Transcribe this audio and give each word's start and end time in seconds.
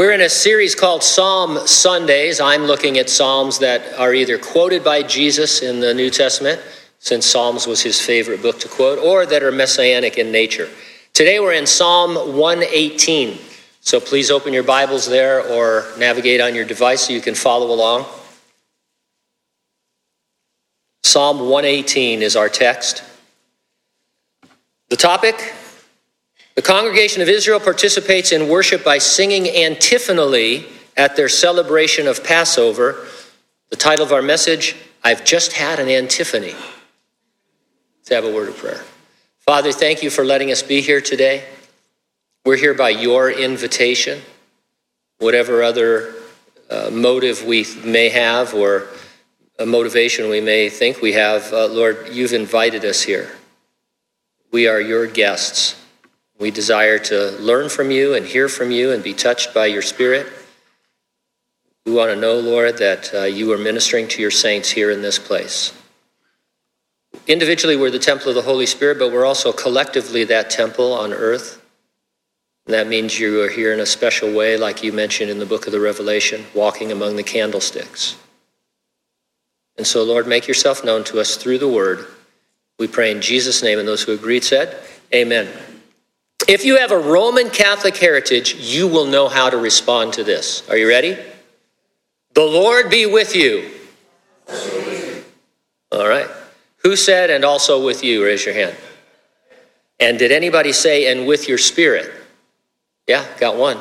We're 0.00 0.12
in 0.12 0.22
a 0.22 0.30
series 0.30 0.74
called 0.74 1.02
Psalm 1.02 1.58
Sundays. 1.66 2.40
I'm 2.40 2.64
looking 2.64 2.96
at 2.96 3.10
Psalms 3.10 3.58
that 3.58 3.82
are 3.98 4.14
either 4.14 4.38
quoted 4.38 4.82
by 4.82 5.02
Jesus 5.02 5.60
in 5.60 5.80
the 5.80 5.92
New 5.92 6.08
Testament, 6.08 6.58
since 7.00 7.26
Psalms 7.26 7.66
was 7.66 7.82
his 7.82 8.00
favorite 8.00 8.40
book 8.40 8.58
to 8.60 8.68
quote, 8.68 8.98
or 8.98 9.26
that 9.26 9.42
are 9.42 9.52
messianic 9.52 10.16
in 10.16 10.32
nature. 10.32 10.70
Today 11.12 11.38
we're 11.38 11.52
in 11.52 11.66
Psalm 11.66 12.14
118. 12.34 13.38
So 13.82 14.00
please 14.00 14.30
open 14.30 14.54
your 14.54 14.62
Bibles 14.62 15.06
there 15.06 15.42
or 15.42 15.84
navigate 15.98 16.40
on 16.40 16.54
your 16.54 16.64
device 16.64 17.02
so 17.02 17.12
you 17.12 17.20
can 17.20 17.34
follow 17.34 17.70
along. 17.70 18.06
Psalm 21.02 21.40
118 21.40 22.22
is 22.22 22.36
our 22.36 22.48
text. 22.48 23.04
The 24.88 24.96
topic 24.96 25.52
the 26.54 26.62
congregation 26.62 27.22
of 27.22 27.28
Israel 27.28 27.60
participates 27.60 28.32
in 28.32 28.48
worship 28.48 28.84
by 28.84 28.98
singing 28.98 29.48
antiphonally 29.48 30.66
at 30.96 31.16
their 31.16 31.28
celebration 31.28 32.06
of 32.06 32.24
Passover. 32.24 33.06
The 33.70 33.76
title 33.76 34.04
of 34.04 34.12
our 34.12 34.22
message 34.22 34.76
I've 35.02 35.24
just 35.24 35.52
had 35.52 35.78
an 35.78 35.88
antiphony. 35.88 36.54
Let's 37.98 38.10
have 38.10 38.24
a 38.24 38.34
word 38.34 38.48
of 38.48 38.56
prayer. 38.56 38.82
Father, 39.38 39.72
thank 39.72 40.02
you 40.02 40.10
for 40.10 40.24
letting 40.24 40.50
us 40.50 40.62
be 40.62 40.80
here 40.80 41.00
today. 41.00 41.44
We're 42.44 42.56
here 42.56 42.74
by 42.74 42.90
your 42.90 43.30
invitation. 43.30 44.20
Whatever 45.18 45.62
other 45.62 46.14
uh, 46.68 46.90
motive 46.92 47.44
we 47.44 47.66
may 47.84 48.08
have 48.10 48.54
or 48.54 48.88
a 49.58 49.66
motivation 49.66 50.28
we 50.28 50.40
may 50.40 50.68
think 50.68 51.00
we 51.00 51.12
have, 51.12 51.52
uh, 51.52 51.66
Lord, 51.66 52.08
you've 52.12 52.32
invited 52.32 52.84
us 52.84 53.02
here. 53.02 53.30
We 54.50 54.66
are 54.66 54.80
your 54.80 55.06
guests. 55.06 55.76
We 56.40 56.50
desire 56.50 56.98
to 56.98 57.32
learn 57.32 57.68
from 57.68 57.90
you 57.90 58.14
and 58.14 58.24
hear 58.24 58.48
from 58.48 58.70
you 58.70 58.92
and 58.92 59.04
be 59.04 59.12
touched 59.12 59.52
by 59.52 59.66
your 59.66 59.82
Spirit. 59.82 60.26
We 61.84 61.92
want 61.92 62.10
to 62.10 62.16
know, 62.16 62.40
Lord, 62.40 62.78
that 62.78 63.14
uh, 63.14 63.22
you 63.24 63.52
are 63.52 63.58
ministering 63.58 64.08
to 64.08 64.22
your 64.22 64.30
saints 64.30 64.70
here 64.70 64.90
in 64.90 65.02
this 65.02 65.18
place. 65.18 65.74
Individually, 67.26 67.76
we're 67.76 67.90
the 67.90 67.98
temple 67.98 68.30
of 68.30 68.36
the 68.36 68.42
Holy 68.42 68.64
Spirit, 68.64 68.98
but 68.98 69.12
we're 69.12 69.26
also 69.26 69.52
collectively 69.52 70.24
that 70.24 70.48
temple 70.48 70.94
on 70.94 71.12
earth. 71.12 71.60
And 72.64 72.72
that 72.72 72.86
means 72.86 73.18
you 73.18 73.42
are 73.42 73.50
here 73.50 73.74
in 73.74 73.80
a 73.80 73.86
special 73.86 74.32
way, 74.32 74.56
like 74.56 74.82
you 74.82 74.94
mentioned 74.94 75.30
in 75.30 75.38
the 75.38 75.46
book 75.46 75.66
of 75.66 75.72
the 75.72 75.80
Revelation, 75.80 76.46
walking 76.54 76.90
among 76.90 77.16
the 77.16 77.22
candlesticks. 77.22 78.16
And 79.76 79.86
so, 79.86 80.04
Lord, 80.04 80.26
make 80.26 80.48
yourself 80.48 80.84
known 80.84 81.04
to 81.04 81.20
us 81.20 81.36
through 81.36 81.58
the 81.58 81.68
word. 81.68 82.06
We 82.78 82.86
pray 82.86 83.10
in 83.10 83.20
Jesus' 83.20 83.62
name, 83.62 83.78
and 83.78 83.86
those 83.86 84.02
who 84.02 84.12
agreed 84.12 84.44
said, 84.44 84.78
Amen. 85.12 85.48
If 86.48 86.64
you 86.64 86.78
have 86.78 86.90
a 86.90 86.98
Roman 86.98 87.50
Catholic 87.50 87.96
heritage, 87.96 88.54
you 88.54 88.88
will 88.88 89.06
know 89.06 89.28
how 89.28 89.50
to 89.50 89.56
respond 89.56 90.14
to 90.14 90.24
this. 90.24 90.68
Are 90.68 90.76
you 90.76 90.88
ready? 90.88 91.16
The 92.34 92.44
Lord 92.44 92.90
be 92.90 93.06
with 93.06 93.34
you. 93.36 93.70
All 95.92 96.08
right. 96.08 96.28
Who 96.78 96.96
said, 96.96 97.30
and 97.30 97.44
also 97.44 97.84
with 97.84 98.02
you? 98.02 98.24
Raise 98.24 98.44
your 98.44 98.54
hand. 98.54 98.76
And 99.98 100.18
did 100.18 100.32
anybody 100.32 100.72
say, 100.72 101.12
and 101.12 101.26
with 101.26 101.48
your 101.48 101.58
spirit? 101.58 102.10
Yeah, 103.06 103.26
got 103.38 103.56
one. 103.56 103.78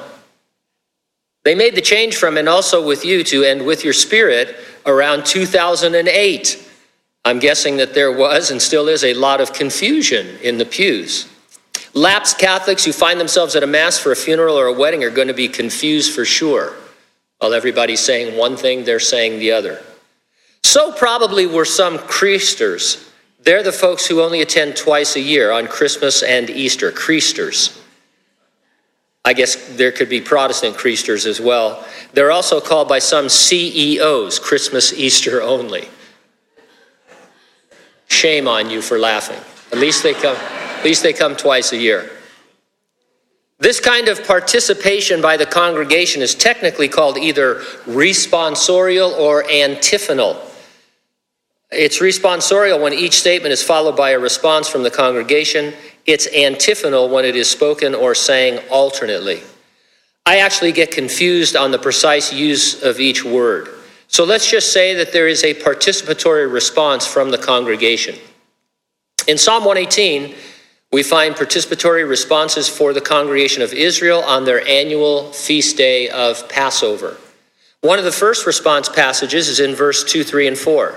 They 1.44 1.56
made 1.56 1.76
the 1.76 1.82
change 1.82 2.18
from 2.18 2.38
and 2.38 2.50
also 2.50 2.86
with 2.86 3.06
you 3.06 3.24
to 3.26 3.46
and 3.46 3.66
with 3.66 3.84
your 3.84 3.94
spirit 3.94 4.58
around 4.86 5.26
2008. 5.26 6.70
I'm 7.26 7.40
guessing 7.40 7.78
that 7.78 7.94
there 7.94 8.12
was 8.12 8.52
and 8.52 8.62
still 8.62 8.88
is 8.88 9.04
a 9.04 9.14
lot 9.14 9.40
of 9.40 9.54
confusion 9.54 10.38
in 10.42 10.58
the 10.58 10.66
pews. 10.66 11.28
Lapsed 11.94 12.38
Catholics 12.38 12.86
who 12.86 12.94
find 12.94 13.20
themselves 13.20 13.56
at 13.56 13.64
a 13.64 13.68
Mass 13.68 13.98
for 13.98 14.12
a 14.12 14.16
funeral 14.16 14.58
or 14.58 14.68
a 14.68 14.74
wedding 14.74 15.04
are 15.04 15.10
going 15.10 15.28
to 15.28 15.34
be 15.34 15.48
confused 15.48 16.14
for 16.14 16.26
sure. 16.26 16.76
While 17.40 17.54
everybody's 17.54 18.02
saying 18.02 18.38
one 18.38 18.58
thing, 18.58 18.84
they're 18.84 19.00
saying 19.00 19.40
the 19.40 19.52
other. 19.52 19.82
So 20.64 20.92
probably 20.92 21.48
were 21.48 21.66
some 21.66 21.98
Creasters. 21.98 23.10
They're 23.42 23.64
the 23.64 23.72
folks 23.72 24.06
who 24.06 24.22
only 24.22 24.42
attend 24.42 24.76
twice 24.76 25.16
a 25.16 25.22
year 25.22 25.52
on 25.52 25.68
Christmas 25.68 26.22
and 26.22 26.50
Easter. 26.50 26.92
Creasters. 26.92 27.80
I 29.26 29.34
guess 29.34 29.78
there 29.78 29.92
could 29.92 30.10
be 30.10 30.22
Protestant 30.22 30.76
Creasters 30.76 31.26
as 31.26 31.40
well. 31.40 31.86
They're 32.14 32.32
also 32.32 32.60
called 32.60 32.88
by 32.88 33.00
some 33.00 33.30
CEOs, 33.30 34.40
Christmas, 34.40 34.94
Easter 34.94 35.42
only. 35.42 35.88
Shame 38.08 38.48
on 38.48 38.70
you 38.70 38.82
for 38.82 38.98
laughing. 38.98 39.40
At 39.72 39.78
least 39.78 40.04
they 40.04 40.14
come. 40.14 40.38
At 40.80 40.86
least 40.86 41.04
they 41.04 41.12
come 41.12 41.36
twice 41.36 41.74
a 41.74 41.78
year. 41.78 42.10
This 43.58 43.82
kind 43.82 44.08
of 44.08 44.26
participation 44.26 45.22
by 45.22 45.36
the 45.36 45.46
congregation 45.46 46.22
is 46.22 46.34
technically 46.34 46.88
called 46.88 47.18
either 47.18 47.56
responsorial 47.86 49.12
or 49.20 49.44
antiphonal. 49.52 50.42
It's 51.70 52.00
responsorial 52.00 52.82
when 52.82 52.94
each 52.94 53.16
statement 53.16 53.52
is 53.52 53.62
followed 53.62 53.98
by 53.98 54.12
a 54.12 54.20
response 54.20 54.70
from 54.70 54.84
the 54.84 54.90
congregation. 54.90 55.74
It's 56.06 56.28
antiphonal 56.28 57.10
when 57.10 57.26
it 57.26 57.36
is 57.36 57.50
spoken 57.50 57.94
or 57.94 58.16
sang 58.16 58.60
alternately. 58.70 59.42
I 60.26 60.38
actually 60.38 60.72
get 60.72 60.92
confused 60.92 61.58
on 61.58 61.72
the 61.72 61.78
precise 61.78 62.32
use 62.32 62.82
of 62.84 63.02
each 63.02 63.26
word. 63.26 63.68
So 64.08 64.24
let's 64.24 64.50
just 64.50 64.72
say 64.72 64.94
that 64.94 65.12
there 65.12 65.28
is 65.28 65.44
a 65.44 65.56
participatory 65.56 66.50
response 66.50 67.06
from 67.06 67.32
the 67.32 67.38
congregation. 67.38 68.16
In 69.28 69.38
Psalm 69.38 69.66
118, 69.66 70.34
we 70.92 71.04
find 71.04 71.36
participatory 71.36 72.08
responses 72.08 72.68
for 72.68 72.94
the 72.94 73.02
congregation 73.02 73.62
of 73.62 73.74
Israel 73.74 74.22
on 74.24 74.46
their 74.46 74.68
annual 74.68 75.32
feast 75.32 75.78
day 75.78 76.10
of 76.10 76.50
Passover. 76.50 77.18
One 77.82 78.00
of 78.00 78.06
the 78.06 78.12
first 78.12 78.48
response 78.48 78.90
passages 78.90 79.48
is 79.48 79.60
in 79.60 79.76
verse 79.76 80.04
2, 80.04 80.24
3, 80.24 80.48
and 80.48 80.58
4. 80.58 80.96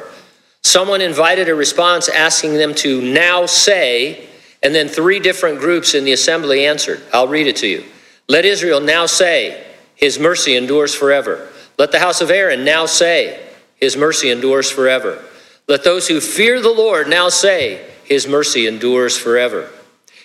Someone 0.62 1.00
invited 1.00 1.48
a 1.48 1.54
response 1.54 2.08
asking 2.08 2.54
them 2.54 2.74
to 2.76 3.02
now 3.02 3.46
say, 3.46 4.28
and 4.62 4.74
then 4.74 4.88
three 4.88 5.20
different 5.20 5.58
groups 5.60 5.94
in 5.94 6.04
the 6.04 6.12
assembly 6.12 6.66
answered. 6.66 7.02
I'll 7.12 7.28
read 7.28 7.46
it 7.46 7.56
to 7.56 7.66
you. 7.66 7.84
Let 8.28 8.44
Israel 8.44 8.80
now 8.80 9.06
say, 9.06 9.62
His 9.94 10.18
mercy 10.18 10.56
endures 10.56 10.94
forever. 10.94 11.48
Let 11.78 11.92
the 11.92 11.98
house 11.98 12.20
of 12.20 12.30
Aaron 12.30 12.64
now 12.64 12.86
say, 12.86 13.46
His 13.76 13.96
mercy 13.96 14.30
endures 14.30 14.70
forever. 14.70 15.22
Let 15.68 15.84
those 15.84 16.08
who 16.08 16.20
fear 16.20 16.62
the 16.62 16.70
Lord 16.70 17.08
now 17.08 17.28
say, 17.28 17.84
His 18.04 18.26
mercy 18.26 18.66
endures 18.66 19.18
forever. 19.18 19.68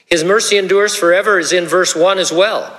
His 0.08 0.24
mercy 0.24 0.58
endures 0.58 0.96
forever 0.96 1.38
is 1.38 1.54
in 1.54 1.66
verse 1.66 1.96
1 1.96 2.18
as 2.18 2.32
well. 2.32 2.78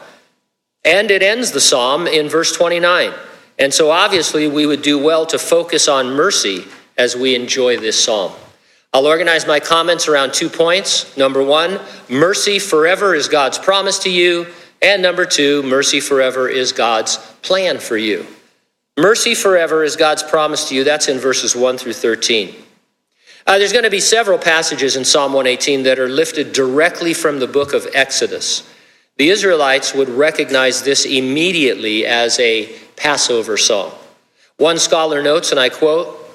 And 0.85 1.11
it 1.11 1.23
ends 1.23 1.53
the 1.53 1.61
psalm 1.61 2.07
in 2.07 2.29
verse 2.29 2.57
29. 2.57 3.13
And 3.59 3.73
so 3.75 3.91
obviously 3.91 4.49
we 4.49 4.67
would 4.67 4.83
do 4.83 4.99
well 4.99 5.27
to 5.27 5.39
focus 5.39 5.89
on 5.89 6.15
mercy 6.15 6.65
as 6.97 7.15
we 7.15 7.35
enjoy 7.35 7.77
this 7.77 8.03
psalm. 8.03 8.33
I'll 8.93 9.07
organize 9.07 9.47
my 9.47 9.61
comments 9.61 10.09
around 10.09 10.33
two 10.33 10.49
points. 10.49 11.17
Number 11.17 11.43
one, 11.43 11.79
mercy 12.09 12.59
forever 12.59 13.15
is 13.15 13.29
God's 13.29 13.59
promise 13.59 13.99
to 14.01 14.11
you. 14.11 14.47
And 14.81 15.03
number 15.03 15.27
two, 15.27 15.63
mercy 15.65 16.01
forever 16.01 16.49
is 16.49 16.73
God's 16.73 17.19
plan 17.43 17.79
for 17.79 17.99
you. 17.99 18.27
Mercy 18.97 19.35
forever 19.35 19.85
is 19.85 19.97
God's 19.97 20.23
promise 20.23 20.69
to 20.71 20.75
you. 20.75 20.85
That's 20.85 21.09
in 21.09 21.19
verses 21.19 21.55
1 21.55 21.79
through 21.79 21.93
13. 21.93 22.55
Uh, 23.49 23.57
there's 23.57 23.73
going 23.73 23.83
to 23.83 23.89
be 23.89 23.99
several 23.99 24.37
passages 24.37 24.95
in 24.95 25.07
Psalm 25.07 25.33
118 25.33 25.85
that 25.85 25.99
are 25.99 26.07
lifted 26.07 26.53
directly 26.53 27.15
from 27.15 27.39
the 27.39 27.47
book 27.47 27.73
of 27.73 27.89
Exodus. 27.95 28.71
The 29.17 29.31
Israelites 29.31 29.95
would 29.95 30.11
recognize 30.11 30.83
this 30.83 31.07
immediately 31.07 32.05
as 32.05 32.39
a 32.41 32.67
Passover 32.97 33.57
song. 33.57 33.93
One 34.59 34.79
scholar 34.79 35.23
notes, 35.23 35.51
and 35.51 35.59
I 35.59 35.71
quote, 35.71 36.31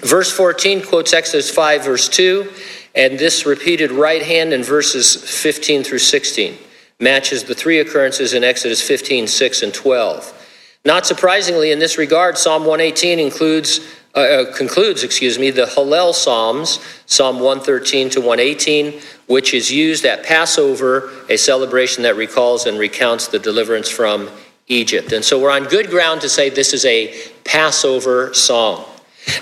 verse 0.00 0.28
14 0.32 0.82
quotes 0.82 1.12
Exodus 1.12 1.54
5, 1.54 1.84
verse 1.84 2.08
2, 2.08 2.50
and 2.96 3.16
this 3.16 3.46
repeated 3.46 3.92
right 3.92 4.22
hand 4.22 4.52
in 4.52 4.64
verses 4.64 5.14
15 5.14 5.84
through 5.84 6.00
16 6.00 6.58
matches 6.98 7.44
the 7.44 7.54
three 7.54 7.78
occurrences 7.78 8.34
in 8.34 8.42
Exodus 8.42 8.82
15, 8.82 9.28
6, 9.28 9.62
and 9.62 9.72
12. 9.72 10.40
Not 10.84 11.06
surprisingly, 11.06 11.70
in 11.70 11.78
this 11.78 11.96
regard, 11.96 12.36
Psalm 12.36 12.64
118 12.64 13.20
includes 13.20 13.80
uh, 14.16 14.20
uh, 14.20 14.52
concludes, 14.54 15.02
excuse 15.02 15.38
me, 15.38 15.50
the 15.50 15.66
Hallel 15.66 16.14
Psalms, 16.14 16.78
Psalm 17.06 17.40
113 17.40 18.10
to 18.10 18.20
118, 18.20 19.00
which 19.26 19.52
is 19.52 19.72
used 19.72 20.04
at 20.04 20.24
Passover, 20.24 21.10
a 21.28 21.36
celebration 21.36 22.04
that 22.04 22.14
recalls 22.14 22.66
and 22.66 22.78
recounts 22.78 23.26
the 23.26 23.40
deliverance 23.40 23.88
from 23.88 24.30
Egypt. 24.68 25.12
And 25.12 25.24
so 25.24 25.40
we're 25.40 25.50
on 25.50 25.64
good 25.64 25.90
ground 25.90 26.20
to 26.20 26.28
say 26.28 26.48
this 26.48 26.72
is 26.72 26.84
a 26.84 27.12
Passover 27.44 28.32
song. 28.32 28.84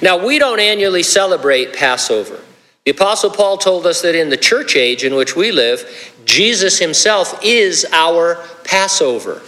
Now, 0.00 0.24
we 0.24 0.38
don't 0.38 0.60
annually 0.60 1.02
celebrate 1.02 1.74
Passover. 1.74 2.40
The 2.84 2.92
Apostle 2.92 3.30
Paul 3.30 3.58
told 3.58 3.86
us 3.86 4.00
that 4.02 4.14
in 4.14 4.30
the 4.30 4.36
church 4.36 4.74
age 4.74 5.04
in 5.04 5.14
which 5.14 5.36
we 5.36 5.52
live, 5.52 6.14
Jesus 6.24 6.78
himself 6.78 7.38
is 7.44 7.86
our 7.92 8.36
Passover. 8.64 9.42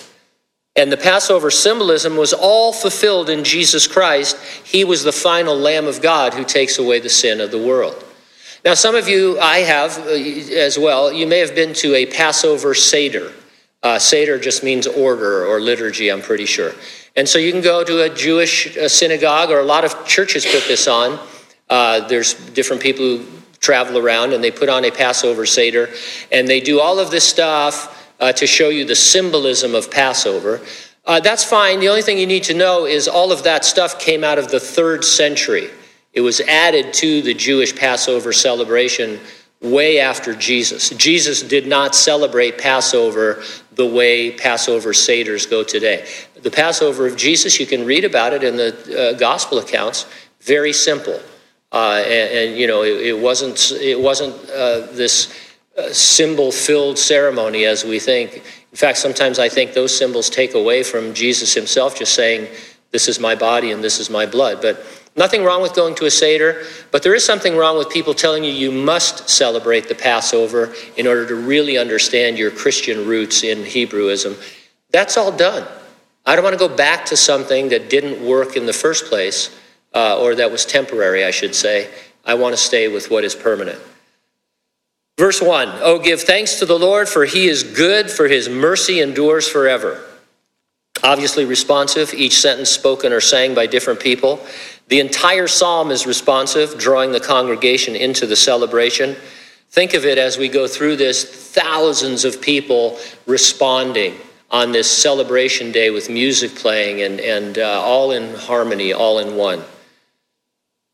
And 0.77 0.91
the 0.91 0.97
Passover 0.97 1.53
symbolism 1.53 2.17
was 2.17 2.33
all 2.33 2.73
fulfilled 2.73 3.31
in 3.31 3.45
Jesus 3.45 3.87
Christ. 3.87 4.37
He 4.65 4.83
was 4.85 5.05
the 5.05 5.13
final 5.13 5.57
Lamb 5.57 5.87
of 5.87 6.03
God 6.03 6.35
who 6.35 6.45
takes 6.45 6.79
away 6.79 6.99
the 6.99 7.09
sin 7.09 7.41
of 7.41 7.53
the 7.53 7.63
world. 7.63 8.05
Now, 8.65 8.75
some 8.75 8.95
of 8.97 9.09
you, 9.09 9.39
I 9.39 9.59
have 9.59 9.99
uh, 9.99 10.11
as 10.11 10.79
well, 10.79 11.13
you 11.13 11.27
may 11.27 11.39
have 11.39 11.55
been 11.55 11.75
to 11.75 11.95
a 11.95 12.07
Passover 12.07 12.75
Seder. 12.75 13.33
Uh, 13.83 13.99
Seder 13.99 14.39
just 14.39 14.65
means 14.65 14.87
order 14.87 15.47
or 15.47 15.61
liturgy, 15.61 16.11
I'm 16.11 16.23
pretty 16.23 16.47
sure. 16.47 16.73
And 17.15 17.29
so 17.29 17.39
you 17.39 17.53
can 17.53 17.61
go 17.61 17.85
to 17.85 18.03
a 18.03 18.09
Jewish 18.09 18.77
uh, 18.77 18.89
synagogue, 18.89 19.51
or 19.51 19.61
a 19.61 19.65
lot 19.65 19.85
of 19.85 20.07
churches 20.07 20.45
put 20.45 20.67
this 20.67 20.89
on. 20.89 21.21
Uh, 21.71 22.01
there's 22.09 22.35
different 22.51 22.83
people 22.83 23.05
who 23.05 23.27
travel 23.61 23.99
around 23.99 24.33
and 24.33 24.43
they 24.43 24.51
put 24.51 24.69
on 24.69 24.85
a 24.85 24.91
Passover 24.91 25.47
Seder, 25.47 25.91
and 26.33 26.49
they 26.49 26.61
do 26.61 26.81
all 26.81 26.99
of 26.99 27.11
this 27.11 27.29
stuff 27.29 28.04
uh, 28.21 28.33
to 28.33 28.47
show 28.47 28.69
you 28.69 28.85
the 28.85 28.95
symbolism 28.95 29.75
of 29.75 29.91
Passover. 29.91 30.61
Uh, 31.05 31.21
that's 31.21 31.45
fine. 31.45 31.81
The 31.81 31.89
only 31.89 32.03
thing 32.03 32.19
you 32.19 32.27
need 32.27 32.45
to 32.45 32.55
know 32.55 32.87
is 32.87 33.09
all 33.09 33.33
of 33.33 33.43
that 33.45 33.65
stuff 33.65 33.99
came 33.99 34.25
out 34.25 34.39
of 34.39 34.51
the 34.51 34.61
third 34.61 35.05
century. 35.05 35.69
It 36.13 36.21
was 36.21 36.41
added 36.41 36.95
to 36.95 37.23
the 37.23 37.35
Jewish 37.35 37.75
Passover 37.75 38.33
celebration 38.33 39.21
way 39.61 39.99
after 39.99 40.35
Jesus. 40.35 40.91
Jesus 40.91 41.43
did 41.43 41.67
not 41.67 41.95
celebrate 41.95 42.59
Passover 42.59 43.43
the 43.73 43.87
way 43.87 44.31
Passover 44.31 44.93
Seders 44.93 45.49
go 45.49 45.65
today. 45.65 46.07
The 46.41 46.51
Passover 46.51 47.07
of 47.07 47.17
Jesus, 47.17 47.59
you 47.59 47.67
can 47.67 47.85
read 47.85 48.05
about 48.05 48.33
it 48.33 48.45
in 48.45 48.57
the 48.57 49.13
uh, 49.15 49.19
gospel 49.19 49.59
accounts, 49.59 50.07
very 50.41 50.73
simple. 50.73 51.21
Uh, 51.73 52.03
and, 52.07 52.51
and, 52.51 52.59
you 52.59 52.69
know, 52.69 52.85
it, 52.85 53.07
it 53.07 53.19
wasn't, 53.19 53.73
it 53.81 53.99
wasn't 53.99 54.35
uh, 54.51 54.87
this 54.93 55.44
symbol 55.93 56.53
filled 56.53 56.99
ceremony 56.99 57.65
as 57.65 57.85
we 57.85 57.99
think. 57.99 58.37
In 58.37 58.77
fact, 58.77 58.99
sometimes 58.99 59.39
I 59.39 59.49
think 59.49 59.73
those 59.73 59.97
symbols 59.97 60.31
take 60.31 60.55
away 60.55 60.83
from 60.83 61.15
Jesus 61.15 61.55
himself 61.55 61.99
just 61.99 62.15
saying, 62.15 62.49
This 62.91 63.09
is 63.09 63.21
my 63.21 63.35
body 63.35 63.73
and 63.73 63.83
this 63.83 63.99
is 63.99 64.11
my 64.11 64.27
blood. 64.27 64.61
But 64.63 64.85
Nothing 65.17 65.45
wrong 65.45 65.63
with 65.63 65.75
going 65.75 65.95
to 65.97 66.07
a 66.07 66.11
Seder, 66.11 66.65
but 66.91 67.05
there 67.05 67.15
is 67.15 67.25
something 67.25 67.57
wrong 67.57 67.79
with 67.79 67.89
people 67.89 68.15
telling 68.15 68.43
you 68.43 68.51
you 68.51 68.73
must 68.73 69.29
celebrate 69.29 69.89
the 69.89 69.95
Passover 69.95 70.75
in 70.97 71.07
order 71.07 71.25
to 71.29 71.37
really 71.37 71.79
understand 71.79 72.37
your 72.37 72.51
Christian 72.51 73.07
roots 73.07 73.45
in 73.45 73.59
Hebrewism. 73.59 74.37
That's 74.91 75.17
all 75.17 75.31
done. 75.31 75.69
I 76.27 76.35
don't 76.35 76.43
want 76.43 76.59
to 76.59 76.69
go 76.69 76.75
back 76.75 77.05
to 77.07 77.17
something 77.17 77.69
that 77.69 77.89
didn't 77.89 78.27
work 78.27 78.57
in 78.57 78.67
the 78.67 78.73
first 78.73 79.07
place, 79.07 79.57
uh, 79.95 80.21
or 80.21 80.35
that 80.35 80.51
was 80.51 80.65
temporary, 80.65 81.25
I 81.25 81.31
should 81.31 81.55
say. 81.55 81.91
I 82.25 82.35
want 82.35 82.55
to 82.55 82.61
stay 82.61 82.89
with 82.89 83.09
what 83.09 83.23
is 83.23 83.37
permanent. 83.37 83.79
Verse 85.19 85.41
1 85.41 85.69
Oh, 85.81 85.99
give 85.99 86.23
thanks 86.23 86.59
to 86.59 86.67
the 86.67 86.79
Lord, 86.79 87.09
for 87.09 87.25
he 87.25 87.49
is 87.49 87.63
good, 87.63 88.11
for 88.11 88.29
his 88.29 88.49
mercy 88.49 89.01
endures 89.01 89.49
forever. 89.49 90.03
Obviously 91.03 91.45
responsive, 91.45 92.15
each 92.15 92.39
sentence 92.39 92.71
spoken 92.71 93.13
or 93.13 93.21
sang 93.21 93.55
by 93.55 93.67
different 93.67 94.01
people. 94.01 94.45
The 94.89 95.01
entire 95.01 95.49
psalm 95.49 95.91
is 95.91 96.07
responsive, 96.07 96.79
drawing 96.79 97.13
the 97.13 97.21
congregation 97.21 97.97
into 97.97 98.27
the 98.27 98.37
celebration. 98.37 99.17
Think 99.71 99.95
of 99.95 100.05
it 100.07 100.19
as 100.19 100.39
we 100.39 100.49
go 100.49 100.67
through 100.67 100.97
this 100.97 101.25
thousands 101.25 102.25
of 102.25 102.41
people 102.41 102.99
responding 103.27 104.15
on 104.51 104.73
this 104.73 104.91
celebration 104.91 105.73
day 105.73 105.91
with 105.91 106.09
music 106.09 106.55
playing 106.55 107.03
and, 107.03 107.21
and 107.21 107.59
uh, 107.59 107.83
all 107.83 108.13
in 108.13 108.35
harmony, 108.35 108.93
all 108.93 109.19
in 109.19 109.37
one. 109.37 109.63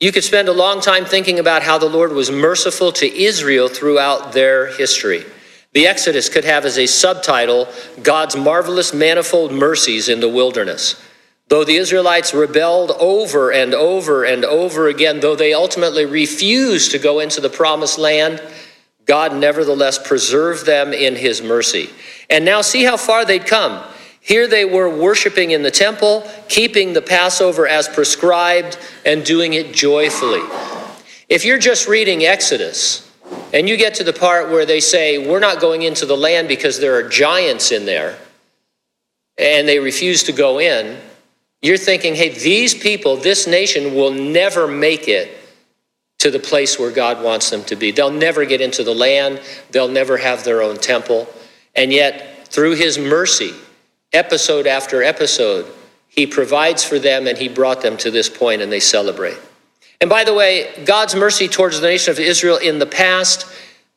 You 0.00 0.12
could 0.12 0.24
spend 0.24 0.48
a 0.48 0.52
long 0.52 0.80
time 0.80 1.04
thinking 1.04 1.38
about 1.38 1.62
how 1.62 1.76
the 1.76 1.88
Lord 1.88 2.12
was 2.12 2.30
merciful 2.30 2.90
to 2.92 3.22
Israel 3.22 3.68
throughout 3.68 4.32
their 4.32 4.68
history. 4.68 5.26
The 5.74 5.86
Exodus 5.86 6.30
could 6.30 6.44
have 6.44 6.64
as 6.64 6.78
a 6.78 6.86
subtitle 6.86 7.68
God's 8.02 8.34
marvelous 8.34 8.94
manifold 8.94 9.52
mercies 9.52 10.08
in 10.08 10.20
the 10.20 10.28
wilderness. 10.28 11.00
Though 11.48 11.64
the 11.64 11.76
Israelites 11.76 12.32
rebelled 12.32 12.92
over 12.92 13.52
and 13.52 13.74
over 13.74 14.24
and 14.24 14.42
over 14.42 14.88
again, 14.88 15.20
though 15.20 15.36
they 15.36 15.52
ultimately 15.52 16.06
refused 16.06 16.92
to 16.92 16.98
go 16.98 17.20
into 17.20 17.42
the 17.42 17.50
promised 17.50 17.98
land, 17.98 18.42
God 19.04 19.34
nevertheless 19.34 19.98
preserved 19.98 20.64
them 20.64 20.94
in 20.94 21.14
his 21.14 21.42
mercy. 21.42 21.90
And 22.30 22.46
now 22.46 22.62
see 22.62 22.84
how 22.84 22.96
far 22.96 23.26
they'd 23.26 23.46
come. 23.46 23.84
Here 24.30 24.46
they 24.46 24.64
were 24.64 24.88
worshiping 24.88 25.50
in 25.50 25.64
the 25.64 25.72
temple, 25.72 26.24
keeping 26.48 26.92
the 26.92 27.02
Passover 27.02 27.66
as 27.66 27.88
prescribed, 27.88 28.78
and 29.04 29.24
doing 29.24 29.54
it 29.54 29.74
joyfully. 29.74 30.42
If 31.28 31.44
you're 31.44 31.58
just 31.58 31.88
reading 31.88 32.22
Exodus, 32.24 33.10
and 33.52 33.68
you 33.68 33.76
get 33.76 33.94
to 33.94 34.04
the 34.04 34.12
part 34.12 34.48
where 34.48 34.64
they 34.64 34.78
say, 34.78 35.28
We're 35.28 35.40
not 35.40 35.60
going 35.60 35.82
into 35.82 36.06
the 36.06 36.16
land 36.16 36.46
because 36.46 36.78
there 36.78 36.94
are 36.94 37.08
giants 37.08 37.72
in 37.72 37.86
there, 37.86 38.20
and 39.36 39.66
they 39.66 39.80
refuse 39.80 40.22
to 40.22 40.32
go 40.32 40.60
in, 40.60 41.00
you're 41.60 41.76
thinking, 41.76 42.14
hey, 42.14 42.28
these 42.28 42.72
people, 42.72 43.16
this 43.16 43.48
nation 43.48 43.96
will 43.96 44.12
never 44.12 44.68
make 44.68 45.08
it 45.08 45.36
to 46.20 46.30
the 46.30 46.38
place 46.38 46.78
where 46.78 46.92
God 46.92 47.20
wants 47.24 47.50
them 47.50 47.64
to 47.64 47.74
be. 47.74 47.90
They'll 47.90 48.12
never 48.12 48.44
get 48.44 48.60
into 48.60 48.84
the 48.84 48.94
land, 48.94 49.40
they'll 49.72 49.88
never 49.88 50.18
have 50.18 50.44
their 50.44 50.62
own 50.62 50.76
temple. 50.76 51.26
And 51.74 51.92
yet, 51.92 52.46
through 52.46 52.76
His 52.76 52.96
mercy, 52.96 53.54
episode 54.12 54.66
after 54.66 55.02
episode, 55.02 55.66
He 56.08 56.26
provides 56.26 56.84
for 56.84 56.98
them 56.98 57.26
and 57.26 57.38
He 57.38 57.48
brought 57.48 57.82
them 57.82 57.96
to 57.98 58.10
this 58.10 58.28
point 58.28 58.62
and 58.62 58.70
they 58.70 58.80
celebrate. 58.80 59.38
And 60.00 60.08
by 60.08 60.24
the 60.24 60.34
way, 60.34 60.72
God's 60.84 61.14
mercy 61.14 61.48
towards 61.48 61.80
the 61.80 61.86
nation 61.86 62.10
of 62.10 62.18
Israel 62.18 62.56
in 62.56 62.78
the 62.78 62.86
past, 62.86 63.46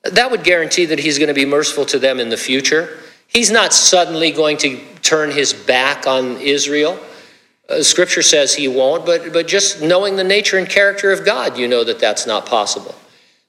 that 0.04 0.30
would 0.30 0.44
guarantee 0.44 0.86
that 0.86 1.00
He's 1.00 1.18
going 1.18 1.30
to 1.30 1.33
be 1.33 1.45
merciful 1.45 1.86
to 1.88 2.00
them 2.00 2.19
in 2.19 2.30
the 2.30 2.38
future. 2.38 3.00
He's 3.27 3.50
not 3.50 3.74
suddenly 3.74 4.31
going 4.31 4.57
to 4.57 4.80
turn 5.01 5.31
His 5.31 5.54
back 5.54 6.06
on 6.06 6.38
Israel. 6.38 7.00
Uh, 7.69 7.81
scripture 7.81 8.21
says 8.21 8.54
he 8.54 8.68
won't, 8.68 9.06
but, 9.06 9.31
but 9.31 9.48
just 9.48 9.81
knowing 9.81 10.18
the 10.18 10.24
nature 10.24 10.57
and 10.57 10.68
character 10.68 11.12
of 11.12 11.25
God, 11.25 11.57
you 11.57 11.68
know 11.68 11.83
that 11.86 11.98
that's 11.98 12.27
not 12.27 12.45
possible. 12.45 12.94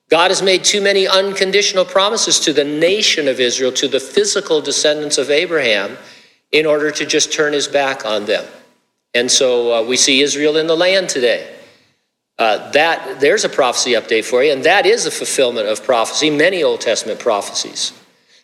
God 0.08 0.30
has 0.30 0.40
made 0.40 0.62
too 0.62 0.80
many 0.80 1.08
unconditional 1.08 1.84
promises 1.84 2.38
to 2.40 2.52
the 2.52 2.64
nation 2.64 3.26
of 3.26 3.40
Israel, 3.40 3.72
to 3.72 3.88
the 3.88 3.98
physical 3.98 4.60
descendants 4.60 5.18
of 5.18 5.30
Abraham, 5.30 5.96
in 6.54 6.66
order 6.66 6.92
to 6.92 7.04
just 7.04 7.32
turn 7.32 7.52
his 7.52 7.66
back 7.66 8.06
on 8.06 8.26
them. 8.26 8.44
And 9.12 9.28
so 9.28 9.74
uh, 9.74 9.82
we 9.82 9.96
see 9.96 10.22
Israel 10.22 10.56
in 10.56 10.68
the 10.68 10.76
land 10.76 11.08
today. 11.08 11.52
Uh, 12.38 12.70
that 12.70 13.20
there's 13.20 13.44
a 13.44 13.48
prophecy 13.48 13.92
update 13.92 14.24
for 14.24 14.42
you, 14.42 14.52
and 14.52 14.64
that 14.64 14.86
is 14.86 15.04
a 15.04 15.10
fulfillment 15.10 15.68
of 15.68 15.84
prophecy, 15.84 16.30
many 16.30 16.62
Old 16.62 16.80
Testament 16.80 17.18
prophecies. 17.18 17.92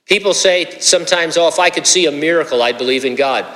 People 0.07 0.35
say 0.35 0.79
sometimes, 0.81 1.37
oh, 1.37 1.47
if 1.47 1.61
I 1.61 1.71
could 1.71 1.87
see 1.87 2.07
a 2.07 2.12
miracle, 2.12 2.62
I'd 2.62 2.79
believe 2.79 3.05
in 3.05 3.15
God. 3.15 3.47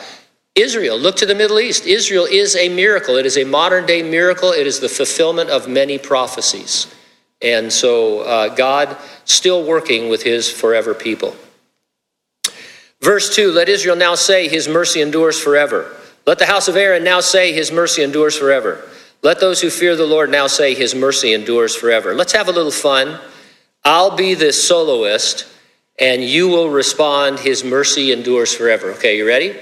Israel, 0.55 0.97
look 0.99 1.17
to 1.17 1.27
the 1.27 1.35
Middle 1.35 1.59
East. 1.59 1.85
Israel 1.85 2.27
is 2.31 2.55
a 2.55 2.69
miracle. 2.69 3.17
It 3.17 3.27
is 3.27 3.37
a 3.37 3.45
modern 3.45 3.87
day 3.87 4.03
miracle. 4.03 4.50
It 4.50 4.69
is 4.69 4.79
the 4.79 4.89
fulfillment 4.89 5.50
of 5.50 5.69
many 5.69 5.99
prophecies. 5.99 6.95
And 7.43 7.73
so 7.73 8.21
uh, 8.21 8.55
God 8.55 8.97
still 9.25 9.67
working 9.67 10.09
with 10.09 10.23
his 10.23 10.49
forever 10.49 10.95
people. 10.95 11.35
Verse 13.05 13.29
2 13.37 13.53
Let 13.53 13.69
Israel 13.69 13.97
now 13.97 14.15
say, 14.15 14.49
His 14.49 14.67
mercy 14.67 15.03
endures 15.03 15.39
forever. 15.39 15.95
Let 16.27 16.39
the 16.39 16.47
house 16.47 16.69
of 16.69 16.77
Aaron 16.77 17.05
now 17.05 17.21
say, 17.21 17.52
His 17.52 17.71
mercy 17.71 18.02
endures 18.02 18.37
forever. 18.37 18.83
Let 19.23 19.40
those 19.40 19.61
who 19.61 19.69
fear 19.69 19.95
the 19.95 20.07
Lord 20.07 20.31
now 20.31 20.47
say, 20.47 20.75
His 20.75 20.95
mercy 20.95 21.35
endures 21.35 21.76
forever. 21.76 22.14
Let's 22.14 22.33
have 22.33 22.49
a 22.49 22.52
little 22.52 22.73
fun. 22.73 23.21
I'll 23.85 24.17
be 24.17 24.33
the 24.33 24.55
soloist, 24.55 25.47
and 25.99 26.25
you 26.25 26.49
will 26.49 26.71
respond, 26.71 27.40
His 27.40 27.62
mercy 27.62 28.11
endures 28.11 28.55
forever. 28.55 28.93
Okay, 28.93 29.19
you 29.19 29.26
ready? 29.26 29.55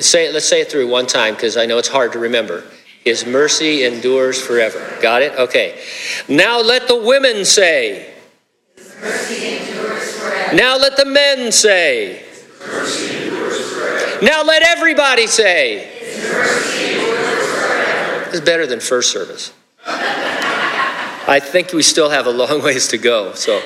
Say 0.00 0.28
it, 0.28 0.34
let's 0.34 0.46
say 0.46 0.60
it 0.60 0.70
through 0.70 0.88
one 0.88 1.06
time 1.06 1.32
because 1.32 1.56
I 1.56 1.64
know 1.64 1.78
it's 1.78 1.88
hard 1.88 2.12
to 2.12 2.18
remember. 2.18 2.62
His 3.06 3.24
mercy 3.24 3.84
endures 3.84 4.38
forever. 4.42 4.98
Got 5.00 5.22
it? 5.22 5.32
Okay. 5.38 5.80
Now 6.28 6.60
let 6.60 6.88
the 6.88 6.96
women 6.96 7.46
say. 7.46 8.12
His 8.76 8.94
mercy 9.00 9.56
endures 9.56 10.18
forever. 10.18 10.56
Now 10.56 10.76
let 10.76 10.98
the 10.98 11.06
men 11.06 11.52
say. 11.52 12.25
Now 14.22 14.42
let 14.42 14.62
everybody 14.62 15.26
say. 15.26 15.92
It's 18.28 18.40
better 18.40 18.66
than 18.66 18.80
first 18.80 19.10
service. 19.12 19.52
I 19.86 21.40
think 21.40 21.72
we 21.72 21.82
still 21.82 22.10
have 22.10 22.26
a 22.26 22.30
long 22.30 22.62
ways 22.68 22.88
to 22.88 22.98
go. 22.98 23.32
So 23.34 23.60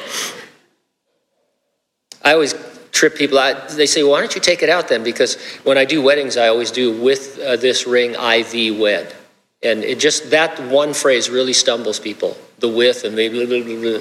I 2.22 2.32
always 2.32 2.54
trip 2.92 3.16
people 3.16 3.38
out. 3.38 3.68
They 3.70 3.86
say, 3.86 4.02
why 4.02 4.20
don't 4.20 4.34
you 4.34 4.40
take 4.40 4.62
it 4.62 4.68
out 4.68 4.88
then? 4.88 5.02
Because 5.02 5.36
when 5.64 5.78
I 5.78 5.84
do 5.84 6.02
weddings, 6.02 6.36
I 6.36 6.48
always 6.48 6.70
do 6.70 7.00
with 7.00 7.38
uh, 7.38 7.56
this 7.56 7.86
ring, 7.86 8.12
IV 8.12 8.78
wed. 8.78 9.14
And 9.62 9.84
it 9.84 9.98
just, 9.98 10.30
that 10.30 10.58
one 10.68 10.94
phrase 10.94 11.30
really 11.30 11.52
stumbles 11.52 12.00
people. 12.00 12.36
The 12.58 12.68
with 12.68 13.04
and 13.04 13.16
the 13.16 13.28
blah, 13.28 13.46
blah, 13.46 14.00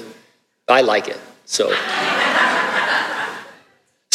I 0.68 0.80
like 0.82 1.08
it. 1.08 1.18
So. 1.44 1.70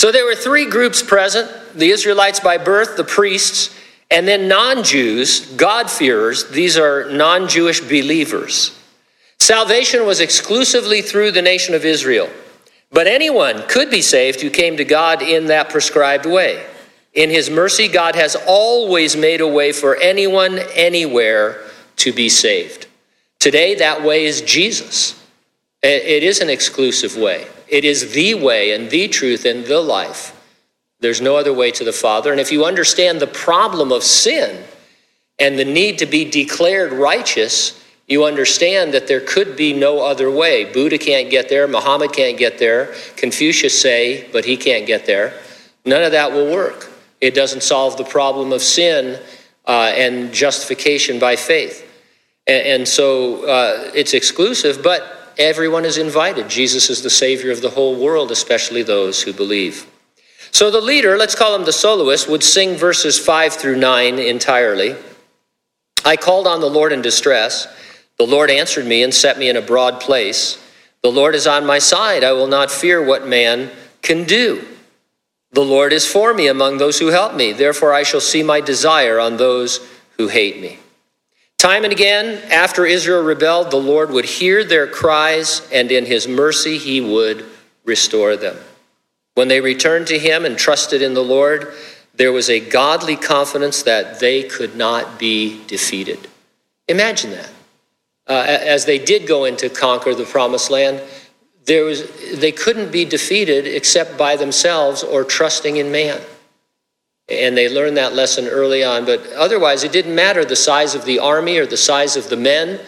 So 0.05 0.11
there 0.11 0.25
were 0.25 0.35
three 0.35 0.69
groups 0.69 1.01
present 1.01 1.49
the 1.73 1.89
Israelites 1.89 2.39
by 2.39 2.59
birth, 2.59 2.95
the 2.95 3.03
priests, 3.03 3.75
and 4.11 4.27
then 4.27 4.47
non 4.47 4.83
Jews, 4.83 5.51
God-fearers. 5.55 6.47
These 6.51 6.77
are 6.77 7.09
non 7.11 7.47
Jewish 7.47 7.79
believers. 7.79 8.79
Salvation 9.39 10.05
was 10.05 10.19
exclusively 10.19 11.01
through 11.01 11.31
the 11.31 11.41
nation 11.41 11.73
of 11.73 11.85
Israel. 11.85 12.29
But 12.91 13.07
anyone 13.07 13.63
could 13.67 13.89
be 13.89 14.03
saved 14.03 14.41
who 14.41 14.51
came 14.51 14.77
to 14.77 14.85
God 14.85 15.23
in 15.23 15.47
that 15.47 15.69
prescribed 15.69 16.27
way. 16.27 16.63
In 17.15 17.31
his 17.31 17.49
mercy, 17.49 17.87
God 17.87 18.13
has 18.13 18.37
always 18.45 19.17
made 19.17 19.41
a 19.41 19.47
way 19.47 19.71
for 19.71 19.95
anyone, 19.95 20.59
anywhere 20.75 21.63
to 21.95 22.13
be 22.13 22.29
saved. 22.29 22.85
Today, 23.39 23.73
that 23.73 24.03
way 24.03 24.25
is 24.25 24.41
Jesus. 24.41 25.19
It 25.81 26.21
is 26.21 26.41
an 26.41 26.51
exclusive 26.51 27.17
way, 27.17 27.47
it 27.67 27.85
is 27.85 28.13
the 28.13 28.33
way 28.33 28.73
and 28.73 28.89
the 28.89 29.07
truth 29.07 29.45
and 29.45 29.65
the 29.65 29.79
life 29.79 30.33
There's 30.99 31.21
no 31.21 31.35
other 31.37 31.53
way 31.53 31.71
to 31.71 31.83
the 31.83 31.93
Father. 31.93 32.31
And 32.31 32.39
if 32.39 32.51
you 32.51 32.65
understand 32.65 33.19
the 33.19 33.27
problem 33.27 33.91
of 33.91 34.03
sin 34.03 34.63
and 35.37 35.59
the 35.59 35.65
need 35.65 35.99
to 35.99 36.05
be 36.05 36.29
declared 36.29 36.93
righteous, 36.93 37.83
you 38.07 38.23
understand 38.23 38.93
that 38.93 39.07
there 39.07 39.19
could 39.19 39.55
be 39.57 39.73
no 39.73 39.99
other 39.99 40.29
way. 40.31 40.71
Buddha 40.71 40.97
can't 40.97 41.29
get 41.29 41.49
there, 41.49 41.67
Muhammad 41.67 42.13
can't 42.13 42.37
get 42.37 42.57
there, 42.57 42.93
Confucius 43.17 43.79
say, 43.79 44.29
but 44.31 44.45
he 44.45 44.57
can't 44.57 44.85
get 44.85 45.05
there. 45.05 45.33
None 45.85 46.03
of 46.03 46.11
that 46.11 46.31
will 46.31 46.51
work. 46.51 46.91
It 47.21 47.33
doesn't 47.33 47.63
solve 47.63 47.97
the 47.97 48.03
problem 48.03 48.51
of 48.51 48.61
sin 48.61 49.19
uh, 49.67 49.91
and 49.95 50.33
justification 50.33 51.19
by 51.19 51.35
faith. 51.35 51.81
And, 52.47 52.67
and 52.67 52.87
so 52.87 53.45
uh, 53.45 53.91
it's 53.95 54.13
exclusive, 54.13 54.83
but 54.83 55.24
everyone 55.37 55.85
is 55.85 55.97
invited. 55.97 56.49
Jesus 56.49 56.89
is 56.89 57.01
the 57.01 57.09
Savior 57.09 57.51
of 57.51 57.61
the 57.61 57.71
whole 57.71 57.95
world, 57.95 58.31
especially 58.31 58.83
those 58.83 59.21
who 59.21 59.33
believe. 59.33 59.85
So 60.51 60.71
the 60.71 60.81
leader, 60.81 61.17
let's 61.17 61.35
call 61.35 61.55
him 61.55 61.65
the 61.65 61.73
soloist, 61.73 62.29
would 62.29 62.43
sing 62.43 62.75
verses 62.75 63.19
5 63.19 63.53
through 63.53 63.75
9 63.77 64.19
entirely. 64.19 64.95
I 66.05 66.15
called 66.15 66.47
on 66.47 66.61
the 66.61 66.69
Lord 66.69 66.93
in 66.93 67.01
distress. 67.01 67.67
The 68.17 68.25
Lord 68.25 68.49
answered 68.49 68.85
me 68.85 69.03
and 69.03 69.13
set 69.13 69.37
me 69.37 69.49
in 69.49 69.57
a 69.57 69.61
broad 69.61 69.99
place. 69.99 70.61
The 71.01 71.11
Lord 71.11 71.35
is 71.35 71.45
on 71.45 71.65
my 71.65 71.79
side. 71.79 72.23
I 72.23 72.31
will 72.31 72.47
not 72.47 72.71
fear 72.71 73.03
what 73.03 73.27
man 73.27 73.69
can 74.01 74.23
do. 74.23 74.65
The 75.51 75.61
Lord 75.61 75.93
is 75.93 76.05
for 76.05 76.33
me 76.33 76.47
among 76.47 76.77
those 76.77 76.99
who 76.99 77.07
help 77.07 77.33
me. 77.33 77.51
Therefore, 77.51 77.93
I 77.93 78.03
shall 78.03 78.21
see 78.21 78.43
my 78.43 78.61
desire 78.61 79.19
on 79.19 79.37
those 79.37 79.85
who 80.17 80.27
hate 80.27 80.61
me. 80.61 80.79
Time 81.65 81.83
and 81.83 81.91
again, 81.91 82.43
after 82.51 82.85
Israel 82.85 83.23
rebelled, 83.23 83.71
the 83.71 83.77
Lord 83.77 84.11
would 84.11 84.25
hear 84.25 84.63
their 84.63 84.85
cries, 84.85 85.67
and 85.71 85.91
in 85.91 86.05
his 86.05 86.27
mercy, 86.27 86.77
he 86.77 87.01
would 87.01 87.43
restore 87.85 88.37
them. 88.37 88.55
When 89.33 89.47
they 89.47 89.61
returned 89.61 90.05
to 90.09 90.19
him 90.19 90.45
and 90.45 90.59
trusted 90.59 91.01
in 91.01 91.15
the 91.15 91.23
Lord, 91.23 91.73
there 92.13 92.31
was 92.31 92.51
a 92.51 92.59
godly 92.59 93.15
confidence 93.15 93.81
that 93.81 94.19
they 94.19 94.43
could 94.43 94.75
not 94.75 95.17
be 95.17 95.65
defeated. 95.65 96.27
Imagine 96.87 97.31
that. 97.31 97.49
Uh, 98.27 98.45
as 98.45 98.85
they 98.85 98.99
did 98.99 99.27
go 99.27 99.45
in 99.45 99.57
to 99.57 99.67
conquer 99.67 100.13
the 100.13 100.23
promised 100.23 100.69
land, 100.69 101.01
there 101.65 101.83
was, 101.83 102.07
they 102.37 102.51
couldn't 102.51 102.91
be 102.91 103.05
defeated 103.05 103.65
except 103.65 104.19
by 104.19 104.35
themselves 104.35 105.01
or 105.01 105.23
trusting 105.23 105.77
in 105.77 105.91
man. 105.91 106.21
And 107.27 107.57
they 107.57 107.73
learned 107.73 107.97
that 107.97 108.13
lesson 108.13 108.47
early 108.47 108.83
on. 108.83 109.05
But 109.05 109.25
otherwise, 109.33 109.83
it 109.83 109.91
didn't 109.91 110.13
matter 110.13 110.45
the 110.45 110.55
size 110.55 110.93
of 110.93 111.05
the 111.05 111.19
army 111.19 111.57
or 111.57 111.65
the 111.65 111.77
size 111.77 112.15
of 112.15 112.29
the 112.29 112.37
men, 112.37 112.79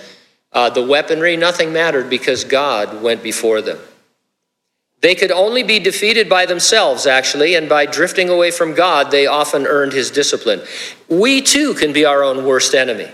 uh, 0.53 0.69
the 0.69 0.85
weaponry, 0.85 1.35
nothing 1.35 1.73
mattered 1.73 2.09
because 2.09 2.43
God 2.43 3.01
went 3.01 3.23
before 3.23 3.61
them. 3.61 3.79
They 5.01 5.13
could 5.13 5.31
only 5.31 5.61
be 5.61 5.79
defeated 5.79 6.27
by 6.27 6.45
themselves, 6.45 7.05
actually, 7.05 7.55
and 7.55 7.69
by 7.69 7.85
drifting 7.85 8.29
away 8.29 8.49
from 8.49 8.73
God, 8.73 9.11
they 9.11 9.27
often 9.27 9.67
earned 9.67 9.93
his 9.93 10.09
discipline. 10.09 10.61
We 11.07 11.41
too 11.41 11.75
can 11.75 11.93
be 11.93 12.05
our 12.05 12.23
own 12.23 12.45
worst 12.45 12.73
enemy 12.73 13.11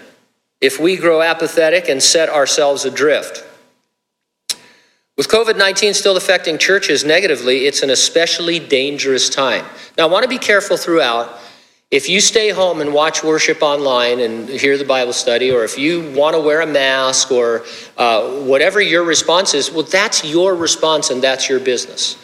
if 0.62 0.80
we 0.80 0.96
grow 0.96 1.22
apathetic 1.22 1.90
and 1.90 2.02
set 2.02 2.30
ourselves 2.30 2.86
adrift. 2.86 3.44
With 5.16 5.28
COVID 5.28 5.58
19 5.58 5.94
still 5.94 6.18
affecting 6.18 6.58
churches 6.58 7.06
negatively, 7.06 7.68
it's 7.68 7.84
an 7.84 7.92
especially 7.92 8.58
dangerous 8.58 9.30
time. 9.30 9.64
Now, 9.96 10.08
I 10.08 10.12
want 10.12 10.24
to 10.24 10.30
be 10.30 10.40
careful 10.40 10.76
throughout. 10.76 11.40
If 11.92 12.10
you 12.10 12.20
stay 12.20 12.50
home 12.50 12.82
and 12.82 12.92
watch 12.92 13.24
worship 13.24 13.62
online 13.62 14.20
and 14.20 14.50
hear 14.50 14.76
the 14.80 14.86
Bible 14.86 15.14
study, 15.14 15.52
or 15.52 15.64
if 15.64 15.78
you 15.78 16.12
want 16.16 16.36
to 16.36 16.42
wear 16.42 16.62
a 16.62 16.66
mask, 16.66 17.32
or 17.32 17.64
uh, 17.96 18.28
whatever 18.42 18.82
your 18.82 19.04
response 19.04 19.54
is, 19.54 19.70
well, 19.70 19.84
that's 19.84 20.26
your 20.26 20.56
response 20.56 21.12
and 21.12 21.22
that's 21.22 21.48
your 21.48 21.60
business. 21.60 22.18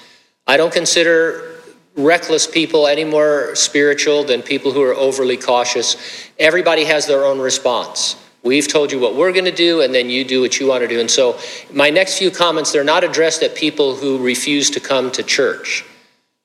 I 0.48 0.58
don't 0.58 0.74
consider 0.74 1.62
reckless 1.96 2.48
people 2.48 2.88
any 2.88 3.04
more 3.04 3.54
spiritual 3.54 4.24
than 4.24 4.42
people 4.42 4.72
who 4.72 4.82
are 4.82 4.96
overly 4.96 5.38
cautious. 5.38 5.96
Everybody 6.40 6.86
has 6.86 7.06
their 7.06 7.24
own 7.24 7.38
response. 7.38 8.16
We've 8.44 8.68
told 8.68 8.92
you 8.92 9.00
what 9.00 9.16
we're 9.16 9.34
going 9.34 9.46
to 9.46 9.52
do, 9.52 9.82
and 9.82 9.94
then 9.94 10.10
you 10.10 10.24
do 10.24 10.42
what 10.42 10.60
you 10.60 10.68
want 10.68 10.82
to 10.82 10.88
do. 10.88 11.00
And 11.00 11.12
so, 11.12 11.38
my 11.74 11.90
next 11.90 12.18
few 12.18 12.32
comments, 12.32 12.72
they're 12.72 12.84
not 12.84 13.04
addressed 13.04 13.44
at 13.44 13.54
people 13.56 13.96
who 13.96 14.18
refuse 14.18 14.70
to 14.72 14.80
come 14.80 15.12
to 15.12 15.24
church. 15.24 15.84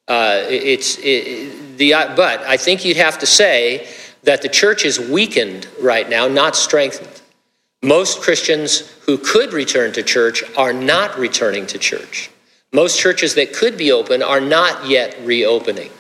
Uh, 0.09 0.43
it's 0.49 0.99
it, 0.99 1.79
the, 1.79 1.93
but 2.17 2.41
I 2.41 2.57
think 2.57 2.85
you'd 2.85 2.97
have 2.97 3.19
to 3.21 3.27
say 3.27 3.89
that 4.25 4.43
the 4.43 4.49
church 4.49 4.85
is 4.85 4.99
weakened 4.99 5.69
right 5.81 6.09
now, 6.09 6.27
not 6.27 6.57
strengthened. 6.57 7.23
Most 7.83 8.23
Christians 8.23 8.91
who 9.07 9.19
could 9.19 9.53
return 9.53 9.93
to 9.93 10.03
church 10.03 10.43
are 10.57 10.73
not 10.73 11.19
returning 11.19 11.67
to 11.69 11.79
church. 11.79 12.31
Most 12.73 12.99
churches 12.99 13.35
that 13.37 13.53
could 13.53 13.79
be 13.79 13.93
open 13.93 14.23
are 14.23 14.41
not 14.41 14.89
yet 14.89 15.17
reopening. 15.23 15.91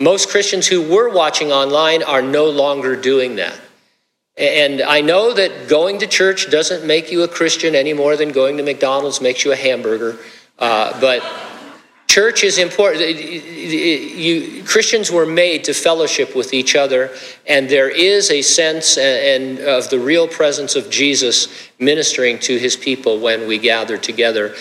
Most 0.00 0.30
Christians 0.30 0.66
who 0.66 0.82
were 0.82 1.08
watching 1.08 1.52
online 1.52 2.02
are 2.02 2.22
no 2.22 2.48
longer 2.48 2.96
doing 2.96 3.36
that. 3.36 3.60
And 4.36 4.82
I 4.82 5.00
know 5.00 5.32
that 5.32 5.68
going 5.68 5.98
to 6.00 6.08
church 6.08 6.50
doesn't 6.50 6.84
make 6.84 7.12
you 7.12 7.22
a 7.22 7.28
Christian 7.28 7.74
any 7.74 7.92
more 7.92 8.16
than 8.16 8.32
going 8.32 8.56
to 8.56 8.64
McDonald's 8.64 9.20
makes 9.20 9.44
you 9.44 9.52
a 9.52 9.56
hamburger. 9.56 10.18
Uh, 10.58 11.00
but 11.00 11.22
church 12.08 12.42
is 12.42 12.58
important. 12.58 13.16
You, 13.16 14.64
Christians 14.64 15.10
were 15.10 15.26
made 15.26 15.64
to 15.64 15.74
fellowship 15.74 16.34
with 16.34 16.52
each 16.52 16.74
other, 16.74 17.10
and 17.46 17.68
there 17.68 17.88
is 17.88 18.30
a 18.30 18.42
sense 18.42 18.98
and, 18.98 19.58
and 19.58 19.68
of 19.68 19.88
the 19.90 20.00
real 20.00 20.26
presence 20.26 20.74
of 20.74 20.90
Jesus 20.90 21.70
ministering 21.78 22.40
to 22.40 22.58
his 22.58 22.76
people 22.76 23.20
when 23.20 23.46
we 23.46 23.58
gather 23.58 23.96
together. 23.96 24.54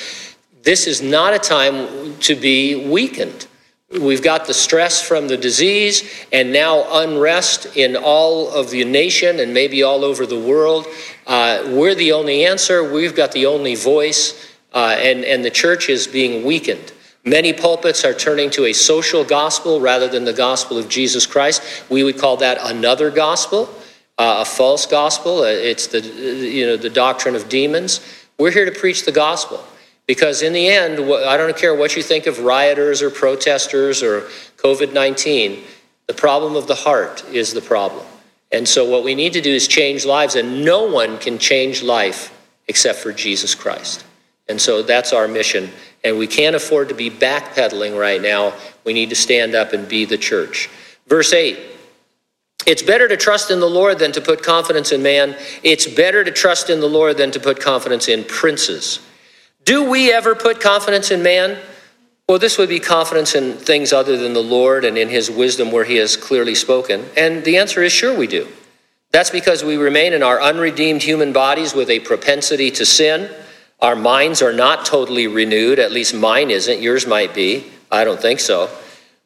This 0.61 0.85
is 0.85 1.01
not 1.01 1.33
a 1.33 1.39
time 1.39 2.17
to 2.19 2.35
be 2.35 2.87
weakened. 2.87 3.47
We've 3.91 4.23
got 4.23 4.47
the 4.47 4.53
stress 4.53 5.01
from 5.01 5.27
the 5.27 5.37
disease 5.37 6.25
and 6.31 6.51
now 6.51 7.03
unrest 7.03 7.77
in 7.77 7.95
all 7.95 8.51
of 8.51 8.71
the 8.71 8.83
nation 8.85 9.39
and 9.39 9.53
maybe 9.53 9.83
all 9.83 10.03
over 10.03 10.25
the 10.25 10.39
world. 10.39 10.87
Uh, 11.27 11.63
we're 11.67 11.93
the 11.93 12.11
only 12.11 12.45
answer. 12.45 12.91
We've 12.91 13.15
got 13.15 13.33
the 13.33 13.45
only 13.45 13.75
voice, 13.75 14.51
uh, 14.73 14.95
and, 14.97 15.23
and 15.23 15.45
the 15.45 15.51
church 15.51 15.89
is 15.89 16.07
being 16.07 16.43
weakened. 16.43 16.91
Many 17.23 17.53
pulpits 17.53 18.03
are 18.03 18.13
turning 18.13 18.49
to 18.51 18.65
a 18.65 18.73
social 18.73 19.23
gospel 19.23 19.79
rather 19.79 20.07
than 20.07 20.25
the 20.25 20.33
gospel 20.33 20.77
of 20.77 20.89
Jesus 20.89 21.25
Christ. 21.25 21.61
We 21.89 22.03
would 22.03 22.17
call 22.17 22.37
that 22.37 22.57
another 22.61 23.11
gospel, 23.11 23.69
uh, 24.17 24.39
a 24.39 24.45
false 24.45 24.85
gospel. 24.87 25.39
Uh, 25.39 25.47
it's 25.47 25.87
the, 25.87 26.01
you 26.01 26.65
know, 26.65 26.77
the 26.77 26.89
doctrine 26.89 27.35
of 27.35 27.47
demons. 27.47 28.01
We're 28.39 28.51
here 28.51 28.65
to 28.65 28.77
preach 28.77 29.05
the 29.05 29.11
gospel. 29.11 29.63
Because 30.05 30.41
in 30.41 30.53
the 30.53 30.67
end, 30.67 30.99
I 30.99 31.37
don't 31.37 31.55
care 31.55 31.75
what 31.75 31.95
you 31.95 32.03
think 32.03 32.27
of 32.27 32.39
rioters 32.39 33.01
or 33.01 33.09
protesters 33.09 34.03
or 34.03 34.21
COVID 34.57 34.93
19, 34.93 35.63
the 36.07 36.13
problem 36.13 36.55
of 36.55 36.67
the 36.67 36.75
heart 36.75 37.23
is 37.31 37.53
the 37.53 37.61
problem. 37.61 38.05
And 38.51 38.67
so, 38.67 38.87
what 38.87 39.03
we 39.03 39.15
need 39.15 39.33
to 39.33 39.41
do 39.41 39.51
is 39.51 39.67
change 39.67 40.05
lives, 40.05 40.35
and 40.35 40.63
no 40.63 40.83
one 40.85 41.17
can 41.17 41.39
change 41.39 41.81
life 41.81 42.37
except 42.67 42.99
for 42.99 43.11
Jesus 43.11 43.55
Christ. 43.55 44.05
And 44.47 44.61
so, 44.61 44.83
that's 44.83 45.13
our 45.13 45.27
mission. 45.27 45.69
And 46.03 46.17
we 46.17 46.27
can't 46.27 46.55
afford 46.55 46.89
to 46.89 46.95
be 46.95 47.09
backpedaling 47.09 47.97
right 47.97 48.21
now. 48.21 48.53
We 48.83 48.93
need 48.93 49.09
to 49.09 49.15
stand 49.15 49.55
up 49.55 49.73
and 49.73 49.87
be 49.87 50.05
the 50.05 50.17
church. 50.17 50.69
Verse 51.07 51.33
8 51.33 51.57
It's 52.67 52.83
better 52.83 53.07
to 53.07 53.17
trust 53.17 53.49
in 53.49 53.59
the 53.59 53.69
Lord 53.69 53.99
than 53.99 54.11
to 54.11 54.21
put 54.21 54.43
confidence 54.43 54.91
in 54.91 55.01
man. 55.01 55.35
It's 55.63 55.87
better 55.87 56.23
to 56.23 56.31
trust 56.31 56.69
in 56.69 56.79
the 56.81 56.89
Lord 56.89 57.17
than 57.17 57.31
to 57.31 57.39
put 57.39 57.59
confidence 57.59 58.09
in 58.09 58.25
princes. 58.25 58.99
Do 59.65 59.89
we 59.89 60.11
ever 60.11 60.35
put 60.35 60.59
confidence 60.59 61.11
in 61.11 61.23
man? 61.23 61.57
Well, 62.27 62.39
this 62.39 62.57
would 62.57 62.69
be 62.69 62.79
confidence 62.79 63.35
in 63.35 63.53
things 63.53 63.93
other 63.93 64.17
than 64.17 64.33
the 64.33 64.43
Lord 64.43 64.85
and 64.85 64.97
in 64.97 65.09
his 65.09 65.29
wisdom 65.29 65.71
where 65.71 65.83
he 65.83 65.97
has 65.97 66.17
clearly 66.17 66.55
spoken. 66.55 67.05
And 67.15 67.43
the 67.43 67.57
answer 67.57 67.83
is 67.83 67.91
sure 67.91 68.17
we 68.17 68.27
do. 68.27 68.47
That's 69.11 69.29
because 69.29 69.63
we 69.63 69.77
remain 69.77 70.13
in 70.13 70.23
our 70.23 70.41
unredeemed 70.41 71.03
human 71.03 71.33
bodies 71.33 71.73
with 71.73 71.89
a 71.89 71.99
propensity 71.99 72.71
to 72.71 72.85
sin. 72.85 73.29
Our 73.79 73.95
minds 73.95 74.41
are 74.41 74.53
not 74.53 74.85
totally 74.85 75.27
renewed, 75.27 75.79
at 75.79 75.91
least 75.91 76.15
mine 76.15 76.49
isn't. 76.49 76.81
Yours 76.81 77.05
might 77.05 77.33
be. 77.33 77.65
I 77.91 78.05
don't 78.05 78.19
think 78.19 78.39
so. 78.39 78.69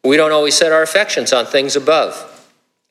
We 0.03 0.17
don't 0.17 0.31
always 0.31 0.55
set 0.55 0.71
our 0.71 0.81
affections 0.81 1.31
on 1.31 1.45
things 1.45 1.75
above. 1.75 2.33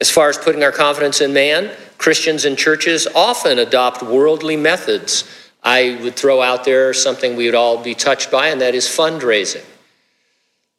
As 0.01 0.11
far 0.11 0.29
as 0.29 0.39
putting 0.39 0.63
our 0.63 0.73
confidence 0.73 1.21
in 1.21 1.33
man, 1.33 1.71
Christians 1.99 2.45
and 2.45 2.57
churches 2.57 3.07
often 3.15 3.59
adopt 3.59 4.03
worldly 4.03 4.57
methods 4.57 5.25
I 5.67 5.99
would 6.01 6.15
throw 6.15 6.41
out 6.43 6.65
there 6.65 6.95
something 6.95 7.35
we 7.35 7.47
would 7.47 7.57
all 7.57 7.83
be 7.83 7.93
touched 7.93 8.31
by, 8.31 8.49
and 8.49 8.61
that 8.61 8.77
is 8.77 8.87
fundraising. 8.87 9.65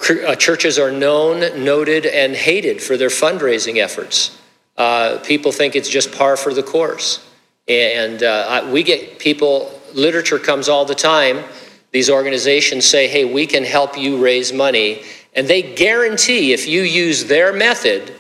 Uh, 0.10 0.34
churches 0.36 0.79
are 0.79 0.91
known, 0.91 1.41
noted, 1.65 2.06
and 2.06 2.34
hated 2.34 2.82
for 2.82 2.96
their 2.96 3.10
fundraising 3.10 3.79
efforts. 3.79 4.39
Uh, 4.77 5.17
people 5.25 5.51
think 5.51 5.75
it's 5.75 5.89
just 5.89 6.13
par 6.13 6.38
for 6.38 6.53
the 6.53 6.63
course. 6.63 7.27
And 7.67 8.24
uh, 8.24 8.70
we 8.72 8.82
get 8.82 9.20
people, 9.20 9.77
literature 9.94 10.39
comes 10.39 10.70
all 10.70 10.86
the 10.86 10.96
time. 10.96 11.44
These 11.91 12.10
organizations 12.10 12.86
say, 12.86 13.10
hey, 13.10 13.25
we 13.25 13.46
can 13.46 13.65
help 13.65 13.98
you 13.98 14.24
raise 14.24 14.53
money. 14.53 15.03
And 15.34 15.50
they 15.50 15.63
guarantee 15.63 16.53
if 16.53 16.65
you 16.65 16.84
use 16.84 17.25
their 17.25 17.51
method 17.51 18.13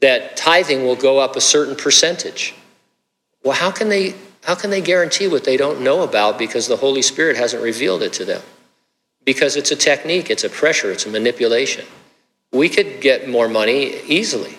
that 0.00 0.36
tithing 0.36 0.84
will 0.84 0.96
go 0.96 1.20
up 1.20 1.36
a 1.36 1.40
certain 1.40 1.74
percentage. 1.74 2.54
Well, 3.42 3.54
how 3.54 3.70
can 3.70 3.88
they 3.88 4.14
how 4.44 4.54
can 4.54 4.70
they 4.70 4.80
guarantee 4.80 5.28
what 5.28 5.44
they 5.44 5.56
don't 5.56 5.80
know 5.80 6.02
about 6.02 6.38
because 6.38 6.66
the 6.66 6.76
Holy 6.76 7.02
Spirit 7.02 7.36
hasn't 7.36 7.62
revealed 7.62 8.02
it 8.02 8.12
to 8.14 8.24
them? 8.24 8.42
Because 9.24 9.56
it's 9.56 9.70
a 9.70 9.76
technique, 9.76 10.30
it's 10.30 10.44
a 10.44 10.48
pressure, 10.48 10.90
it's 10.90 11.06
a 11.06 11.10
manipulation. 11.10 11.86
we 12.52 12.68
could 12.68 13.00
get 13.00 13.28
more 13.28 13.48
money 13.48 14.02
easily. 14.02 14.58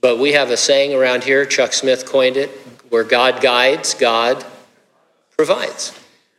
But 0.00 0.18
we 0.18 0.32
have 0.32 0.50
a 0.50 0.56
saying 0.56 0.94
around 0.94 1.24
here, 1.24 1.44
Chuck 1.44 1.72
Smith 1.72 2.06
coined 2.06 2.36
it, 2.36 2.50
where 2.88 3.04
God 3.04 3.42
guides, 3.42 3.94
God 3.94 4.44
provides. 5.36 5.98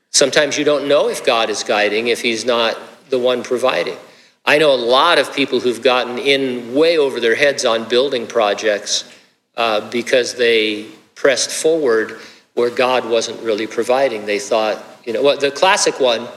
Sometimes 0.10 0.58
you 0.58 0.66
don't 0.66 0.88
know 0.88 1.10
if 1.10 1.26
God 1.26 1.50
is 1.50 1.64
guiding 1.64 2.08
if 2.08 2.22
He's 2.22 2.44
not 2.44 2.78
the 3.10 3.20
one 3.20 3.44
providing. 3.44 3.98
I 4.46 4.58
know 4.58 4.74
a 4.74 4.76
lot 4.76 5.20
of 5.20 5.34
people 5.34 5.60
who've 5.60 5.82
gotten 5.82 6.18
in 6.18 6.74
way 6.74 6.98
over 6.98 7.20
their 7.20 7.36
heads 7.36 7.66
on 7.66 7.88
building 7.88 8.28
projects 8.28 9.10
uh, 9.56 9.90
because 9.90 10.36
they 10.36 10.88
pressed 11.16 11.52
forward 11.52 12.20
where 12.54 12.70
God 12.70 13.10
wasn't 13.10 13.42
really 13.42 13.68
providing. 13.68 14.26
They 14.26 14.40
thought, 14.40 14.84
you 15.06 15.14
know, 15.14 15.24
well, 15.24 15.38
the 15.38 15.52
classic 15.52 16.00
one 16.00 16.28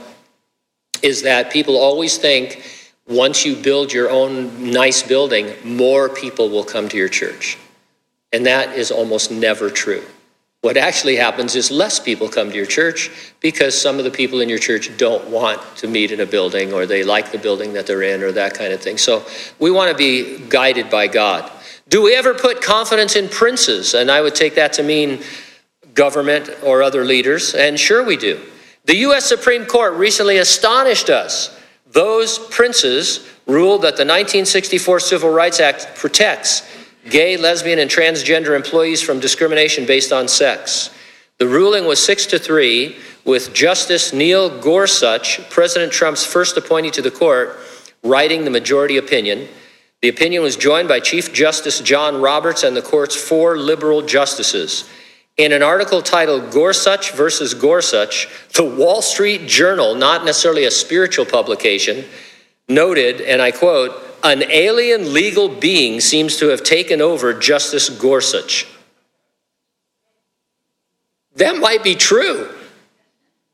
is 1.03 1.23
that 1.23 1.51
people 1.51 1.77
always 1.77 2.17
think 2.17 2.63
once 3.07 3.45
you 3.45 3.55
build 3.55 3.93
your 3.93 4.11
own 4.11 4.71
nice 4.71 5.03
building, 5.03 5.53
more 5.65 6.09
people 6.09 6.49
will 6.49 6.65
come 6.65 6.89
to 6.89 6.97
your 6.97 7.09
church. 7.09 7.59
And 8.33 8.47
that 8.47 8.77
is 8.77 8.91
almost 8.91 9.31
never 9.31 9.71
true. 9.71 10.05
What 10.63 10.77
actually 10.77 11.15
happens 11.15 11.55
is 11.55 11.71
less 11.71 12.01
people 12.01 12.29
come 12.29 12.51
to 12.51 12.57
your 12.57 12.67
church 12.67 13.33
because 13.41 13.81
some 13.81 13.99
of 13.99 14.05
the 14.05 14.11
people 14.11 14.41
in 14.41 14.49
your 14.49 14.59
church 14.59 14.91
don't 14.97 15.25
want 15.29 15.63
to 15.77 15.87
meet 15.87 16.11
in 16.11 16.21
a 16.21 16.27
building 16.27 16.73
or 16.73 16.87
they 16.87 17.05
like 17.05 17.31
the 17.31 17.39
building 17.39 17.73
that 17.75 17.87
they're 17.87 18.03
in 18.03 18.23
or 18.25 18.33
that 18.33 18.55
kind 18.55 18.73
of 18.73 18.81
thing. 18.81 18.99
So 18.99 19.25
we 19.61 19.71
want 19.71 19.93
to 19.93 19.97
be 19.97 20.41
guided 20.49 20.91
by 20.91 21.07
God. 21.07 21.49
Do 21.89 22.03
we 22.03 22.17
ever 22.17 22.35
put 22.35 22.63
confidence 22.63 23.15
in 23.15 23.29
princes? 23.29 23.95
And 23.95 24.11
I 24.11 24.21
would 24.21 24.35
take 24.35 24.57
that 24.57 24.73
to 24.73 24.83
mean 24.83 25.23
government 25.97 26.49
or 26.63 26.83
other 26.83 27.05
leaders. 27.05 27.55
And 27.55 27.81
sure 27.81 28.05
we 28.05 28.17
do. 28.17 28.41
The 28.85 28.97
U.S. 28.99 29.25
Supreme 29.25 29.67
Court 29.67 29.95
recently 29.95 30.39
astonished 30.39 31.11
us. 31.11 31.59
Those 31.91 32.39
princes 32.39 33.29
ruled 33.47 33.83
that 33.83 33.97
the 33.97 34.05
1964 34.05 35.01
Civil 35.01 35.31
Rights 35.31 35.59
Act 35.59 35.97
protects 35.97 36.63
gay, 37.11 37.37
lesbian, 37.37 37.79
and 37.79 37.91
transgender 37.91 38.55
employees 38.55 39.03
from 39.03 39.19
discrimination 39.19 39.87
based 39.87 40.13
on 40.13 40.29
sex. 40.29 40.91
The 41.39 41.47
ruling 41.47 41.85
was 41.87 42.03
six 42.03 42.27
to 42.27 42.39
three, 42.39 42.97
with 43.25 43.53
Justice 43.53 44.13
Neil 44.13 44.61
Gorsuch, 44.61 45.41
President 45.51 45.93
Trump's 45.93 46.25
first 46.25 46.57
appointee 46.57 46.93
to 46.93 47.03
the 47.03 47.11
court, 47.11 47.59
writing 48.03 48.45
the 48.45 48.51
majority 48.51 48.97
opinion. 48.97 49.49
The 50.01 50.09
opinion 50.09 50.43
was 50.43 50.57
joined 50.57 50.89
by 50.89 51.01
Chief 51.01 51.33
Justice 51.33 51.81
John 51.81 52.21
Roberts 52.21 52.63
and 52.63 52.77
the 52.77 52.83
court's 52.83 53.17
four 53.17 53.57
liberal 53.57 54.03
justices. 54.03 54.89
In 55.37 55.53
an 55.53 55.63
article 55.63 56.01
titled 56.01 56.51
Gorsuch 56.51 57.13
versus 57.13 57.53
Gorsuch, 57.53 58.27
the 58.55 58.65
Wall 58.65 59.03
Street 59.03 59.47
Journal, 59.47 59.95
not 59.95 60.25
necessarily 60.25 60.65
a 60.65 60.71
spiritual 60.71 61.27
publication, 61.27 62.07
noted, 62.69 63.21
and 63.21 63.43
I 63.43 63.51
quote, 63.51 64.03
an 64.25 64.43
alien 64.45 65.13
legal 65.13 65.49
being 65.49 66.01
seems 66.01 66.39
to 66.39 66.49
have 66.49 66.63
taken 66.63 67.03
over 67.03 67.35
Justice 67.35 67.91
Gorsuch. 67.91 68.67
That 71.35 71.59
might 71.59 71.85
be 71.85 71.95
true. 71.95 72.49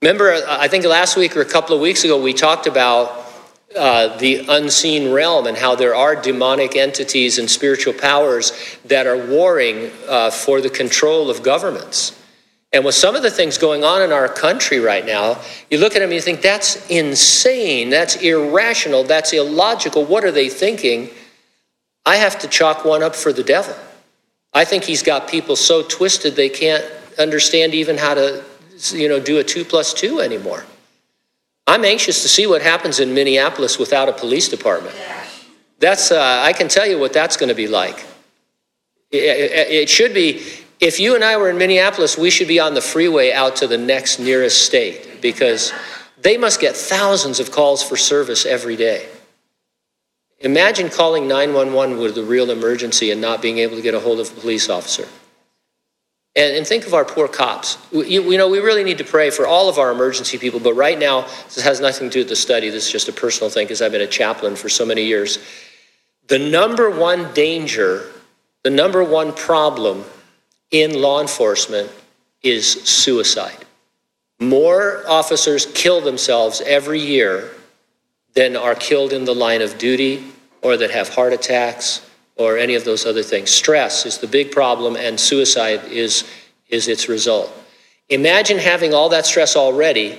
Remember, 0.01 0.33
uh, 0.33 0.43
I 0.47 0.69
think 0.69 0.85
last 0.85 1.17
week 1.17 1.37
or 1.37 1.41
a 1.41 1.45
couple 1.45 1.75
of 1.75 1.83
weeks 1.83 2.05
ago, 2.05 2.21
we 2.21 2.33
talked 2.33 2.69
about 2.69 3.27
uh, 3.77 4.17
the 4.19 4.45
unseen 4.49 5.13
realm 5.13 5.47
and 5.47 5.57
how 5.57 5.75
there 5.75 5.95
are 5.95 6.15
demonic 6.15 6.77
entities 6.77 7.39
and 7.39 7.51
spiritual 7.51 7.93
powers 7.93 8.53
that 8.85 9.07
are 9.07 9.27
warring 9.27 9.91
uh, 10.09 10.31
for 10.31 10.61
the 10.61 10.71
control 10.71 11.31
of 11.31 11.43
governments. 11.43 12.19
And 12.73 12.85
with 12.85 12.95
some 12.95 13.15
of 13.15 13.23
the 13.23 13.31
things 13.31 13.59
going 13.59 13.85
on 13.85 14.01
in 14.01 14.13
our 14.13 14.29
country 14.29 14.79
right 14.79 15.05
now, 15.05 15.39
you 15.71 15.79
look 15.79 15.95
at 15.95 15.99
them 15.99 16.05
and 16.05 16.15
you 16.15 16.21
think, 16.23 16.41
that's 16.41 16.89
insane, 16.89 17.91
that's 17.91 18.17
irrational, 18.17 19.05
that's 19.05 19.33
illogical. 19.33 20.05
What 20.05 20.25
are 20.25 20.31
they 20.31 20.49
thinking? 20.49 21.11
I 22.07 22.17
have 22.17 22.39
to 22.41 22.49
chalk 22.49 22.85
one 22.85 23.03
up 23.03 23.15
for 23.15 23.33
the 23.33 23.43
devil. 23.43 23.75
I 24.55 24.65
think 24.65 24.85
he's 24.85 25.03
got 25.03 25.29
people 25.29 25.55
so 25.57 25.83
twisted 25.83 26.35
they 26.35 26.49
can't 26.49 26.85
understand 27.19 27.75
even 27.75 27.99
how 27.99 28.15
to 28.15 28.43
you 28.91 29.09
know, 29.09 29.21
do 29.21 29.39
a 29.39 29.45
two 29.45 29.65
plus 29.65 29.93
two 29.93 30.21
anymore. 30.21 30.65
I'm 31.73 31.87
anxious 31.87 32.21
to 32.21 32.29
see 32.29 32.47
what 32.47 32.61
happens 32.61 33.01
in 33.01 33.15
Minneapolis 33.15 33.79
without 33.79 34.07
a 34.07 34.13
police 34.13 34.47
department. 34.47 34.95
That's, 35.79 36.13
uh, 36.13 36.43
I 36.45 36.53
can 36.53 36.69
tell 36.69 36.87
you 36.87 36.99
what 36.99 37.15
that's 37.15 37.39
going 37.39 37.49
to 37.49 37.55
be 37.55 37.67
like. 37.67 38.05
It, 39.11 39.51
it 39.81 39.89
should 39.89 40.13
be 40.13 40.43
if 40.81 41.01
you 41.01 41.15
and 41.15 41.25
I 41.25 41.39
were 41.39 41.49
in 41.49 41.57
Minneapolis, 41.57 42.19
we 42.19 42.29
should 42.29 42.47
be 42.47 42.61
on 42.61 42.75
the 42.75 42.83
freeway 42.83 43.33
out 43.33 43.57
to 43.57 43.67
the 43.67 43.79
next 43.79 44.19
nearest 44.19 44.67
state 44.67 45.23
because 45.23 45.73
they 46.21 46.37
must 46.37 46.61
get 46.61 46.77
thousands 46.77 47.41
of 47.41 47.51
calls 47.51 47.83
for 47.83 47.97
service 47.97 48.45
every 48.45 48.77
day. 48.77 49.09
Imagine 50.41 50.91
calling 50.91 51.27
911 51.27 51.97
with 51.97 52.19
a 52.19 52.23
real 52.23 52.51
emergency 52.51 53.13
and 53.13 53.21
not 53.23 53.41
being 53.41 53.57
able 53.59 53.77
to 53.77 53.83
get 53.83 53.95
a 53.95 54.01
hold 54.01 54.21
of 54.21 54.31
a 54.31 54.41
police 54.43 54.69
officer. 54.69 55.09
And, 56.35 56.57
and 56.57 56.67
think 56.67 56.87
of 56.87 56.95
our 56.95 57.05
poor 57.05 57.29
cops. 57.29 57.77
We, 57.93 58.09
you 58.09 58.39
know, 58.39 58.49
we 58.49 58.59
really 58.59 58.85
need 58.85 58.99
to 58.99 59.05
pray 59.05 59.31
for 59.31 59.47
all 59.47 59.69
of 59.69 59.79
our 59.79 59.91
emergency 59.91 60.39
people, 60.39 60.61
but 60.61 60.75
right 60.75 60.99
now, 60.99 61.23
this 61.45 61.63
has 61.63 61.81
nothing 61.81 62.09
to 62.09 62.13
do 62.13 62.21
with 62.21 62.29
the 62.29 62.37
study. 62.37 62.71
This 62.71 62.87
is 62.87 62.93
just 62.93 63.09
a 63.09 63.13
personal 63.13 63.51
thing 63.51 63.67
because 63.67 63.83
I've 63.83 63.93
been 63.93 64.01
a 64.01 64.07
chaplain 64.07 64.57
for 64.57 64.69
so 64.69 64.87
many 64.87 65.05
years. 65.05 65.39
The 66.29 66.39
number 66.39 66.91
one 66.91 67.33
danger, 67.35 68.11
the 68.63 68.71
number 68.71 69.05
one 69.05 69.33
problem 69.33 70.05
in 70.71 71.01
law 71.01 71.21
enforcement 71.21 71.91
is 72.43 72.67
suicide. 72.67 73.65
More 74.41 75.05
officers 75.07 75.67
kill 75.67 76.01
themselves 76.01 76.63
every 76.63 77.01
year 77.01 77.51
than 78.35 78.57
are 78.57 78.75
killed 78.75 79.13
in 79.13 79.25
the 79.25 79.35
line 79.35 79.61
of 79.61 79.79
duty 79.79 80.25
or 80.63 80.77
that 80.79 80.91
have 80.91 81.11
heart 81.11 81.33
attacks 81.33 82.09
or 82.37 82.59
any 82.59 82.75
of 82.75 82.85
those 82.85 83.07
other 83.07 83.23
things. 83.23 83.51
Stress 83.51 84.07
is 84.07 84.19
the 84.19 84.27
big 84.27 84.51
problem, 84.51 84.97
and 84.97 85.19
suicide 85.19 85.85
is, 85.85 86.25
is 86.69 86.89
its 86.89 87.09
result. 87.09 87.53
Imagine 88.09 88.59
having 88.59 88.95
all 88.95 89.09
that 89.11 89.27
stress 89.27 89.57
already, 89.57 90.19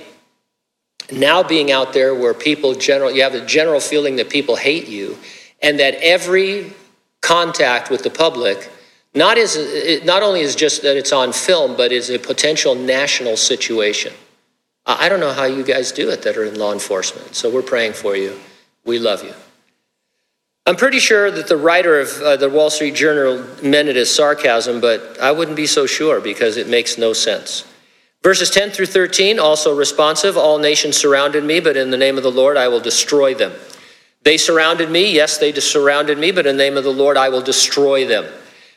now 1.12 1.42
being 1.42 1.70
out 1.70 1.92
there 1.92 2.14
where 2.14 2.34
people 2.34 2.74
general, 2.74 3.10
you 3.10 3.22
have 3.22 3.34
a 3.34 3.44
general 3.44 3.80
feeling 3.80 4.16
that 4.16 4.30
people 4.30 4.56
hate 4.56 4.88
you, 4.88 5.18
and 5.62 5.78
that 5.80 5.94
every 5.94 6.72
contact 7.20 7.90
with 7.90 8.02
the 8.02 8.10
public 8.10 8.70
not, 9.14 9.38
is, 9.38 10.04
not 10.04 10.22
only 10.22 10.40
is 10.40 10.56
just 10.56 10.82
that 10.82 10.96
it's 10.96 11.12
on 11.12 11.32
film, 11.32 11.76
but 11.76 11.92
is 11.92 12.10
a 12.10 12.18
potential 12.18 12.74
national 12.74 13.36
situation. 13.36 14.12
I 14.86 15.08
don't 15.08 15.20
know 15.20 15.32
how 15.32 15.44
you 15.44 15.62
guys 15.62 15.92
do 15.92 16.10
it 16.10 16.22
that 16.22 16.36
are 16.36 16.44
in 16.44 16.58
law 16.58 16.72
enforcement. 16.72 17.34
So 17.34 17.48
we're 17.48 17.62
praying 17.62 17.94
for 17.94 18.16
you. 18.16 18.38
We 18.84 18.98
love 18.98 19.22
you. 19.22 19.32
I'm 20.66 20.76
pretty 20.76 20.98
sure 20.98 21.30
that 21.30 21.46
the 21.46 21.58
writer 21.58 22.00
of 22.00 22.08
uh, 22.22 22.36
the 22.36 22.48
Wall 22.48 22.70
Street 22.70 22.94
Journal 22.94 23.44
meant 23.62 23.90
it 23.90 23.98
as 23.98 24.14
sarcasm, 24.14 24.80
but 24.80 25.18
I 25.20 25.30
wouldn't 25.30 25.58
be 25.58 25.66
so 25.66 25.84
sure 25.84 26.22
because 26.22 26.56
it 26.56 26.68
makes 26.68 26.96
no 26.96 27.12
sense. 27.12 27.66
Verses 28.22 28.48
10 28.48 28.70
through 28.70 28.86
13, 28.86 29.38
also 29.38 29.76
responsive. 29.76 30.38
All 30.38 30.56
nations 30.56 30.96
surrounded 30.96 31.44
me, 31.44 31.60
but 31.60 31.76
in 31.76 31.90
the 31.90 31.98
name 31.98 32.16
of 32.16 32.22
the 32.22 32.30
Lord 32.30 32.56
I 32.56 32.68
will 32.68 32.80
destroy 32.80 33.34
them. 33.34 33.52
They 34.22 34.38
surrounded 34.38 34.90
me, 34.90 35.12
yes, 35.12 35.36
they 35.36 35.52
surrounded 35.52 36.16
me, 36.16 36.32
but 36.32 36.46
in 36.46 36.56
the 36.56 36.62
name 36.62 36.78
of 36.78 36.84
the 36.84 36.90
Lord 36.90 37.18
I 37.18 37.28
will 37.28 37.42
destroy 37.42 38.06
them. 38.06 38.24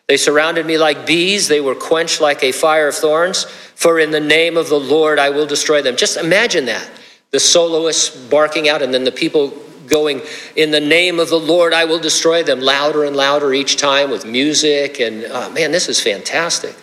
They 0.07 0.17
surrounded 0.17 0.65
me 0.65 0.77
like 0.77 1.07
bees. 1.07 1.47
They 1.47 1.61
were 1.61 1.75
quenched 1.75 2.19
like 2.19 2.43
a 2.43 2.51
fire 2.51 2.89
of 2.89 2.95
thorns. 2.95 3.45
For 3.45 3.97
in 3.97 4.11
the 4.11 4.19
name 4.19 4.57
of 4.57 4.67
the 4.67 4.79
Lord 4.79 5.19
I 5.19 5.29
will 5.29 5.45
destroy 5.45 5.81
them. 5.81 5.95
Just 5.95 6.17
imagine 6.17 6.65
that. 6.65 6.89
The 7.31 7.39
soloists 7.39 8.09
barking 8.27 8.67
out, 8.67 8.81
and 8.81 8.93
then 8.93 9.05
the 9.05 9.11
people 9.11 9.53
going, 9.87 10.21
In 10.55 10.71
the 10.71 10.79
name 10.79 11.19
of 11.19 11.29
the 11.29 11.39
Lord 11.39 11.73
I 11.73 11.85
will 11.85 11.99
destroy 11.99 12.43
them, 12.43 12.59
louder 12.59 13.03
and 13.03 13.15
louder 13.15 13.53
each 13.53 13.77
time 13.77 14.11
with 14.11 14.25
music. 14.25 14.99
And 14.99 15.25
oh, 15.25 15.49
man, 15.51 15.71
this 15.71 15.89
is 15.89 15.99
fantastic. 15.99 16.75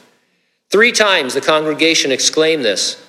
Three 0.70 0.92
times 0.92 1.34
the 1.34 1.40
congregation 1.40 2.10
exclaimed 2.10 2.64
this. 2.64 3.00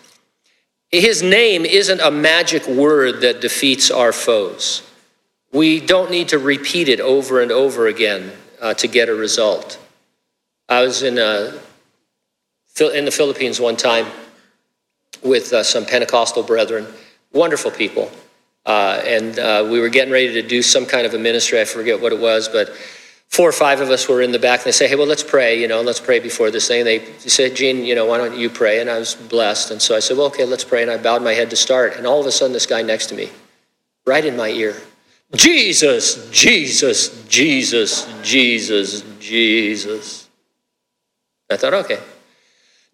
His 0.92 1.24
name 1.24 1.66
isn't 1.66 2.00
a 2.00 2.12
magic 2.12 2.68
word 2.68 3.22
that 3.22 3.42
defeats 3.42 3.90
our 3.92 4.12
foes. 4.14 4.82
We 5.52 5.80
don't 5.80 6.12
need 6.12 6.30
to 6.30 6.38
repeat 6.38 6.90
it 6.90 7.00
over 7.00 7.42
and 7.42 7.52
over 7.52 7.88
again 7.88 8.32
uh, 8.62 8.74
to 8.76 8.88
get 8.88 9.10
a 9.10 9.16
result. 9.16 9.80
I 10.70 10.82
was 10.82 11.04
in, 11.04 11.18
uh, 11.18 11.60
in 12.80 13.06
the 13.06 13.12
Philippines 13.12 13.60
one 13.60 13.78
time 13.78 14.08
with 15.24 15.54
uh, 15.54 15.64
some 15.64 15.86
Pentecostal 15.86 16.44
brethren, 16.44 16.88
wonderful 17.34 17.72
people. 17.72 18.12
Uh, 18.65 19.01
and 19.06 19.38
uh, 19.38 19.67
we 19.69 19.80
were 19.80 19.89
getting 19.89 20.12
ready 20.12 20.34
to 20.34 20.41
do 20.41 20.62
some 20.62 20.86
kind 20.86 21.06
of 21.06 21.13
a 21.13 21.19
ministry. 21.19 21.62
I 21.62 21.65
forget 21.65 22.01
what 22.01 22.12
it 22.12 22.19
was, 22.19 22.49
but 22.49 22.75
four 23.30 23.47
or 23.47 23.51
five 23.51 23.82
of 23.82 23.89
us 23.89 24.08
were 24.08 24.21
in 24.21 24.32
the 24.32 24.39
back. 24.39 24.60
And 24.62 24.65
they 24.65 24.71
say, 24.71 24.88
"Hey, 24.88 24.95
well, 24.95 25.08
let's 25.08 25.23
pray. 25.23 25.60
You 25.60 25.67
know, 25.67 25.82
let's 25.82 25.99
pray 25.99 26.19
before 26.19 26.49
this 26.49 26.67
thing." 26.67 26.80
And 26.82 26.88
they 26.88 27.06
said, 27.19 27.56
"Gene, 27.56 27.86
you 27.86 27.95
know, 27.95 28.06
why 28.06 28.17
don't 28.17 28.36
you 28.36 28.49
pray?" 28.49 28.80
And 28.80 28.89
I 28.89 28.97
was 28.97 29.13
blessed, 29.15 29.71
and 29.71 29.82
so 29.82 29.95
I 29.95 29.99
said, 29.99 30.17
"Well, 30.17 30.28
okay, 30.28 30.45
let's 30.45 30.63
pray." 30.63 30.82
And 30.82 30.89
I 30.89 30.97
bowed 30.97 31.21
my 31.21 31.34
head 31.34 31.49
to 31.51 31.56
start. 31.56 31.95
And 31.95 32.08
all 32.08 32.19
of 32.19 32.25
a 32.25 32.32
sudden, 32.32 32.54
this 32.54 32.65
guy 32.65 32.82
next 32.82 33.08
to 33.08 33.15
me, 33.15 33.30
right 34.06 34.25
in 34.25 34.36
my 34.36 34.49
ear, 34.49 34.75
Jesus, 35.34 36.30
Jesus, 36.32 37.23
Jesus, 37.25 38.08
Jesus, 38.21 39.04
Jesus. 39.19 40.30
I 41.49 41.58
thought, 41.58 41.73
okay. 41.73 41.99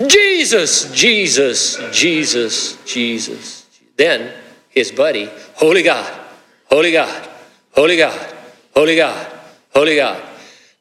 Jesus, 0.08 0.92
Jesus, 0.94 1.78
Jesus, 1.92 2.84
Jesus. 2.86 3.66
Then 3.98 4.34
his 4.72 4.92
buddy, 4.92 5.30
Holy 5.56 5.84
God, 5.84 6.20
Holy 6.66 6.92
God, 6.92 7.30
Holy 7.74 7.98
God, 7.98 8.36
Holy 8.74 8.96
God, 8.96 9.32
holy 9.74 9.96
God. 9.96 10.22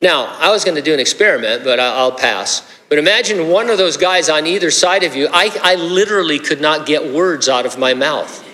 Now, 0.01 0.37
I 0.39 0.51
was 0.51 0.65
going 0.65 0.77
to 0.77 0.83
do 0.83 0.95
an 0.95 1.01
experiment, 1.01 1.63
but 1.63 1.79
I'll 1.79 2.13
pass. 2.13 2.67
But 2.89 2.99
imagine 2.99 3.49
one 3.49 3.69
of 3.69 3.77
those 3.79 3.97
guys 3.97 4.29
on 4.29 4.47
either 4.47 4.71
side 4.71 5.05
of 5.05 5.15
you. 5.15 5.29
I, 5.33 5.51
I 5.63 5.75
literally 5.75 6.39
could 6.39 6.61
not 6.61 6.87
get 6.87 7.13
words 7.13 7.49
out 7.49 7.67
of 7.67 7.79
my 7.79 7.93
mouth. 7.93 8.47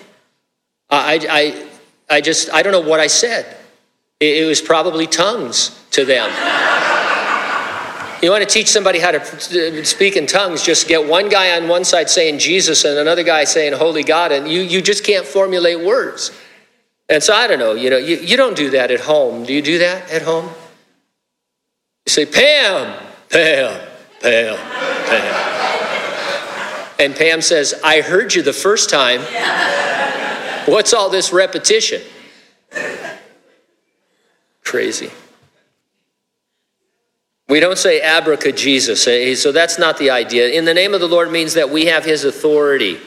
I, 0.90 1.20
I, 1.30 2.16
I 2.16 2.20
just, 2.20 2.52
I 2.52 2.62
don't 2.62 2.72
know 2.72 2.88
what 2.88 3.00
I 3.00 3.06
said. 3.06 3.56
It, 4.18 4.42
it 4.42 4.46
was 4.46 4.60
probably 4.60 5.06
tongues 5.06 5.80
to 5.92 6.04
them. 6.04 6.30
you 8.22 8.30
want 8.30 8.42
to 8.42 8.48
teach 8.48 8.68
somebody 8.68 8.98
how 8.98 9.10
to 9.10 9.84
speak 9.84 10.16
in 10.16 10.26
tongues, 10.26 10.62
just 10.62 10.88
get 10.88 11.06
one 11.06 11.28
guy 11.28 11.60
on 11.60 11.68
one 11.68 11.84
side 11.84 12.08
saying 12.08 12.38
Jesus 12.38 12.84
and 12.84 12.98
another 12.98 13.22
guy 13.22 13.44
saying 13.44 13.72
Holy 13.74 14.02
God, 14.02 14.32
and 14.32 14.48
you, 14.48 14.62
you 14.62 14.80
just 14.80 15.04
can't 15.04 15.26
formulate 15.26 15.84
words. 15.84 16.32
And 17.08 17.22
so 17.22 17.34
I 17.34 17.46
don't 17.46 17.58
know, 17.58 17.74
you 17.74 17.90
know, 17.90 17.98
you, 17.98 18.16
you 18.16 18.36
don't 18.36 18.56
do 18.56 18.70
that 18.70 18.90
at 18.90 19.00
home. 19.00 19.44
Do 19.44 19.52
you 19.52 19.62
do 19.62 19.78
that 19.78 20.10
at 20.10 20.22
home? 20.22 20.50
You 22.06 22.10
say, 22.10 22.26
Pam, 22.26 23.00
Pam, 23.30 23.80
Pam, 24.20 24.56
Pam. 25.06 25.52
And 26.98 27.14
Pam 27.14 27.42
says, 27.42 27.74
I 27.84 28.00
heard 28.00 28.34
you 28.34 28.42
the 28.42 28.52
first 28.52 28.88
time. 28.90 29.20
What's 30.66 30.94
all 30.94 31.10
this 31.10 31.32
repetition? 31.32 32.02
Crazy. 34.64 35.10
We 37.48 37.60
don't 37.60 37.78
say 37.78 38.00
abraca 38.00 38.56
Jesus, 38.56 39.06
eh, 39.06 39.34
so 39.36 39.52
that's 39.52 39.78
not 39.78 39.98
the 39.98 40.10
idea. 40.10 40.48
In 40.48 40.64
the 40.64 40.74
name 40.74 40.94
of 40.94 41.00
the 41.00 41.06
Lord 41.06 41.30
means 41.30 41.54
that 41.54 41.70
we 41.70 41.86
have 41.86 42.04
his 42.04 42.24
authority. 42.24 42.98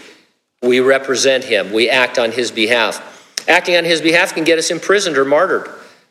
We 0.62 0.80
represent 0.80 1.44
him. 1.44 1.74
We 1.74 1.90
act 1.90 2.18
on 2.18 2.32
his 2.32 2.50
behalf. 2.50 3.06
Acting 3.48 3.76
on 3.76 3.84
his 3.84 4.02
behalf 4.02 4.34
can 4.34 4.46
get 4.46 4.58
us 4.58 4.72
imprisoned 4.72 5.18
or 5.18 5.26
martyred. 5.26 5.70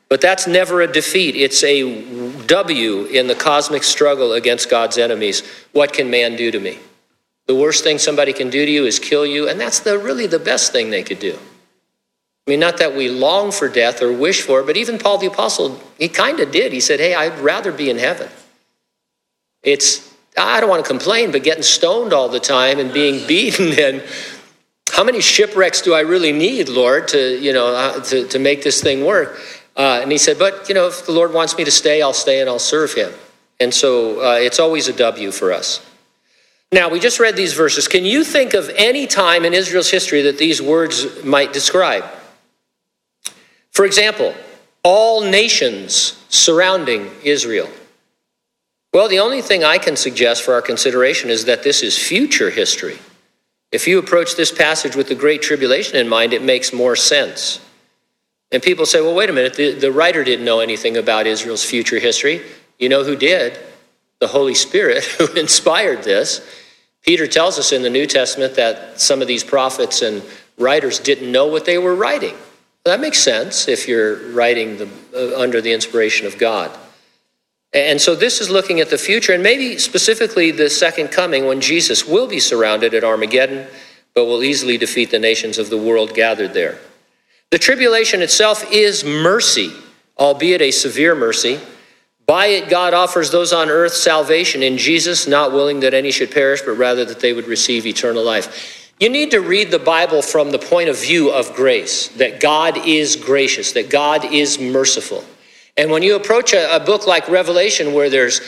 But 0.09 0.21
that's 0.21 0.47
never 0.47 0.81
a 0.81 0.87
defeat. 0.91 1.37
It's 1.37 1.63
a 1.63 2.43
W 2.47 3.05
in 3.05 3.27
the 3.27 3.35
cosmic 3.35 3.83
struggle 3.83 4.33
against 4.33 4.71
God's 4.71 4.99
enemies. 4.99 5.43
What 5.73 5.93
can 5.93 6.11
man 6.11 6.37
do 6.37 6.51
to 6.51 6.61
me? 6.61 6.79
The 7.47 7.55
worst 7.55 7.85
thing 7.85 7.99
somebody 7.99 8.33
can 8.33 8.51
do 8.51 8.65
to 8.65 8.71
you 8.71 8.85
is 8.85 8.99
kill 8.99 9.25
you, 9.25 9.49
and 9.49 9.59
that's 9.59 9.81
the, 9.81 9.99
really 9.99 10.27
the 10.27 10.39
best 10.39 10.73
thing 10.73 10.91
they 10.91 11.03
could 11.03 11.19
do. 11.19 11.39
I 12.49 12.51
mean, 12.51 12.61
not 12.61 12.79
that 12.79 12.97
we 12.97 13.11
long 13.11 13.53
for 13.53 13.69
death 13.69 14.01
or 14.01 14.11
wish 14.11 14.41
for 14.41 14.61
it, 14.61 14.67
but 14.67 14.79
even 14.79 14.97
Paul 14.97 15.19
the 15.19 15.27
Apostle, 15.27 15.79
he 15.99 16.09
kind 16.09 16.41
of 16.41 16.51
did. 16.51 16.73
He 16.73 16.81
said, 16.81 16.99
Hey, 16.99 17.15
I'd 17.15 17.39
rather 17.41 17.71
be 17.71 17.91
in 17.91 17.99
heaven. 17.99 18.31
It's, 19.63 20.15
I 20.35 20.59
don't 20.59 20.71
want 20.71 20.83
to 20.83 20.89
complain, 20.91 21.31
but 21.31 21.43
getting 21.43 21.63
stoned 21.63 22.15
all 22.15 22.31
the 22.31 22.41
time 22.41 22.79
and 22.79 22.91
being 22.91 23.27
beaten 23.29 23.79
and 23.79 24.03
how 24.91 25.05
many 25.05 25.21
shipwrecks 25.21 25.83
do 25.83 25.93
I 25.93 26.01
really 26.01 26.33
need, 26.33 26.71
Lord, 26.71 27.09
to, 27.09 27.39
you 27.39 27.53
know, 27.53 27.67
uh, 27.67 28.03
to, 28.05 28.27
to 28.29 28.39
make 28.39 28.63
this 28.63 28.83
thing 28.83 29.05
work? 29.05 29.39
Uh, 29.77 29.99
and 30.01 30.11
he 30.11 30.17
said, 30.17 30.39
But, 30.39 30.71
you 30.71 30.75
know, 30.75 30.87
if 30.87 31.05
the 31.05 31.13
Lord 31.13 31.35
wants 31.35 31.55
me 31.59 31.65
to 31.65 31.71
stay, 31.71 32.01
I'll 32.01 32.15
stay 32.15 32.41
and 32.41 32.49
I'll 32.49 32.59
serve 32.59 32.95
him. 32.95 33.13
And 33.61 33.75
so 33.75 34.23
uh, 34.23 34.37
it's 34.37 34.59
always 34.59 34.89
a 34.89 34.95
W 34.95 35.33
for 35.33 35.53
us. 35.53 35.85
Now, 36.73 36.89
we 36.89 36.99
just 36.99 37.21
read 37.21 37.37
these 37.37 37.53
verses. 37.53 37.89
Can 37.89 38.07
you 38.07 38.25
think 38.25 38.55
of 38.55 38.71
any 38.75 39.07
time 39.07 39.45
in 39.45 39.53
Israel's 39.53 39.91
history 39.91 40.23
that 40.23 40.39
these 40.39 40.63
words 40.63 41.23
might 41.23 41.53
describe? 41.53 42.05
For 43.79 43.85
example, 43.85 44.35
all 44.83 45.21
nations 45.21 46.21
surrounding 46.29 47.13
Israel. 47.23 47.71
Well, 48.93 49.09
the 49.09 49.21
only 49.21 49.41
thing 49.41 49.63
I 49.63 49.79
can 49.79 49.95
suggest 49.95 50.43
for 50.43 50.53
our 50.55 50.63
consideration 50.63 51.31
is 51.31 51.45
that 51.45 51.63
this 51.63 51.85
is 51.85 51.97
future 51.97 52.51
history. 52.51 52.99
If 53.71 53.87
you 53.87 54.01
approach 54.01 54.35
this 54.35 54.51
passage 54.51 54.97
with 54.97 55.07
the 55.07 55.15
Great 55.15 55.43
Tribulation 55.43 55.95
in 55.95 56.09
mind, 56.09 56.33
it 56.33 56.43
makes 56.43 56.73
more 56.73 56.97
sense. 56.97 57.61
And 58.51 58.61
people 58.65 58.85
say, 58.85 59.01
well, 59.01 59.15
wait 59.15 59.31
a 59.31 59.33
minute, 59.33 59.55
the, 59.55 59.75
the 59.75 59.93
writer 59.93 60.25
didn't 60.25 60.45
know 60.45 60.59
anything 60.59 60.97
about 60.97 61.29
Israel's 61.29 61.65
future 61.65 62.01
history. 62.01 62.43
You 62.81 62.89
know 62.89 63.05
who 63.05 63.15
did? 63.15 63.61
The 64.19 64.27
Holy 64.27 64.55
Spirit, 64.55 65.05
who 65.21 65.33
inspired 65.35 66.03
this. 66.03 66.41
Peter 67.03 67.29
tells 67.29 67.61
us 67.61 67.71
in 67.71 67.83
the 67.83 67.91
New 67.91 68.09
Testament 68.09 68.57
that 68.57 69.01
some 69.01 69.23
of 69.23 69.29
these 69.29 69.45
prophets 69.45 70.03
and 70.03 70.25
writers 70.59 70.99
didn't 70.99 71.31
know 71.31 71.47
what 71.47 71.65
they 71.65 71.79
were 71.79 71.95
writing. 71.95 72.35
That 72.85 73.01
makes 73.01 73.19
sense 73.19 73.69
if 73.69 73.87
you're 73.87 74.17
writing 74.33 74.79
the, 74.79 74.89
uh, 75.15 75.41
under 75.41 75.61
the 75.61 75.73
inspiration 75.73 76.27
of 76.27 76.39
God. 76.39 76.71
And 77.75 78.01
so 78.01 78.15
this 78.15 78.41
is 78.41 78.49
looking 78.49 78.81
at 78.81 78.89
the 78.89 78.97
future, 78.97 79.35
and 79.35 79.43
maybe 79.43 79.77
specifically 79.79 80.51
the 80.51 80.71
second 80.71 81.09
coming 81.09 81.47
when 81.47 81.61
Jesus 81.61 82.07
will 82.07 82.27
be 82.27 82.41
surrounded 82.41 82.95
at 82.95 83.05
Armageddon, 83.05 83.67
but 84.15 84.25
will 84.25 84.43
easily 84.43 84.79
defeat 84.79 85.11
the 85.11 85.19
nations 85.19 85.59
of 85.59 85.69
the 85.69 85.77
world 85.77 86.15
gathered 86.15 86.55
there. 86.55 86.79
The 87.51 87.59
tribulation 87.59 88.23
itself 88.23 88.65
is 88.73 89.05
mercy, 89.05 89.71
albeit 90.19 90.63
a 90.63 90.71
severe 90.71 91.15
mercy. 91.15 91.61
By 92.27 92.47
it, 92.47 92.69
God 92.69 92.95
offers 92.95 93.31
those 93.31 93.53
on 93.53 93.69
earth 93.71 93.95
salvation 93.95 94.63
in 94.63 94.77
Jesus, 94.77 95.27
not 95.27 95.53
willing 95.53 95.81
that 95.81 95.95
any 95.95 96.11
should 96.11 96.31
perish, 96.31 96.63
but 96.63 96.73
rather 96.73 97.05
that 97.05 97.21
they 97.21 97.33
would 97.33 97.47
receive 97.47 97.87
eternal 97.87 98.23
life. 98.23 98.78
You 99.01 99.09
need 99.09 99.31
to 99.31 99.41
read 99.41 99.71
the 99.71 99.79
Bible 99.79 100.23
from 100.23 100.51
the 100.51 100.59
point 100.59 100.89
of 100.89 101.01
view 101.01 101.31
of 101.31 101.55
grace, 101.55 102.09
that 102.17 102.41
God 102.41 102.87
is 102.87 103.15
gracious, 103.15 103.73
that 103.73 103.91
God 103.91 104.25
is 104.25 104.59
merciful. 104.59 105.25
And 105.77 105.93
when 105.93 106.03
you 106.03 106.17
approach 106.17 106.53
a, 106.53 106.75
a 106.75 106.81
book 106.81 107.07
like 107.07 107.29
Revelation, 107.29 107.93
where 107.93 108.11
there's 108.11 108.41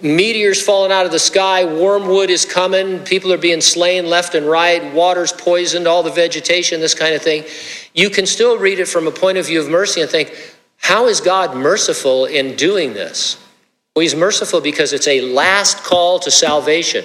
meteors 0.00 0.62
falling 0.62 0.92
out 0.92 1.04
of 1.04 1.12
the 1.12 1.18
sky, 1.18 1.64
wormwood 1.64 2.30
is 2.30 2.46
coming, 2.46 3.00
people 3.00 3.30
are 3.32 3.38
being 3.38 3.60
slain 3.60 4.06
left 4.06 4.34
and 4.34 4.46
right, 4.46 4.94
water's 4.94 5.32
poisoned, 5.32 5.86
all 5.86 6.02
the 6.02 6.10
vegetation, 6.10 6.80
this 6.80 6.94
kind 6.94 7.14
of 7.14 7.20
thing, 7.20 7.44
you 7.94 8.08
can 8.08 8.24
still 8.24 8.58
read 8.58 8.78
it 8.78 8.88
from 8.88 9.06
a 9.06 9.10
point 9.10 9.36
of 9.36 9.46
view 9.46 9.60
of 9.60 9.68
mercy 9.68 10.00
and 10.00 10.08
think, 10.08 10.34
how 10.78 11.06
is 11.06 11.20
God 11.20 11.54
merciful 11.54 12.24
in 12.24 12.56
doing 12.56 12.94
this? 12.94 13.36
Well, 13.94 14.02
He's 14.02 14.14
merciful 14.14 14.62
because 14.62 14.94
it's 14.94 15.08
a 15.08 15.20
last 15.20 15.84
call 15.84 16.18
to 16.20 16.30
salvation. 16.30 17.04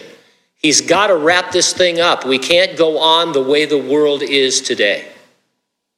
He's 0.63 0.82
got 0.82 1.08
to 1.08 1.15
wrap 1.15 1.52
this 1.52 1.73
thing 1.73 1.99
up. 1.99 2.26
We 2.26 2.39
can't 2.39 2.78
go 2.78 2.97
on 2.97 3.34
the 3.34 3.43
way 3.43 3.65
the 3.65 3.78
world 3.78 4.23
is 4.23 4.62
today. 4.62 5.10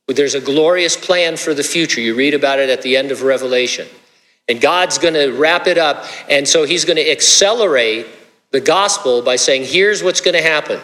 There's 0.07 0.35
a 0.35 0.41
glorious 0.41 0.97
plan 0.97 1.37
for 1.37 1.53
the 1.53 1.63
future. 1.63 2.01
You 2.01 2.15
read 2.15 2.33
about 2.33 2.59
it 2.59 2.69
at 2.69 2.81
the 2.81 2.97
end 2.97 3.11
of 3.11 3.21
Revelation. 3.21 3.87
And 4.47 4.59
God's 4.59 4.97
going 4.97 5.13
to 5.13 5.31
wrap 5.31 5.67
it 5.67 5.77
up. 5.77 6.05
And 6.29 6.47
so 6.47 6.65
He's 6.65 6.83
going 6.83 6.97
to 6.97 7.09
accelerate 7.09 8.07
the 8.51 8.59
gospel 8.59 9.21
by 9.21 9.35
saying, 9.35 9.65
here's 9.65 10.03
what's 10.03 10.21
going 10.21 10.35
to 10.35 10.41
happen. 10.41 10.79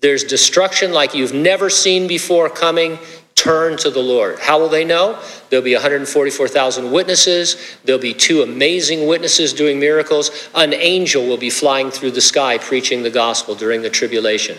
There's 0.00 0.24
destruction 0.24 0.92
like 0.92 1.14
you've 1.14 1.34
never 1.34 1.70
seen 1.70 2.06
before 2.06 2.48
coming. 2.50 2.98
Turn 3.36 3.76
to 3.78 3.90
the 3.90 4.00
Lord. 4.00 4.38
How 4.40 4.58
will 4.58 4.68
they 4.68 4.84
know? 4.84 5.22
There'll 5.50 5.64
be 5.64 5.74
144,000 5.74 6.90
witnesses. 6.90 7.78
There'll 7.84 8.00
be 8.00 8.14
two 8.14 8.42
amazing 8.42 9.06
witnesses 9.06 9.52
doing 9.52 9.78
miracles. 9.78 10.48
An 10.54 10.74
angel 10.74 11.24
will 11.26 11.36
be 11.36 11.50
flying 11.50 11.90
through 11.90 12.12
the 12.12 12.20
sky 12.20 12.58
preaching 12.58 13.02
the 13.02 13.10
gospel 13.10 13.54
during 13.54 13.82
the 13.82 13.90
tribulation. 13.90 14.56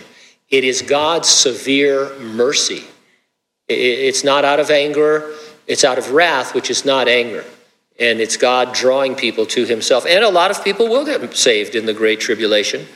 It 0.48 0.64
is 0.64 0.80
God's 0.80 1.28
severe 1.28 2.16
mercy. 2.18 2.84
It's 3.68 4.24
not 4.24 4.44
out 4.46 4.60
of 4.60 4.70
anger, 4.70 5.34
it's 5.66 5.84
out 5.84 5.98
of 5.98 6.12
wrath, 6.12 6.54
which 6.54 6.70
is 6.70 6.86
not 6.86 7.06
anger. 7.08 7.44
And 8.00 8.20
it's 8.20 8.36
God 8.36 8.72
drawing 8.72 9.16
people 9.16 9.44
to 9.46 9.66
himself. 9.66 10.06
And 10.06 10.24
a 10.24 10.30
lot 10.30 10.50
of 10.50 10.64
people 10.64 10.88
will 10.88 11.04
get 11.04 11.36
saved 11.36 11.74
in 11.74 11.84
the 11.84 11.92
Great 11.92 12.20
Tribulation. 12.20 12.86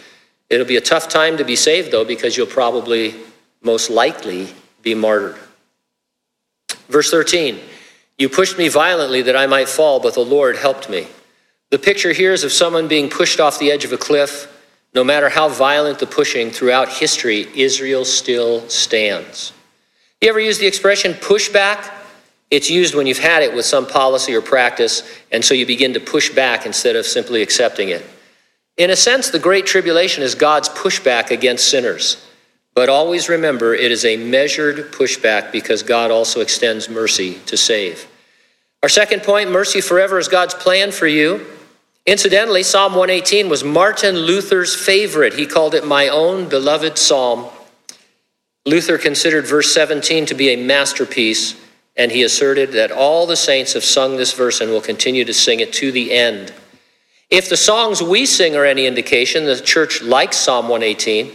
It'll 0.48 0.64
be 0.66 0.76
a 0.76 0.80
tough 0.80 1.08
time 1.08 1.36
to 1.38 1.44
be 1.44 1.56
saved, 1.56 1.90
though, 1.90 2.04
because 2.04 2.36
you'll 2.36 2.46
probably, 2.46 3.16
most 3.62 3.90
likely, 3.90 4.48
be 4.80 4.94
martyred. 4.94 5.36
Verse 6.92 7.10
13 7.10 7.58
You 8.18 8.28
pushed 8.28 8.58
me 8.58 8.68
violently 8.68 9.22
that 9.22 9.36
I 9.36 9.46
might 9.46 9.68
fall, 9.68 9.98
but 9.98 10.14
the 10.14 10.20
Lord 10.20 10.56
helped 10.56 10.88
me. 10.88 11.08
The 11.70 11.78
picture 11.78 12.12
here 12.12 12.34
is 12.34 12.44
of 12.44 12.52
someone 12.52 12.86
being 12.86 13.08
pushed 13.08 13.40
off 13.40 13.58
the 13.58 13.72
edge 13.72 13.84
of 13.84 13.92
a 13.92 13.98
cliff. 13.98 14.48
No 14.94 15.02
matter 15.02 15.30
how 15.30 15.48
violent 15.48 15.98
the 15.98 16.06
pushing 16.06 16.50
throughout 16.50 16.90
history, 16.90 17.48
Israel 17.54 18.04
still 18.04 18.68
stands. 18.68 19.54
You 20.20 20.28
ever 20.28 20.38
use 20.38 20.58
the 20.58 20.66
expression 20.66 21.14
pushback? 21.14 21.90
It's 22.50 22.68
used 22.68 22.94
when 22.94 23.06
you've 23.06 23.18
had 23.18 23.42
it 23.42 23.54
with 23.54 23.64
some 23.64 23.86
policy 23.86 24.34
or 24.34 24.42
practice, 24.42 25.02
and 25.32 25.42
so 25.42 25.54
you 25.54 25.64
begin 25.64 25.94
to 25.94 26.00
push 26.00 26.28
back 26.28 26.66
instead 26.66 26.94
of 26.94 27.06
simply 27.06 27.40
accepting 27.40 27.88
it. 27.88 28.04
In 28.76 28.90
a 28.90 28.96
sense, 28.96 29.30
the 29.30 29.38
Great 29.38 29.64
Tribulation 29.64 30.22
is 30.22 30.34
God's 30.34 30.68
pushback 30.68 31.30
against 31.30 31.70
sinners. 31.70 32.22
But 32.74 32.88
always 32.88 33.28
remember, 33.28 33.74
it 33.74 33.92
is 33.92 34.04
a 34.04 34.16
measured 34.16 34.92
pushback 34.92 35.52
because 35.52 35.82
God 35.82 36.10
also 36.10 36.40
extends 36.40 36.88
mercy 36.88 37.34
to 37.46 37.56
save. 37.56 38.08
Our 38.82 38.88
second 38.88 39.22
point 39.22 39.50
mercy 39.50 39.80
forever 39.80 40.18
is 40.18 40.28
God's 40.28 40.54
plan 40.54 40.90
for 40.90 41.06
you. 41.06 41.46
Incidentally, 42.06 42.62
Psalm 42.62 42.94
118 42.94 43.48
was 43.48 43.62
Martin 43.62 44.16
Luther's 44.16 44.74
favorite. 44.74 45.34
He 45.34 45.46
called 45.46 45.74
it 45.74 45.86
my 45.86 46.08
own 46.08 46.48
beloved 46.48 46.98
psalm. 46.98 47.48
Luther 48.64 48.98
considered 48.98 49.46
verse 49.46 49.72
17 49.72 50.26
to 50.26 50.34
be 50.34 50.50
a 50.50 50.56
masterpiece, 50.56 51.54
and 51.96 52.10
he 52.10 52.22
asserted 52.22 52.72
that 52.72 52.90
all 52.90 53.26
the 53.26 53.36
saints 53.36 53.74
have 53.74 53.84
sung 53.84 54.16
this 54.16 54.32
verse 54.32 54.60
and 54.60 54.70
will 54.70 54.80
continue 54.80 55.24
to 55.24 55.34
sing 55.34 55.60
it 55.60 55.72
to 55.74 55.92
the 55.92 56.12
end. 56.12 56.52
If 57.30 57.48
the 57.48 57.56
songs 57.56 58.02
we 58.02 58.26
sing 58.26 58.56
are 58.56 58.64
any 58.64 58.86
indication, 58.86 59.44
the 59.44 59.60
church 59.60 60.02
likes 60.02 60.36
Psalm 60.36 60.68
118. 60.68 61.32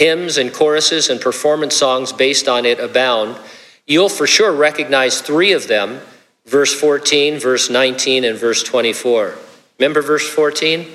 Hymns 0.00 0.38
and 0.38 0.50
choruses 0.50 1.10
and 1.10 1.20
performance 1.20 1.76
songs 1.76 2.10
based 2.10 2.48
on 2.48 2.64
it 2.64 2.80
abound. 2.80 3.38
You'll 3.86 4.08
for 4.08 4.26
sure 4.26 4.50
recognize 4.50 5.20
three 5.20 5.52
of 5.52 5.68
them 5.68 6.00
verse 6.46 6.74
14, 6.74 7.38
verse 7.38 7.68
19, 7.68 8.24
and 8.24 8.38
verse 8.38 8.62
24. 8.62 9.34
Remember 9.78 10.00
verse 10.00 10.26
14? 10.26 10.86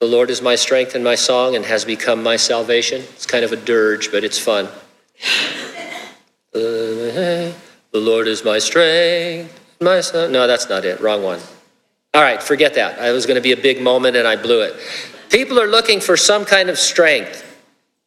The 0.00 0.06
Lord 0.06 0.30
is 0.30 0.40
my 0.40 0.56
strength 0.56 0.94
and 0.94 1.04
my 1.04 1.14
song 1.14 1.54
and 1.54 1.66
has 1.66 1.84
become 1.84 2.22
my 2.22 2.36
salvation. 2.36 3.02
It's 3.02 3.26
kind 3.26 3.44
of 3.44 3.52
a 3.52 3.56
dirge, 3.56 4.10
but 4.10 4.24
it's 4.24 4.38
fun. 4.38 4.68
The 7.92 7.98
Lord 7.98 8.28
is 8.28 8.44
my 8.44 8.60
strength, 8.60 9.58
my 9.80 10.00
son. 10.00 10.30
No, 10.30 10.46
that's 10.46 10.68
not 10.68 10.84
it. 10.84 11.00
Wrong 11.00 11.24
one. 11.24 11.40
All 12.14 12.22
right, 12.22 12.40
forget 12.40 12.74
that. 12.74 13.04
It 13.04 13.12
was 13.12 13.26
going 13.26 13.34
to 13.34 13.40
be 13.40 13.50
a 13.50 13.56
big 13.56 13.82
moment 13.82 14.16
and 14.16 14.28
I 14.28 14.36
blew 14.36 14.62
it. 14.62 14.74
People 15.28 15.60
are 15.60 15.66
looking 15.66 16.00
for 16.00 16.16
some 16.16 16.44
kind 16.44 16.70
of 16.70 16.78
strength. 16.78 17.49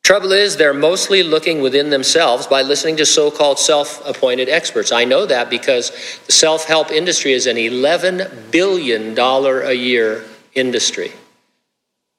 Trouble 0.03 0.33
is, 0.33 0.57
they're 0.57 0.73
mostly 0.73 1.23
looking 1.23 1.61
within 1.61 1.89
themselves 1.89 2.45
by 2.45 2.61
listening 2.61 2.97
to 2.97 3.05
so 3.05 3.31
called 3.31 3.57
self 3.57 4.05
appointed 4.05 4.49
experts. 4.49 4.91
I 4.91 5.05
know 5.05 5.25
that 5.25 5.49
because 5.49 5.91
the 6.25 6.33
self 6.33 6.65
help 6.65 6.91
industry 6.91 7.31
is 7.31 7.47
an 7.47 7.55
$11 7.55 8.51
billion 8.51 9.17
a 9.17 9.71
year 9.71 10.25
industry. 10.55 11.13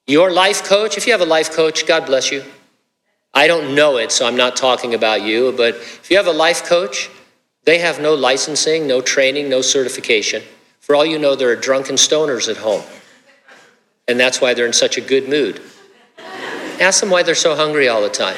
Your 0.07 0.31
life 0.31 0.63
coach, 0.63 0.97
if 0.97 1.05
you 1.05 1.13
have 1.13 1.21
a 1.21 1.25
life 1.25 1.51
coach, 1.51 1.85
God 1.85 2.07
bless 2.07 2.31
you. 2.31 2.43
I 3.35 3.45
don't 3.45 3.75
know 3.75 3.97
it, 3.97 4.11
so 4.11 4.25
I'm 4.25 4.37
not 4.37 4.55
talking 4.55 4.95
about 4.95 5.21
you, 5.21 5.53
but 5.55 5.75
if 5.75 6.09
you 6.09 6.17
have 6.17 6.27
a 6.27 6.31
life 6.31 6.63
coach, 6.63 7.11
they 7.65 7.79
have 7.79 8.01
no 8.01 8.15
licensing, 8.15 8.87
no 8.87 9.01
training, 9.01 9.47
no 9.47 9.61
certification. 9.61 10.41
For 10.79 10.95
all 10.95 11.05
you 11.05 11.19
know, 11.19 11.35
there 11.35 11.49
are 11.49 11.55
drunken 11.55 11.97
stoners 11.97 12.49
at 12.49 12.57
home. 12.57 12.83
And 14.07 14.19
that's 14.19 14.41
why 14.41 14.53
they're 14.53 14.67
in 14.67 14.73
such 14.73 14.97
a 14.97 15.01
good 15.01 15.27
mood. 15.27 15.61
Ask 16.79 16.99
them 16.99 17.09
why 17.09 17.23
they're 17.23 17.35
so 17.35 17.55
hungry 17.55 17.87
all 17.87 18.01
the 18.01 18.09
time. 18.09 18.37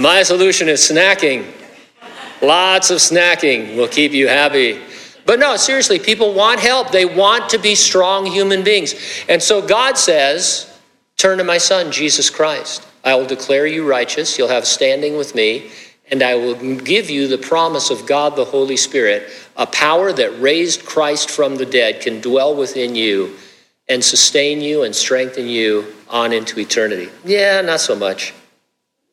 My 0.00 0.22
solution 0.22 0.68
is 0.68 0.80
snacking. 0.80 1.44
Lots 2.40 2.90
of 2.90 2.98
snacking 2.98 3.76
will 3.76 3.88
keep 3.88 4.12
you 4.12 4.28
happy. 4.28 4.80
But 5.26 5.40
no, 5.40 5.56
seriously, 5.56 5.98
people 5.98 6.34
want 6.34 6.60
help. 6.60 6.90
They 6.90 7.04
want 7.04 7.50
to 7.50 7.58
be 7.58 7.74
strong 7.74 8.24
human 8.26 8.62
beings. 8.62 8.94
And 9.28 9.42
so 9.42 9.60
God 9.60 9.98
says, 9.98 10.64
Turn 11.16 11.38
to 11.38 11.44
my 11.44 11.58
son, 11.58 11.90
Jesus 11.90 12.30
Christ. 12.30 12.86
I 13.04 13.16
will 13.16 13.26
declare 13.26 13.66
you 13.66 13.88
righteous. 13.88 14.38
You'll 14.38 14.48
have 14.48 14.66
standing 14.66 15.16
with 15.16 15.34
me. 15.34 15.70
And 16.12 16.22
I 16.22 16.36
will 16.36 16.54
give 16.76 17.10
you 17.10 17.26
the 17.26 17.38
promise 17.38 17.90
of 17.90 18.06
God 18.06 18.36
the 18.36 18.44
Holy 18.44 18.76
Spirit, 18.76 19.28
a 19.56 19.66
power 19.66 20.12
that 20.12 20.40
raised 20.40 20.86
Christ 20.86 21.28
from 21.28 21.56
the 21.56 21.66
dead 21.66 22.00
can 22.00 22.20
dwell 22.20 22.54
within 22.54 22.94
you 22.94 23.36
and 23.88 24.04
sustain 24.04 24.60
you 24.60 24.82
and 24.82 24.94
strengthen 24.94 25.46
you 25.46 25.94
on 26.08 26.32
into 26.32 26.58
eternity. 26.60 27.08
Yeah, 27.24 27.60
not 27.62 27.80
so 27.80 27.96
much. 27.96 28.34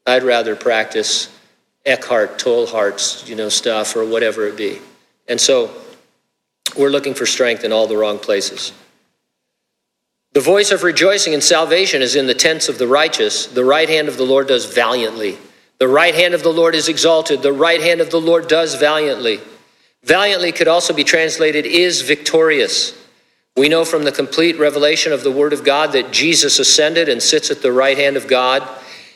I'd 0.05 0.23
rather 0.23 0.55
practice 0.55 1.35
Eckhart 1.85 2.38
Tolle 2.38 2.67
Hearts, 2.67 3.27
you 3.27 3.35
know, 3.35 3.49
stuff 3.49 3.95
or 3.95 4.05
whatever 4.05 4.47
it 4.47 4.57
be. 4.57 4.79
And 5.27 5.39
so 5.39 5.71
we're 6.77 6.89
looking 6.89 7.13
for 7.13 7.25
strength 7.25 7.63
in 7.63 7.71
all 7.71 7.88
the 7.88 7.97
wrong 7.97 8.19
places. 8.19 8.73
The 10.33 10.41
voice 10.41 10.71
of 10.71 10.83
rejoicing 10.83 11.33
and 11.33 11.43
salvation 11.43 12.01
is 12.01 12.15
in 12.15 12.27
the 12.27 12.33
tents 12.33 12.67
of 12.67 12.77
the 12.77 12.88
righteous. 12.88 13.45
The 13.45 13.63
right 13.63 13.88
hand 13.88 14.09
of 14.09 14.17
the 14.17 14.25
Lord 14.25 14.47
does 14.47 14.65
valiantly. 14.65 15.38
The 15.77 15.88
right 15.88 16.13
hand 16.13 16.33
of 16.33 16.43
the 16.43 16.51
Lord 16.51 16.75
is 16.75 16.89
exalted. 16.89 17.41
The 17.41 17.53
right 17.53 17.81
hand 17.81 18.01
of 18.01 18.09
the 18.09 18.19
Lord 18.19 18.47
does 18.47 18.75
valiantly. 18.75 19.39
Valiantly 20.03 20.51
could 20.51 20.67
also 20.67 20.93
be 20.93 21.03
translated 21.03 21.65
is 21.65 22.01
victorious. 22.01 22.93
We 23.55 23.69
know 23.69 23.85
from 23.85 24.03
the 24.03 24.11
complete 24.11 24.59
revelation 24.59 25.13
of 25.13 25.23
the 25.23 25.31
Word 25.31 25.53
of 25.53 25.63
God 25.63 25.93
that 25.93 26.11
Jesus 26.11 26.59
ascended 26.59 27.07
and 27.07 27.23
sits 27.23 27.49
at 27.49 27.61
the 27.61 27.71
right 27.71 27.97
hand 27.97 28.17
of 28.17 28.27
God. 28.27 28.67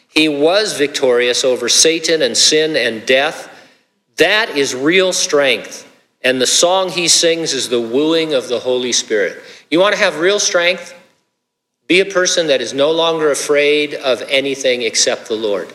He 0.08 0.30
was 0.30 0.78
victorious 0.78 1.44
over 1.44 1.68
Satan 1.68 2.22
and 2.22 2.38
sin 2.38 2.78
and 2.78 3.06
death. 3.06 3.54
That 4.16 4.50
is 4.56 4.74
real 4.74 5.12
strength. 5.12 5.86
And 6.22 6.42
the 6.42 6.48
song 6.48 6.90
he 6.90 7.08
sings 7.08 7.54
is 7.54 7.68
the 7.68 7.82
wooing 7.82 8.34
of 8.34 8.48
the 8.48 8.60
Holy 8.60 8.94
Spirit. 8.94 9.42
You 9.70 9.80
want 9.80 9.94
to 9.94 10.02
have 10.02 10.20
real 10.20 10.40
strength? 10.40 10.96
Be 11.88 12.00
a 12.00 12.06
person 12.06 12.48
that 12.48 12.62
is 12.62 12.74
no 12.74 12.92
longer 12.92 13.32
afraid 13.32 13.94
of 13.94 14.22
anything 14.30 14.84
except 14.84 15.28
the 15.28 15.36
Lord. 15.36 15.74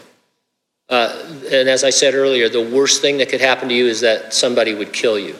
Uh, 0.88 1.18
and 1.50 1.68
as 1.68 1.84
I 1.84 1.90
said 1.90 2.14
earlier, 2.14 2.48
the 2.48 2.66
worst 2.66 3.02
thing 3.02 3.18
that 3.18 3.28
could 3.28 3.40
happen 3.40 3.68
to 3.68 3.74
you 3.74 3.86
is 3.86 4.00
that 4.00 4.32
somebody 4.32 4.74
would 4.74 4.92
kill 4.92 5.18
you. 5.18 5.36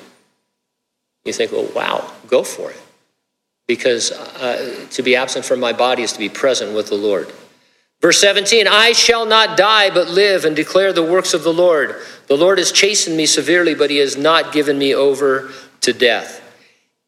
You 1.24 1.32
think, 1.32 1.52
well, 1.52 1.68
wow, 1.74 2.10
go 2.28 2.42
for 2.42 2.70
it 2.70 2.84
because 3.66 4.12
uh, 4.12 4.87
to 4.90 5.03
be 5.03 5.16
absent 5.16 5.44
from 5.44 5.61
my 5.61 5.72
body 5.72 6.03
is 6.03 6.12
to 6.12 6.18
be 6.18 6.29
present 6.29 6.74
with 6.74 6.88
the 6.88 6.94
Lord. 6.94 7.33
Verse 8.00 8.20
17, 8.20 8.66
I 8.68 8.92
shall 8.92 9.24
not 9.24 9.57
die 9.57 9.88
but 9.88 10.09
live 10.09 10.44
and 10.44 10.55
declare 10.55 10.92
the 10.92 11.03
works 11.03 11.33
of 11.33 11.42
the 11.42 11.53
Lord. 11.53 11.96
The 12.27 12.37
Lord 12.37 12.59
has 12.59 12.70
chastened 12.70 13.16
me 13.16 13.24
severely, 13.24 13.74
but 13.74 13.90
he 13.90 13.96
has 13.98 14.16
not 14.16 14.53
given 14.53 14.77
me 14.77 14.94
over 14.94 15.50
to 15.81 15.92
death. 15.92 16.42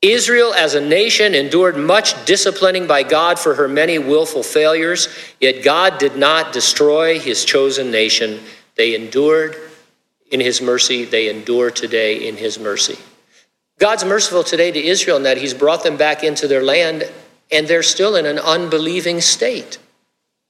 Israel 0.03 0.55
as 0.55 0.75
a 0.75 0.81
nation 0.81 1.35
endured 1.35 1.77
much 1.77 2.25
disciplining 2.27 2.87
by 2.87 3.03
God 3.03 3.39
for 3.39 3.55
her 3.55 3.67
many 3.67 3.99
willful 3.99 4.43
failures, 4.43 5.09
yet 5.41 5.65
God 5.65 5.99
did 5.99 6.17
not 6.17 6.53
destroy 6.53 7.19
his 7.19 7.45
chosen 7.45 7.91
nation. 7.91 8.41
They 8.77 8.95
endured 8.95 9.57
in 10.31 10.41
his 10.41 10.61
mercy, 10.61 11.05
they 11.05 11.29
endure 11.29 11.71
today 11.71 12.29
in 12.29 12.37
his 12.37 12.59
mercy. 12.59 12.99
God's 13.79 14.05
merciful 14.05 14.43
today 14.43 14.71
to 14.71 14.83
Israel 14.83 15.19
in 15.19 15.25
that 15.25 15.37
he's 15.37 15.55
brought 15.55 15.83
them 15.83 15.97
back 15.97 16.25
into 16.25 16.49
their 16.49 16.63
land 16.63 17.11
and 17.53 17.69
they're 17.69 17.83
still 17.83 18.17
in 18.17 18.27
an 18.27 18.39
unbelieving 18.39 19.21
state. 19.21 19.79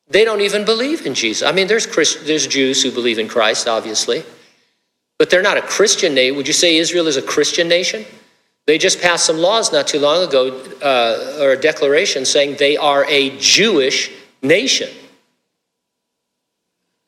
They 0.09 0.25
don't 0.25 0.41
even 0.41 0.65
believe 0.65 1.05
in 1.05 1.15
Jesus. 1.15 1.47
I 1.47 1.53
mean, 1.53 1.67
there's, 1.67 1.87
Christ, 1.87 2.27
there's 2.27 2.47
Jews 2.47 2.83
who 2.83 2.93
believe 2.93 3.19
in 3.19 3.27
Christ, 3.29 3.67
obviously, 3.67 4.23
but 5.19 5.31
they're 5.31 5.43
not 5.43 5.57
a 5.57 5.63
Christian 5.63 6.15
nation. 6.15 6.37
Would 6.37 6.47
you 6.47 6.53
say 6.53 6.77
Israel 6.77 7.09
is 7.09 7.17
a 7.17 7.23
Christian 7.23 7.69
nation? 7.69 8.05
They 8.67 8.79
just 8.79 9.01
passed 9.01 9.27
some 9.27 9.39
laws 9.39 9.73
not 9.73 9.89
too 9.89 9.99
long 9.99 10.27
ago, 10.27 10.61
uh, 10.83 11.43
or 11.43 11.53
a 11.53 11.57
declaration 11.57 12.25
saying 12.25 12.57
they 12.59 12.77
are 12.77 13.05
a 13.09 13.37
Jewish 13.39 14.11
nation. 14.43 14.91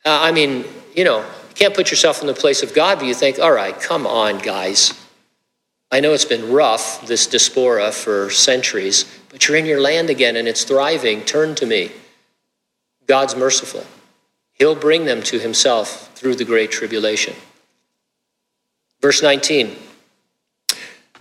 Uh, 0.04 0.18
I 0.22 0.32
mean, 0.32 0.64
you 0.94 1.04
know, 1.04 1.18
you 1.20 1.54
can't 1.54 1.74
put 1.74 1.90
yourself 1.90 2.20
in 2.20 2.26
the 2.26 2.34
place 2.34 2.62
of 2.62 2.74
God, 2.74 2.98
but 2.98 3.06
you 3.06 3.14
think, 3.14 3.38
all 3.38 3.52
right, 3.52 3.78
come 3.78 4.06
on, 4.06 4.38
guys. 4.38 4.94
I 5.90 6.00
know 6.00 6.12
it's 6.12 6.24
been 6.24 6.52
rough, 6.52 7.06
this 7.06 7.26
diaspora, 7.26 7.92
for 7.92 8.30
centuries, 8.30 9.06
but 9.30 9.48
you're 9.48 9.56
in 9.56 9.64
your 9.64 9.80
land 9.80 10.10
again 10.10 10.36
and 10.36 10.46
it's 10.46 10.64
thriving. 10.64 11.24
Turn 11.24 11.54
to 11.56 11.66
me. 11.66 11.92
God's 13.06 13.34
merciful. 13.34 13.84
He'll 14.52 14.74
bring 14.74 15.06
them 15.06 15.22
to 15.24 15.38
himself 15.38 16.10
through 16.14 16.34
the 16.34 16.44
great 16.44 16.70
tribulation. 16.70 17.34
Verse 19.00 19.22
19 19.22 19.76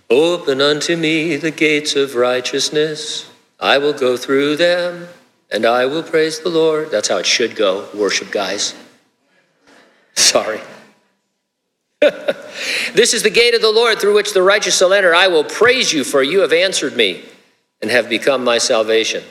Open 0.09 0.61
unto 0.61 0.95
me 0.97 1.35
the 1.35 1.51
gates 1.51 1.95
of 1.95 2.15
righteousness. 2.15 3.29
I 3.59 3.77
will 3.77 3.93
go 3.93 4.17
through 4.17 4.57
them 4.57 5.07
and 5.49 5.65
I 5.65 5.85
will 5.85 6.03
praise 6.03 6.39
the 6.39 6.49
Lord. 6.49 6.91
That's 6.91 7.07
how 7.07 7.17
it 7.17 7.25
should 7.25 7.55
go, 7.55 7.87
worship 7.93 8.31
guys. 8.31 8.73
Sorry. 10.15 10.59
This 11.99 13.13
is 13.13 13.23
the 13.23 13.29
gate 13.29 13.55
of 13.55 13.61
the 13.61 13.71
Lord 13.71 13.99
through 13.99 14.13
which 14.13 14.33
the 14.33 14.43
righteous 14.43 14.77
shall 14.77 14.93
enter. 14.93 15.15
I 15.15 15.27
will 15.27 15.43
praise 15.43 15.91
you, 15.91 16.03
for 16.03 16.21
you 16.21 16.41
have 16.41 16.53
answered 16.53 16.95
me 16.95 17.23
and 17.81 17.89
have 17.89 18.07
become 18.07 18.43
my 18.43 18.59
salvation. 18.59 19.23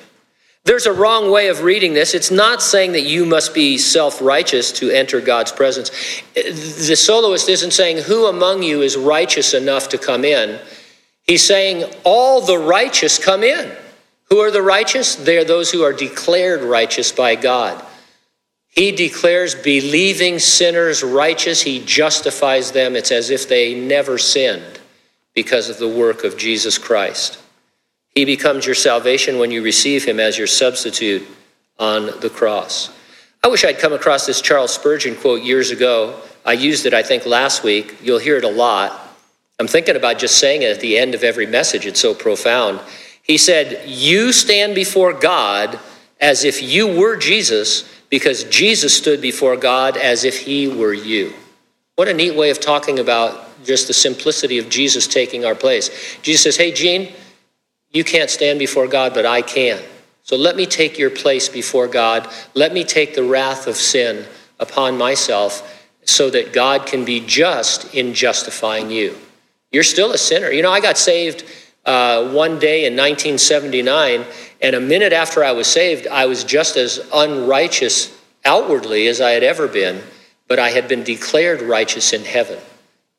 There's 0.65 0.87
a 0.87 0.93
wrong 0.93 1.31
way 1.31 1.47
of 1.47 1.63
reading 1.63 1.95
this. 1.95 2.13
It's 2.13 2.33
not 2.33 2.61
saying 2.61 2.93
that 2.93 3.03
you 3.03 3.25
must 3.25 3.55
be 3.55 3.79
self 3.79 4.21
righteous 4.21 4.73
to 4.73 4.91
enter 4.91 5.21
God's 5.21 5.53
presence. 5.53 5.91
The 6.35 6.97
soloist 6.97 7.49
isn't 7.49 7.71
saying, 7.71 7.99
Who 7.99 8.27
among 8.27 8.65
you 8.65 8.83
is 8.83 8.97
righteous 8.97 9.55
enough 9.55 9.89
to 9.91 9.99
come 9.99 10.25
in? 10.25 10.59
He's 11.23 11.47
saying, 11.47 11.85
All 12.03 12.41
the 12.41 12.59
righteous 12.59 13.17
come 13.17 13.45
in. 13.45 13.71
Who 14.29 14.39
are 14.41 14.51
the 14.51 14.63
righteous? 14.63 15.15
They 15.15 15.39
are 15.39 15.45
those 15.45 15.71
who 15.71 15.85
are 15.85 15.93
declared 15.93 16.63
righteous 16.63 17.13
by 17.13 17.37
God. 17.37 17.81
He 18.77 18.93
declares 18.93 19.55
believing 19.55 20.39
sinners 20.39 21.03
righteous. 21.03 21.63
He 21.63 21.83
justifies 21.83 22.73
them. 22.73 22.95
It's 22.95 23.11
as 23.11 23.31
if 23.31 23.49
they 23.49 23.75
never 23.75 24.19
sinned 24.19 24.81
because 25.35 25.71
of 25.71 25.79
the 25.79 25.89
work 25.89 26.25
of 26.25 26.37
Jesus 26.37 26.77
Christ. 26.77 27.39
He 28.15 28.27
becomes 28.27 28.67
your 28.67 28.75
salvation 28.75 29.39
when 29.39 29.51
you 29.51 29.63
receive 29.63 30.05
him 30.05 30.21
as 30.21 30.37
your 30.37 30.47
substitute 30.47 31.27
on 31.79 32.07
the 32.21 32.31
cross. 32.31 32.91
I 33.43 33.49
wish 33.49 33.65
I'd 33.65 33.79
come 33.79 33.95
across 33.95 34.27
this 34.27 34.43
Charles 34.43 34.75
Spurgeon 34.75 35.17
quote 35.17 35.43
years 35.43 35.71
ago. 35.71 36.21
I 36.45 36.53
used 36.53 36.85
it, 36.85 36.93
I 36.93 37.03
think, 37.03 37.25
last 37.25 37.65
week. 37.65 37.97
You'll 38.03 38.19
hear 38.19 38.37
it 38.37 38.45
a 38.45 38.49
lot. 38.49 39.17
I'm 39.59 39.67
thinking 39.67 39.97
about 39.97 40.19
just 40.19 40.39
saying 40.39 40.63
it 40.63 40.71
at 40.71 40.81
the 40.81 40.99
end 40.99 41.15
of 41.15 41.25
every 41.25 41.47
message. 41.47 41.87
It's 41.87 42.01
so 42.01 42.15
profound. 42.15 42.81
He 43.23 43.39
said, 43.39 43.89
You 43.89 44.33
stand 44.33 44.75
before 44.75 45.15
God 45.15 45.79
as 46.21 46.45
if 46.45 46.63
you 46.63 46.87
were 46.87 47.17
Jesus 47.17 47.91
because 48.11 48.45
Jesus 48.45 48.97
stood 48.97 49.21
before 49.21 49.57
God 49.57 49.97
as 49.97 50.25
if 50.25 50.39
he 50.39 50.69
were 50.69 50.95
you. 50.95 51.33
What 51.97 52.09
a 52.09 52.15
neat 52.15 52.37
way 52.37 52.51
of 52.51 52.61
talking 52.61 52.99
about 52.99 53.65
just 53.65 53.89
the 53.89 53.95
simplicity 53.95 54.59
of 54.59 54.69
Jesus 54.69 55.07
taking 55.07 55.45
our 55.45 55.55
place. 55.55 56.19
Jesus 56.23 56.43
says, 56.43 56.57
Hey, 56.57 56.73
Gene, 56.73 57.13
you 57.91 58.05
can't 58.05 58.31
stand 58.31 58.59
before 58.59 58.87
God, 58.87 59.15
but 59.15 59.27
I 59.27 59.43
can. 59.43 59.81
So 60.23 60.37
let 60.37 60.57
me 60.57 60.67
take 60.67 60.99
your 60.99 61.11
place 61.11 61.49
before 61.49 61.89
God. 61.89 62.29
Let 62.55 62.75
me 62.75 62.85
take 62.85 63.15
the 63.15 63.23
wrath 63.23 63.67
of 63.67 63.77
sin 63.77 64.27
upon 64.59 64.99
myself 64.99 65.89
so 66.05 66.31
that 66.31 66.53
God 66.53 66.87
can 66.87 67.05
be 67.05 67.21
just 67.21 67.95
in 67.95 68.13
justifying 68.13 68.91
you. 68.91 69.17
You're 69.73 69.83
still 69.83 70.13
a 70.13 70.19
sinner. 70.19 70.51
You 70.51 70.63
know, 70.63 70.73
I 70.73 70.81
got 70.81 70.99
saved 70.99 71.45
uh, 71.87 72.31
one 72.33 72.59
day 72.59 72.85
in 72.85 72.95
1979, 72.95 74.25
and 74.61 74.77
a 74.77 74.81
minute 74.81 75.13
after 75.13 75.45
I 75.45 75.53
was 75.53 75.67
saved, 75.69 76.07
I 76.09 76.27
was 76.27 76.45
just 76.45 76.77
as 76.77 77.09
unrighteous 77.15 78.17
outwardly 78.45 79.07
as 79.07 79.21
I 79.21 79.31
had 79.31 79.43
ever 79.43 79.69
been, 79.69 80.03
but 80.49 80.59
I 80.59 80.71
had 80.71 80.89
been 80.89 81.05
declared 81.05 81.63
righteous 81.63 82.13
in 82.13 82.25
heaven. 82.25 82.59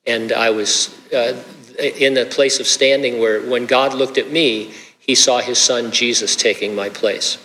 And 0.06 0.32
I 0.32 0.50
was 0.50 0.98
uh, 1.12 1.42
in 1.80 2.18
a 2.18 2.26
place 2.26 2.60
of 2.60 2.68
standing 2.68 3.20
where 3.20 3.42
when 3.42 3.66
God 3.66 3.94
looked 3.94 4.18
at 4.18 4.32
me, 4.32 4.74
he 5.00 5.16
saw 5.16 5.40
his 5.40 5.58
son 5.58 5.92
Jesus 5.92 6.36
taking 6.36 6.76
my 6.76 6.90
place. 6.90 7.38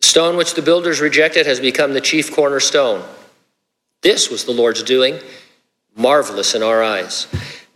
The 0.00 0.06
stone 0.06 0.36
which 0.36 0.54
the 0.54 0.62
builders 0.62 1.00
rejected 1.00 1.46
has 1.46 1.60
become 1.60 1.94
the 1.94 2.00
chief 2.00 2.34
cornerstone. 2.34 3.02
This 4.02 4.30
was 4.30 4.44
the 4.44 4.52
Lord's 4.52 4.82
doing, 4.82 5.18
marvelous 5.96 6.54
in 6.54 6.62
our 6.62 6.82
eyes. 6.82 7.26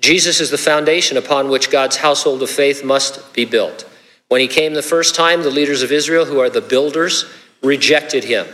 Jesus 0.04 0.38
is 0.38 0.50
the 0.50 0.58
foundation 0.58 1.16
upon 1.16 1.48
which 1.48 1.70
God's 1.70 1.96
household 1.96 2.42
of 2.42 2.50
faith 2.50 2.84
must 2.84 3.32
be 3.32 3.46
built. 3.46 3.88
When 4.28 4.42
he 4.42 4.46
came 4.46 4.74
the 4.74 4.82
first 4.82 5.14
time, 5.14 5.42
the 5.42 5.48
leaders 5.48 5.82
of 5.82 5.90
Israel, 5.90 6.26
who 6.26 6.40
are 6.40 6.50
the 6.50 6.60
builders, 6.60 7.24
rejected 7.62 8.22
him. 8.22 8.46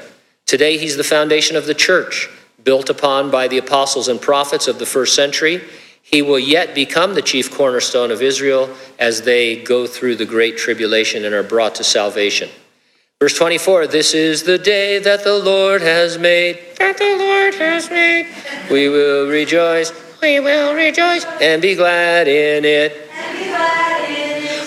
Today, 0.46 0.78
he's 0.78 0.96
the 0.96 1.02
foundation 1.02 1.56
of 1.56 1.66
the 1.66 1.74
church, 1.74 2.28
built 2.62 2.88
upon 2.88 3.32
by 3.32 3.48
the 3.48 3.58
apostles 3.58 4.06
and 4.06 4.20
prophets 4.20 4.68
of 4.68 4.78
the 4.78 4.86
first 4.86 5.16
century. 5.16 5.60
He 6.00 6.22
will 6.22 6.38
yet 6.38 6.72
become 6.72 7.14
the 7.14 7.20
chief 7.20 7.50
cornerstone 7.50 8.12
of 8.12 8.22
Israel 8.22 8.72
as 9.00 9.22
they 9.22 9.60
go 9.60 9.88
through 9.88 10.16
the 10.16 10.26
great 10.26 10.56
tribulation 10.56 11.24
and 11.24 11.34
are 11.34 11.42
brought 11.42 11.74
to 11.74 11.82
salvation. 11.82 12.48
Verse 13.18 13.36
24 13.36 13.88
This 13.88 14.14
is 14.14 14.44
the 14.44 14.56
day 14.56 15.00
that 15.00 15.24
the 15.24 15.36
Lord 15.36 15.82
has 15.82 16.16
made, 16.16 16.60
that 16.78 16.96
the 16.96 17.16
Lord 17.18 17.54
has 17.54 17.90
made. 17.90 18.28
We 18.70 18.88
will 18.88 19.28
rejoice, 19.28 19.90
we 20.22 20.40
will 20.40 20.74
rejoice, 20.74 21.24
and 21.40 21.62
be 21.62 21.74
glad 21.74 22.28
in 22.28 22.64
it. 22.64 23.10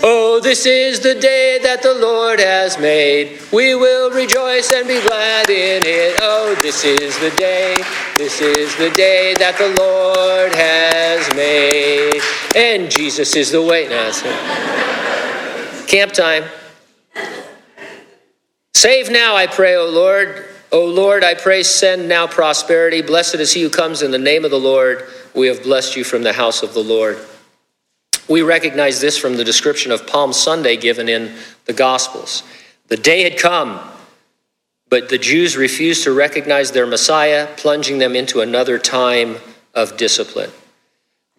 Oh, 0.05 0.41
this 0.41 0.65
is 0.65 0.99
the 0.99 1.15
day 1.15 1.59
that 1.63 1.81
the 1.81 1.93
Lord 1.93 2.39
has 2.39 2.77
made. 2.77 3.39
We 3.53 3.73
will 3.73 4.11
rejoice 4.11 4.73
and 4.73 4.85
be 4.85 5.01
glad 5.01 5.49
in 5.49 5.83
it. 5.85 6.17
Oh, 6.21 6.59
this 6.61 6.83
is 6.83 7.17
the 7.19 7.29
day, 7.37 7.73
this 8.17 8.41
is 8.41 8.75
the 8.75 8.89
day 8.89 9.33
that 9.39 9.57
the 9.57 9.69
Lord 9.79 10.53
has 10.55 11.33
made. 11.35 12.21
And 12.53 12.91
Jesus 12.91 13.33
is 13.37 13.51
the 13.51 13.61
way. 13.61 13.87
No, 13.87 14.11
Camp 15.87 16.11
time. 16.11 16.43
Save 18.73 19.09
now, 19.09 19.37
I 19.37 19.47
pray, 19.47 19.75
O 19.75 19.87
Lord. 19.87 20.52
O 20.73 20.85
Lord, 20.85 21.23
I 21.23 21.35
pray, 21.35 21.61
send 21.61 22.09
now 22.09 22.25
prosperity. 22.25 23.03
Blessed 23.03 23.35
is 23.35 23.53
he 23.53 23.61
who 23.61 23.69
comes 23.69 24.01
in 24.01 24.09
the 24.09 24.17
name 24.17 24.43
of 24.43 24.49
the 24.49 24.59
Lord. 24.59 25.07
We 25.35 25.45
have 25.45 25.61
blessed 25.61 25.95
you 25.95 26.03
from 26.03 26.23
the 26.23 26.33
house 26.33 26.63
of 26.63 26.73
the 26.73 26.83
Lord. 26.83 27.19
We 28.27 28.41
recognize 28.41 28.99
this 28.99 29.15
from 29.15 29.37
the 29.37 29.43
description 29.43 29.91
of 29.91 30.07
Palm 30.07 30.33
Sunday 30.33 30.75
given 30.75 31.07
in 31.07 31.35
the 31.65 31.73
Gospels. 31.73 32.41
The 32.87 32.97
day 32.97 33.21
had 33.21 33.37
come, 33.37 33.87
but 34.89 35.09
the 35.09 35.19
Jews 35.19 35.55
refused 35.55 36.05
to 36.05 36.11
recognize 36.11 36.71
their 36.71 36.87
Messiah, 36.87 37.49
plunging 37.55 37.99
them 37.99 38.15
into 38.15 38.41
another 38.41 38.79
time 38.79 39.37
of 39.75 39.95
discipline. 39.95 40.49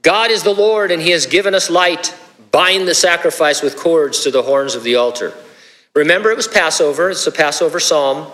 God 0.03 0.31
is 0.31 0.45
the 0.45 0.55
Lord, 0.55 0.93
and 0.93 1.03
he 1.03 1.11
has 1.11 1.27
given 1.27 1.57
us 1.57 1.69
light. 1.69 2.15
Bind 2.53 2.87
the 2.87 2.95
sacrifice 2.95 3.63
with 3.63 3.77
cords 3.77 4.23
to 4.23 4.31
the 4.31 4.43
horns 4.43 4.77
of 4.77 4.85
the 4.85 4.95
altar. 4.95 5.35
Remember, 5.97 6.31
it 6.31 6.37
was 6.37 6.47
Passover. 6.47 7.11
It's 7.11 7.27
a 7.27 7.33
Passover 7.33 7.81
psalm. 7.81 8.31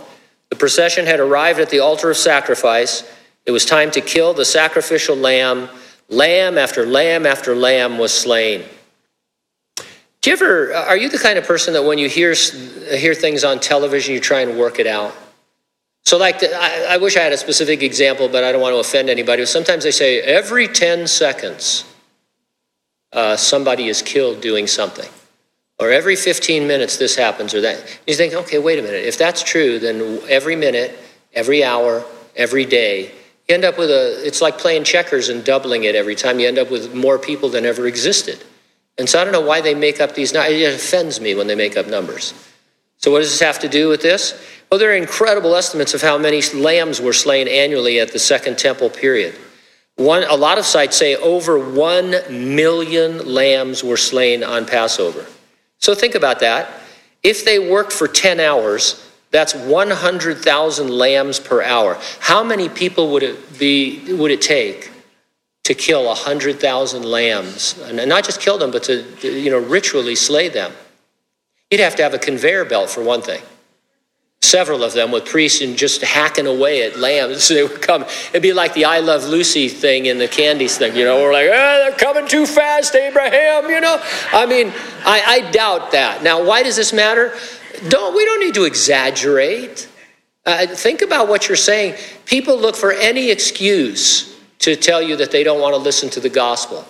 The 0.51 0.57
procession 0.57 1.07
had 1.07 1.21
arrived 1.21 1.61
at 1.61 1.71
the 1.71 1.81
altar 1.81 2.11
of 2.11 2.17
sacrifice. 2.17 3.11
It 3.47 3.53
was 3.53 3.65
time 3.65 3.91
to 3.93 4.01
kill 4.01 4.35
the 4.35 4.45
sacrificial 4.45 5.17
lamb. 5.17 5.69
Lamb 6.09 6.59
after 6.59 6.85
lamb 6.85 7.25
after 7.25 7.55
lamb 7.55 7.97
was 7.97 8.13
slain. 8.13 8.65
Do 9.77 10.31
you 10.31 10.33
ever, 10.33 10.75
are 10.75 10.97
you 10.97 11.09
the 11.09 11.19
kind 11.19 11.39
of 11.39 11.47
person 11.47 11.73
that 11.73 11.83
when 11.83 11.97
you 11.97 12.09
hear, 12.09 12.35
hear 12.35 13.15
things 13.15 13.43
on 13.43 13.59
television, 13.61 14.13
you 14.13 14.21
try 14.21 14.41
and 14.41 14.59
work 14.59 14.79
it 14.79 14.87
out? 14.87 15.15
So, 16.05 16.19
like, 16.19 16.41
the, 16.41 16.53
I, 16.53 16.95
I 16.95 16.97
wish 16.97 17.17
I 17.17 17.21
had 17.21 17.33
a 17.33 17.37
specific 17.37 17.83
example, 17.83 18.29
but 18.29 18.43
I 18.43 18.53
don't 18.53 18.61
want 18.61 18.75
to 18.75 18.79
offend 18.79 19.09
anybody. 19.09 19.47
Sometimes 19.47 19.85
they 19.85 19.91
say 19.91 20.21
every 20.21 20.67
10 20.67 21.07
seconds, 21.07 21.85
uh, 23.13 23.37
somebody 23.37 23.89
is 23.89 24.03
killed 24.03 24.41
doing 24.41 24.67
something 24.67 25.09
or 25.81 25.91
every 25.91 26.15
15 26.15 26.69
minutes 26.69 26.99
this 26.99 27.17
happens 27.17 27.55
or 27.55 27.63
that. 27.63 27.99
You 28.07 28.15
think, 28.15 28.35
okay, 28.35 28.59
wait 28.59 28.79
a 28.79 28.83
minute. 28.83 29.05
If 29.05 29.17
that's 29.17 29.43
true, 29.43 29.79
then 29.79 30.21
every 30.29 30.55
minute, 30.55 30.97
every 31.33 31.65
hour, 31.65 32.05
every 32.37 32.67
day, 32.67 33.13
you 33.49 33.55
end 33.55 33.65
up 33.65 33.79
with 33.79 33.91
a, 33.91 34.25
it's 34.25 34.43
like 34.43 34.59
playing 34.59 34.85
checkers 34.85 35.31
and 35.31 35.43
doubling 35.43 35.85
it 35.85 35.97
every 35.97 36.15
time. 36.15 36.39
You 36.39 36.47
end 36.47 36.59
up 36.59 36.71
with 36.71 36.95
more 36.95 37.19
people 37.19 37.49
than 37.49 37.65
ever 37.65 37.87
existed. 37.87 38.45
And 38.99 39.09
so 39.09 39.21
I 39.21 39.25
don't 39.25 39.33
know 39.33 39.41
why 39.41 39.63
they 39.63 39.75
make 39.75 40.01
up 40.01 40.15
these, 40.15 40.35
numbers. 40.35 40.53
it 40.53 40.75
offends 40.75 41.21
me 41.21 41.35
when 41.35 41.47
they 41.47 41.55
make 41.55 41.77
up 41.77 41.89
numbers. 41.89 42.35
So 42.99 43.11
what 43.11 43.21
does 43.21 43.31
this 43.31 43.41
have 43.41 43.59
to 43.61 43.69
do 43.69 43.89
with 43.89 44.03
this? 44.03 44.41
Well, 44.71 44.79
there 44.79 44.91
are 44.91 44.97
incredible 44.97 45.57
estimates 45.57 45.95
of 45.95 46.03
how 46.03 46.19
many 46.19 46.43
lambs 46.55 47.01
were 47.01 47.15
slain 47.15 47.49
annually 47.49 47.99
at 47.99 48.13
the 48.13 48.19
Second 48.19 48.59
Temple 48.59 48.91
period. 48.91 49.35
One, 49.97 50.23
a 50.25 50.37
lot 50.37 50.59
of 50.59 50.67
sites 50.67 50.97
say 50.97 51.17
over 51.17 51.59
1 51.59 52.55
million 52.55 53.27
lambs 53.27 53.83
were 53.83 53.97
slain 53.97 54.45
on 54.45 54.67
Passover. 54.67 55.27
So 55.81 55.95
think 55.95 56.15
about 56.15 56.41
that. 56.41 56.69
If 57.23 57.45
they 57.45 57.59
worked 57.59 57.93
for 57.93 58.07
10 58.07 58.39
hours, 58.41 59.07
that's 59.31 59.55
100,000 59.55 60.89
lambs 60.89 61.41
per 61.41 61.63
hour. 61.63 61.99
How 62.21 62.43
many 62.45 62.69
people 62.69 63.11
would 63.13 63.23
it 63.23 63.59
be 63.59 64.13
would 64.15 64.31
it 64.31 64.43
take 64.43 64.91
to 65.65 65.75
kill 65.75 66.07
100,000 66.07 67.05
lambs? 67.05 67.79
And 67.83 68.09
not 68.09 68.25
just 68.25 68.41
kill 68.41 68.59
them, 68.59 68.71
but 68.71 68.83
to 68.85 69.05
you 69.23 69.51
know 69.51 69.59
ritually 69.59 70.17
slay 70.17 70.49
them. 70.49 70.73
You'd 71.71 71.81
have 71.81 71.95
to 71.97 72.03
have 72.03 72.15
a 72.15 72.19
conveyor 72.19 72.65
belt 72.65 72.91
for 72.91 73.03
one 73.03 73.23
thing 73.23 73.43
several 74.51 74.83
of 74.83 74.93
them 74.93 75.11
with 75.11 75.25
priests 75.25 75.61
and 75.61 75.77
just 75.77 76.03
hacking 76.03 76.47
away 76.47 76.83
at 76.83 76.99
lambs. 76.99 77.49
They 77.61 77.63
would 77.63 77.83
come. 77.83 78.03
It'd 78.31 78.43
be 78.43 78.53
like 78.53 78.75
the 78.75 78.85
I 78.87 79.01
Love 79.01 79.25
Lucy 79.25 79.69
thing 79.69 80.07
in 80.07 80.19
the 80.19 80.29
candies 80.29 80.79
thing, 80.79 80.97
you 80.97 81.05
know. 81.05 81.17
We're 81.23 81.33
like, 81.33 81.47
oh, 81.47 81.85
they're 81.85 81.99
coming 81.99 82.27
too 82.27 82.47
fast, 82.47 82.95
Abraham, 82.95 83.69
you 83.69 83.81
know. 83.81 84.01
I 84.33 84.47
mean, 84.47 84.73
I, 85.05 85.23
I 85.27 85.51
doubt 85.51 85.93
that. 85.93 86.23
Now, 86.23 86.43
why 86.45 86.63
does 86.63 86.77
this 86.77 86.93
matter? 86.93 87.35
Don't 87.89 88.15
we 88.15 88.25
don't 88.25 88.41
need 88.41 88.55
to 88.55 88.65
exaggerate. 88.65 89.89
Uh, 90.47 90.67
think 90.67 91.03
about 91.03 91.29
what 91.29 91.49
you're 91.49 91.57
saying. 91.57 91.97
People 92.25 92.59
look 92.59 92.77
for 92.77 92.93
any 92.93 93.31
excuse 93.31 94.39
to 94.61 94.77
tell 94.77 95.03
you 95.03 95.17
that 95.17 95.31
they 95.31 95.43
don't 95.45 95.61
want 95.61 95.75
to 95.75 95.79
listen 95.79 96.09
to 96.11 96.21
the 96.21 96.29
gospel. 96.29 96.85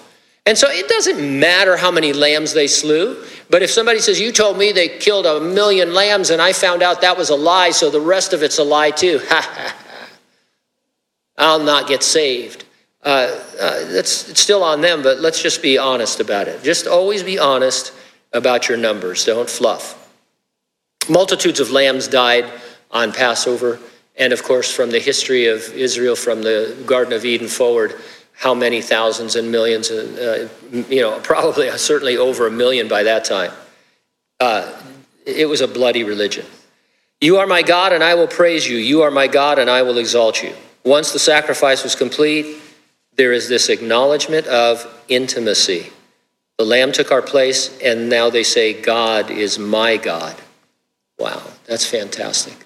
And 0.51 0.59
so 0.59 0.69
it 0.69 0.89
doesn't 0.89 1.39
matter 1.39 1.77
how 1.77 1.93
many 1.93 2.13
lambs 2.13 2.55
they 2.55 2.67
slew. 2.67 3.25
But 3.51 3.63
if 3.63 3.71
somebody 3.71 4.01
says, 4.01 4.19
You 4.19 4.33
told 4.33 4.59
me 4.59 4.73
they 4.73 4.89
killed 4.89 5.25
a 5.25 5.39
million 5.39 5.95
lambs 5.95 6.31
and 6.31 6.43
I 6.43 6.53
found 6.53 6.83
out 6.83 7.03
that 7.03 7.17
was 7.17 7.31
a 7.31 7.37
lie, 7.37 7.71
so 7.71 7.89
the 7.89 8.01
rest 8.01 8.33
of 8.33 8.43
it's 8.43 8.59
a 8.59 8.65
lie 8.65 8.91
too, 8.91 9.21
I'll 11.39 11.63
not 11.63 11.87
get 11.87 12.03
saved. 12.03 12.65
Uh, 13.05 13.41
uh, 13.61 13.75
it's 13.91 14.41
still 14.41 14.65
on 14.65 14.81
them, 14.81 15.05
but 15.05 15.21
let's 15.21 15.41
just 15.41 15.63
be 15.63 15.79
honest 15.79 16.19
about 16.19 16.49
it. 16.49 16.65
Just 16.65 16.89
always 16.89 17.23
be 17.23 17.39
honest 17.39 17.93
about 18.33 18.69
your 18.69 18.77
numbers. 18.77 19.25
Don't 19.25 19.49
fluff. 19.49 19.97
Multitudes 21.09 21.61
of 21.61 21.71
lambs 21.71 22.09
died 22.09 22.53
on 22.91 23.13
Passover, 23.13 23.79
and 24.17 24.33
of 24.33 24.43
course, 24.43 24.75
from 24.75 24.91
the 24.91 24.99
history 24.99 25.47
of 25.47 25.73
Israel 25.75 26.17
from 26.17 26.43
the 26.43 26.77
Garden 26.87 27.13
of 27.13 27.25
Eden 27.25 27.47
forward, 27.47 27.95
how 28.41 28.55
many 28.55 28.81
thousands 28.81 29.37
and 29.37 29.53
millions, 29.53 29.91
uh, 29.91 30.49
you 30.73 31.03
know, 31.03 31.21
probably 31.23 31.69
uh, 31.69 31.77
certainly 31.77 32.17
over 32.17 32.47
a 32.47 32.51
million 32.51 32.89
by 32.89 33.03
that 33.03 33.23
time. 33.23 33.53
Uh, 34.41 34.75
it 35.27 35.47
was 35.47 35.61
a 35.61 35.69
bloody 35.69 36.05
religion. 36.05 36.47
You 37.21 37.37
are 37.37 37.47
my 37.47 37.61
God, 37.61 37.93
and 37.93 38.03
I 38.03 38.15
will 38.15 38.27
praise 38.27 38.67
you. 38.67 38.79
You 38.79 39.03
are 39.03 39.11
my 39.11 39.27
God, 39.27 39.59
and 39.59 39.69
I 39.69 39.83
will 39.83 39.99
exalt 39.99 40.43
you. 40.43 40.55
Once 40.87 41.13
the 41.13 41.19
sacrifice 41.19 41.83
was 41.83 41.95
complete, 41.95 42.57
there 43.17 43.35
is 43.35 43.47
this 43.47 43.69
acknowledgement 43.69 44.47
of 44.47 44.87
intimacy. 45.09 45.91
The 46.57 46.65
Lamb 46.65 46.93
took 46.93 47.13
our 47.13 47.21
place, 47.21 47.79
and 47.81 48.09
now 48.09 48.31
they 48.31 48.43
say, 48.43 48.73
God 48.73 49.31
is 49.31 49.59
my 49.59 49.99
God. 49.99 50.35
Wow, 51.19 51.43
that's 51.67 51.85
fantastic. 51.85 52.57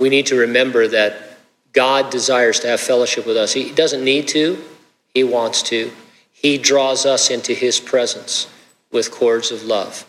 We 0.00 0.08
need 0.08 0.26
to 0.26 0.34
remember 0.34 0.88
that 0.88 1.38
God 1.72 2.10
desires 2.10 2.58
to 2.60 2.68
have 2.68 2.80
fellowship 2.80 3.24
with 3.24 3.36
us. 3.36 3.52
He 3.52 3.70
doesn't 3.70 4.02
need 4.02 4.26
to, 4.28 4.60
he 5.14 5.24
wants 5.24 5.62
to. 5.64 5.90
He 6.32 6.56
draws 6.56 7.04
us 7.04 7.30
into 7.30 7.52
His 7.52 7.80
presence 7.80 8.48
with 8.90 9.10
cords 9.10 9.50
of 9.50 9.64
love 9.64 10.06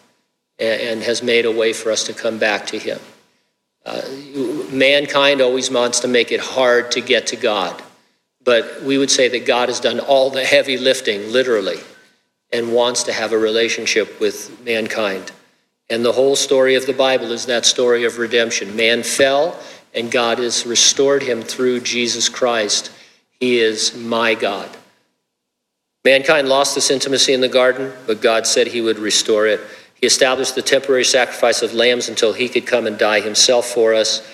and, 0.60 1.02
has 1.02 1.22
made 1.22 1.46
a 1.46 1.52
way 1.52 1.74
for 1.74 1.92
us 1.92 2.06
to 2.06 2.14
come 2.14 2.38
back 2.38 2.68
to 2.68 2.80
Him. 2.80 3.00
Uh, 3.86 4.02
mankind 4.72 5.42
always 5.42 5.72
wants 5.72 6.00
to 6.02 6.08
make 6.08 6.32
it 6.32 6.40
hard 6.40 6.92
to 6.92 7.02
get 7.02 7.28
to 7.28 7.36
God, 7.36 7.82
but 8.44 8.84
we 8.84 8.98
would 8.98 9.10
say 9.10 9.28
that 9.28 9.46
God 9.46 9.70
has 9.70 9.80
done 9.80 10.00
all 10.00 10.30
the 10.30 10.46
heavy 10.46 10.78
lifting, 10.78 11.32
literally, 11.32 11.80
and 12.54 12.74
wants 12.74 13.04
to 13.04 13.14
have 13.14 13.34
a 13.34 13.38
relationship 13.38 14.20
with 14.20 14.64
mankind. 14.64 15.32
And 15.90 16.06
the 16.06 16.12
whole 16.12 16.36
story 16.36 16.76
of 16.76 16.86
the 16.86 16.94
Bible 16.94 17.32
is 17.32 17.48
that 17.48 17.66
story 17.66 18.06
of 18.06 18.20
redemption. 18.20 18.76
Man 18.76 19.04
fell, 19.04 19.60
and 19.94 20.12
God 20.12 20.38
has 20.38 20.66
restored 20.66 21.24
him 21.24 21.42
through 21.42 21.82
Jesus 21.82 22.30
Christ 22.30 22.92
He 23.40 23.60
is 23.60 23.98
my 23.98 24.36
God. 24.36 24.78
Mankind 26.04 26.50
lost 26.50 26.74
this 26.74 26.90
intimacy 26.90 27.34
in 27.34 27.42
the 27.42 27.48
garden, 27.48 27.94
but 28.08 28.22
God 28.22 28.48
said 28.48 28.68
he 28.68 28.82
would 28.82 28.98
restore 28.98 29.46
it. 29.46 29.60
He 29.94 30.08
established 30.08 30.56
the 30.56 30.64
temporary 30.64 31.04
sacrifice 31.04 31.62
of 31.62 31.76
lambs 31.76 32.10
until 32.10 32.34
he 32.34 32.50
could 32.50 32.66
come 32.66 32.88
and 32.88 32.98
die 32.98 33.20
himself 33.20 33.68
for 33.68 33.94
us. 33.94 34.28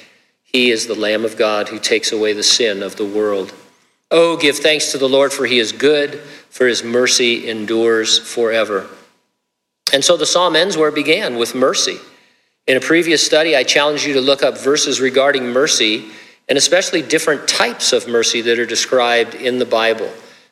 He 0.44 0.72
is 0.72 0.88
the 0.88 0.96
Lamb 0.96 1.26
of 1.26 1.38
God 1.38 1.68
who 1.68 1.78
takes 1.78 2.14
away 2.14 2.32
the 2.32 2.44
sin 2.44 2.82
of 2.82 2.96
the 2.96 3.06
world. 3.06 3.54
Oh, 4.10 4.38
give 4.38 4.56
thanks 4.58 4.94
to 4.94 4.98
the 4.98 5.10
Lord, 5.10 5.34
for 5.34 5.46
he 5.46 5.60
is 5.60 5.74
good, 5.74 6.22
for 6.50 6.68
his 6.68 6.86
mercy 6.86 7.50
endures 7.50 8.18
forever. 8.18 8.88
And 9.92 10.06
so 10.06 10.16
the 10.16 10.26
psalm 10.26 10.56
ends 10.56 10.78
where 10.78 10.88
it 10.88 10.96
began 10.96 11.36
with 11.36 11.54
mercy. 11.54 11.98
In 12.66 12.78
a 12.78 12.82
previous 12.82 13.26
study, 13.26 13.58
I 13.58 13.64
challenged 13.64 14.06
you 14.06 14.14
to 14.14 14.22
look 14.22 14.44
up 14.44 14.58
verses 14.58 15.02
regarding 15.02 15.48
mercy, 15.48 16.06
and 16.48 16.58
especially 16.58 17.02
different 17.02 17.50
types 17.50 17.92
of 17.92 18.08
mercy 18.08 18.40
that 18.42 18.58
are 18.58 18.66
described 18.66 19.36
in 19.36 19.60
the 19.60 19.66
Bible. 19.66 20.10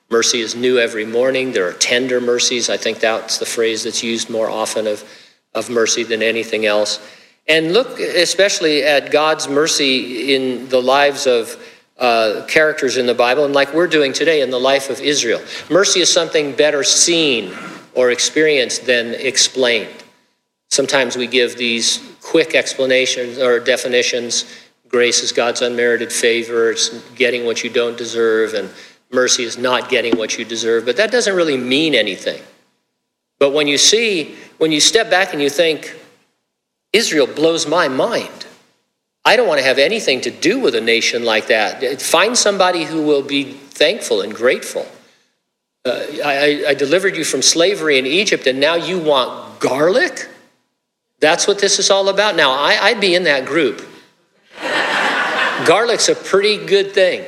Mercy 0.10 0.42
is 0.42 0.56
new 0.56 0.78
every 0.78 1.06
morning. 1.06 1.52
There 1.52 1.68
are 1.68 1.74
tender 1.74 2.22
mercies. 2.22 2.70
I 2.70 2.78
think 2.78 3.00
that's 3.00 3.38
the 3.40 3.46
phrase 3.46 3.84
that's 3.84 4.04
used 4.04 4.30
more 4.30 4.50
often 4.50 4.88
of, 4.88 5.04
of 5.54 5.70
mercy 5.70 6.04
than 6.04 6.22
anything 6.22 6.66
else. 6.66 7.00
And 7.48 7.74
look 7.74 8.00
especially 8.00 8.84
at 8.84 9.12
God's 9.12 9.48
mercy 9.48 10.34
in 10.36 10.68
the 10.70 10.82
lives 10.82 11.28
of 11.28 11.58
uh, 11.98 12.46
characters 12.48 12.98
in 12.98 13.06
the 13.06 13.14
Bible, 13.14 13.46
and 13.46 13.54
like 13.54 13.74
we're 13.74 13.88
doing 13.88 14.12
today 14.12 14.42
in 14.42 14.50
the 14.50 14.60
life 14.60 14.90
of 14.90 15.00
Israel. 15.00 15.42
Mercy 15.70 16.02
is 16.02 16.12
something 16.12 16.52
better 16.54 16.84
seen 16.84 17.54
or 17.94 18.12
experienced 18.12 18.86
than 18.86 19.14
explained. 19.14 20.04
Sometimes 20.70 21.16
we 21.16 21.28
give 21.28 21.56
these 21.56 22.16
quick 22.22 22.54
explanations 22.54 23.38
or 23.38 23.60
definitions. 23.60 24.46
Grace 24.90 25.24
is 25.24 25.32
God's 25.32 25.62
unmerited 25.62 26.12
favor, 26.12 26.72
it's 26.72 26.90
getting 27.16 27.46
what 27.46 27.64
you 27.64 27.70
don't 27.70 27.98
deserve, 27.98 28.54
and 28.54 28.70
mercy 29.16 29.44
is 29.44 29.58
not 29.58 29.90
getting 29.90 30.18
what 30.18 30.38
you 30.38 30.46
deserve, 30.46 30.86
but 30.86 30.98
that 30.98 31.12
doesn't 31.12 31.36
really 31.36 31.58
mean 31.58 31.96
anything. 31.96 32.42
But 33.40 33.54
when 33.54 33.68
you 33.68 33.78
see, 33.78 34.36
when 34.60 34.72
you 34.72 34.80
step 34.80 35.10
back 35.10 35.34
and 35.34 35.42
you 35.42 35.50
think, 35.50 35.98
Israel 36.94 37.28
blows 37.28 37.68
my 37.68 37.88
mind. 37.88 38.46
I 39.26 39.36
don't 39.36 39.48
want 39.48 39.60
to 39.60 39.66
have 39.66 39.80
anything 39.80 40.22
to 40.22 40.32
do 40.32 40.60
with 40.60 40.76
a 40.76 40.82
nation 40.82 41.26
like 41.26 41.48
that. 41.48 42.02
Find 42.02 42.38
somebody 42.38 42.84
who 42.84 43.02
will 43.02 43.24
be 43.24 43.44
thankful 43.54 44.22
and 44.22 44.34
grateful. 44.34 44.88
Uh, 45.84 46.06
I, 46.24 46.64
I 46.70 46.74
delivered 46.74 47.18
you 47.18 47.24
from 47.24 47.42
slavery 47.42 47.98
in 47.98 48.06
Egypt, 48.06 48.48
and 48.48 48.60
now 48.60 48.76
you 48.76 49.00
want 49.00 49.60
garlic? 49.60 50.30
That's 51.20 51.48
what 51.48 51.60
this 51.60 51.80
is 51.80 51.90
all 51.90 52.10
about. 52.10 52.36
Now, 52.36 52.52
I, 52.52 52.78
I'd 52.82 53.02
be 53.02 53.16
in 53.16 53.24
that 53.24 53.46
group. 53.46 53.86
Garlic's 55.66 56.10
a 56.10 56.16
pretty 56.16 56.66
good 56.66 56.92
thing. 56.92 57.26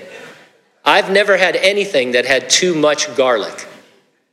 I've 0.88 1.12
never 1.12 1.36
had 1.36 1.58
anything 1.58 2.14
that 2.14 2.26
had 2.26 2.50
too 2.50 2.74
much 2.74 3.14
garlic. 3.18 3.68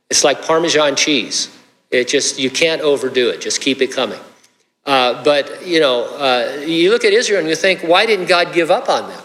It's 0.09 0.23
like 0.23 0.41
Parmesan 0.41 0.95
cheese. 0.95 1.53
It 1.91 2.07
just, 2.07 2.39
you 2.39 2.49
can't 2.49 2.81
overdo 2.81 3.29
it. 3.29 3.41
Just 3.41 3.59
keep 3.59 3.81
it 3.81 3.91
coming. 3.91 4.19
Uh, 4.85 5.21
but, 5.25 5.67
you 5.67 5.81
know, 5.81 6.05
uh, 6.15 6.63
you 6.65 6.91
look 6.91 7.03
at 7.03 7.11
Israel 7.11 7.41
and 7.41 7.49
you 7.49 7.57
think, 7.57 7.81
why 7.81 8.05
didn't 8.05 8.27
God 8.27 8.53
give 8.53 8.71
up 8.71 8.87
on 8.87 9.09
them? 9.09 9.21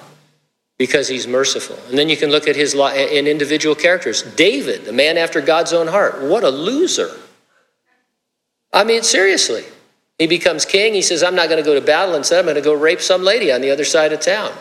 Because 0.76 1.06
he's 1.06 1.28
merciful. 1.28 1.78
And 1.88 1.96
then 1.96 2.08
you 2.08 2.16
can 2.16 2.30
look 2.30 2.48
at 2.48 2.56
his 2.56 2.74
in 2.74 3.28
individual 3.28 3.76
characters. 3.76 4.22
David, 4.22 4.84
the 4.84 4.92
man 4.92 5.16
after 5.16 5.40
God's 5.40 5.72
own 5.72 5.86
heart, 5.86 6.20
what 6.22 6.42
a 6.42 6.50
loser. 6.50 7.12
I 8.72 8.82
mean, 8.82 9.04
seriously. 9.04 9.62
He 10.18 10.26
becomes 10.26 10.64
king. 10.64 10.94
He 10.94 11.02
says, 11.02 11.22
I'm 11.22 11.36
not 11.36 11.48
going 11.48 11.62
to 11.62 11.64
go 11.66 11.78
to 11.78 11.80
battle. 11.80 12.16
Instead, 12.16 12.40
I'm 12.40 12.44
going 12.44 12.56
to 12.56 12.60
go 12.60 12.74
rape 12.74 13.00
some 13.00 13.22
lady 13.22 13.52
on 13.52 13.60
the 13.60 13.70
other 13.70 13.84
side 13.84 14.12
of 14.12 14.18
town 14.18 14.52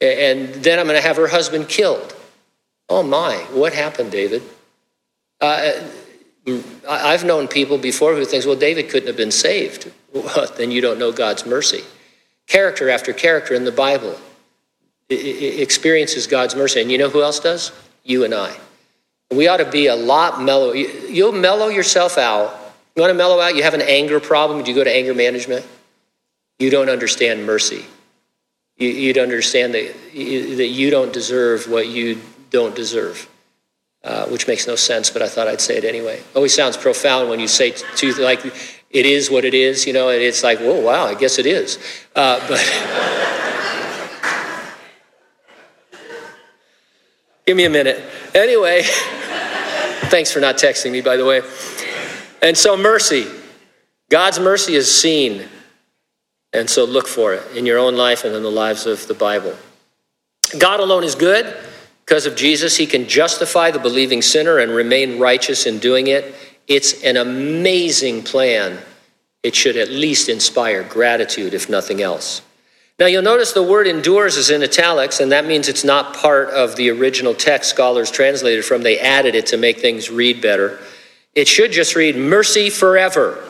and 0.00 0.54
then 0.54 0.78
I'm 0.78 0.86
going 0.86 1.00
to 1.00 1.06
have 1.06 1.16
her 1.16 1.28
husband 1.28 1.68
killed. 1.68 2.14
Oh 2.88 3.02
my, 3.02 3.36
what 3.52 3.72
happened, 3.72 4.10
David? 4.10 4.42
Uh, 5.40 5.72
I've 6.88 7.24
known 7.24 7.48
people 7.48 7.78
before 7.78 8.14
who 8.14 8.24
thinks, 8.24 8.46
well, 8.46 8.56
David 8.56 8.88
couldn't 8.88 9.06
have 9.06 9.16
been 9.16 9.30
saved. 9.30 9.92
Well, 10.12 10.50
then 10.56 10.70
you 10.70 10.80
don't 10.80 10.98
know 10.98 11.12
God's 11.12 11.46
mercy. 11.46 11.82
Character 12.46 12.90
after 12.90 13.12
character 13.12 13.54
in 13.54 13.64
the 13.64 13.72
Bible 13.72 14.18
experiences 15.08 16.26
God's 16.26 16.54
mercy. 16.54 16.80
And 16.80 16.90
you 16.90 16.98
know 16.98 17.08
who 17.08 17.22
else 17.22 17.40
does? 17.40 17.72
You 18.04 18.24
and 18.24 18.34
I. 18.34 18.56
We 19.30 19.48
ought 19.48 19.58
to 19.58 19.70
be 19.70 19.86
a 19.86 19.94
lot 19.94 20.42
mellow. 20.42 20.72
You'll 20.72 21.32
mellow 21.32 21.68
yourself 21.68 22.18
out. 22.18 22.56
You 22.96 23.02
want 23.02 23.10
to 23.10 23.16
mellow 23.16 23.40
out? 23.40 23.54
You 23.54 23.62
have 23.62 23.74
an 23.74 23.82
anger 23.82 24.18
problem. 24.18 24.62
Do 24.62 24.70
you 24.70 24.76
go 24.76 24.82
to 24.82 24.94
anger 24.94 25.14
management? 25.14 25.66
You 26.58 26.70
don't 26.70 26.88
understand 26.88 27.46
mercy 27.46 27.84
you'd 28.80 29.18
understand 29.18 29.74
that, 29.74 29.94
that 30.12 30.68
you 30.68 30.90
don't 30.90 31.12
deserve 31.12 31.68
what 31.68 31.88
you 31.88 32.20
don't 32.50 32.74
deserve, 32.74 33.28
uh, 34.02 34.26
which 34.26 34.48
makes 34.48 34.66
no 34.66 34.74
sense, 34.74 35.10
but 35.10 35.22
I 35.22 35.28
thought 35.28 35.46
I'd 35.46 35.60
say 35.60 35.76
it 35.76 35.84
anyway. 35.84 36.22
Always 36.34 36.54
sounds 36.54 36.76
profound 36.76 37.28
when 37.28 37.40
you 37.40 37.48
say 37.48 37.72
to, 37.72 38.12
like, 38.14 38.44
it 38.90 39.06
is 39.06 39.30
what 39.30 39.44
it 39.44 39.54
is, 39.54 39.86
you 39.86 39.92
know, 39.92 40.08
it's 40.08 40.42
like, 40.42 40.58
whoa, 40.58 40.80
wow, 40.80 41.04
I 41.04 41.14
guess 41.14 41.38
it 41.38 41.46
is. 41.46 41.78
Uh, 42.16 42.40
but 42.48 42.58
give 47.46 47.56
me 47.56 47.66
a 47.66 47.70
minute. 47.70 48.02
Anyway, 48.34 48.82
thanks 50.08 50.32
for 50.32 50.40
not 50.40 50.56
texting 50.56 50.90
me, 50.90 51.02
by 51.02 51.16
the 51.16 51.24
way. 51.24 51.42
And 52.42 52.56
so, 52.56 52.76
mercy. 52.76 53.26
God's 54.08 54.40
mercy 54.40 54.74
is 54.74 54.92
seen 54.92 55.48
and 56.52 56.68
so 56.68 56.84
look 56.84 57.06
for 57.06 57.34
it 57.34 57.56
in 57.56 57.66
your 57.66 57.78
own 57.78 57.96
life 57.96 58.24
and 58.24 58.34
in 58.34 58.42
the 58.42 58.50
lives 58.50 58.86
of 58.86 59.06
the 59.06 59.14
Bible. 59.14 59.56
God 60.58 60.80
alone 60.80 61.04
is 61.04 61.14
good. 61.14 61.56
Because 62.04 62.26
of 62.26 62.34
Jesus, 62.34 62.76
he 62.76 62.86
can 62.86 63.06
justify 63.06 63.70
the 63.70 63.78
believing 63.78 64.20
sinner 64.20 64.58
and 64.58 64.72
remain 64.72 65.20
righteous 65.20 65.64
in 65.64 65.78
doing 65.78 66.08
it. 66.08 66.34
It's 66.66 67.04
an 67.04 67.16
amazing 67.16 68.24
plan. 68.24 68.78
It 69.44 69.54
should 69.54 69.76
at 69.76 69.90
least 69.90 70.28
inspire 70.28 70.82
gratitude, 70.82 71.54
if 71.54 71.70
nothing 71.70 72.02
else. 72.02 72.42
Now, 72.98 73.06
you'll 73.06 73.22
notice 73.22 73.52
the 73.52 73.62
word 73.62 73.86
endures 73.86 74.36
is 74.36 74.50
in 74.50 74.62
italics, 74.62 75.20
and 75.20 75.30
that 75.30 75.46
means 75.46 75.68
it's 75.68 75.84
not 75.84 76.16
part 76.16 76.50
of 76.50 76.74
the 76.74 76.90
original 76.90 77.32
text 77.32 77.70
scholars 77.70 78.10
translated 78.10 78.64
from. 78.64 78.82
They 78.82 78.98
added 78.98 79.36
it 79.36 79.46
to 79.46 79.56
make 79.56 79.78
things 79.78 80.10
read 80.10 80.42
better. 80.42 80.80
It 81.34 81.46
should 81.46 81.70
just 81.70 81.94
read 81.94 82.16
mercy 82.16 82.70
forever. 82.70 83.42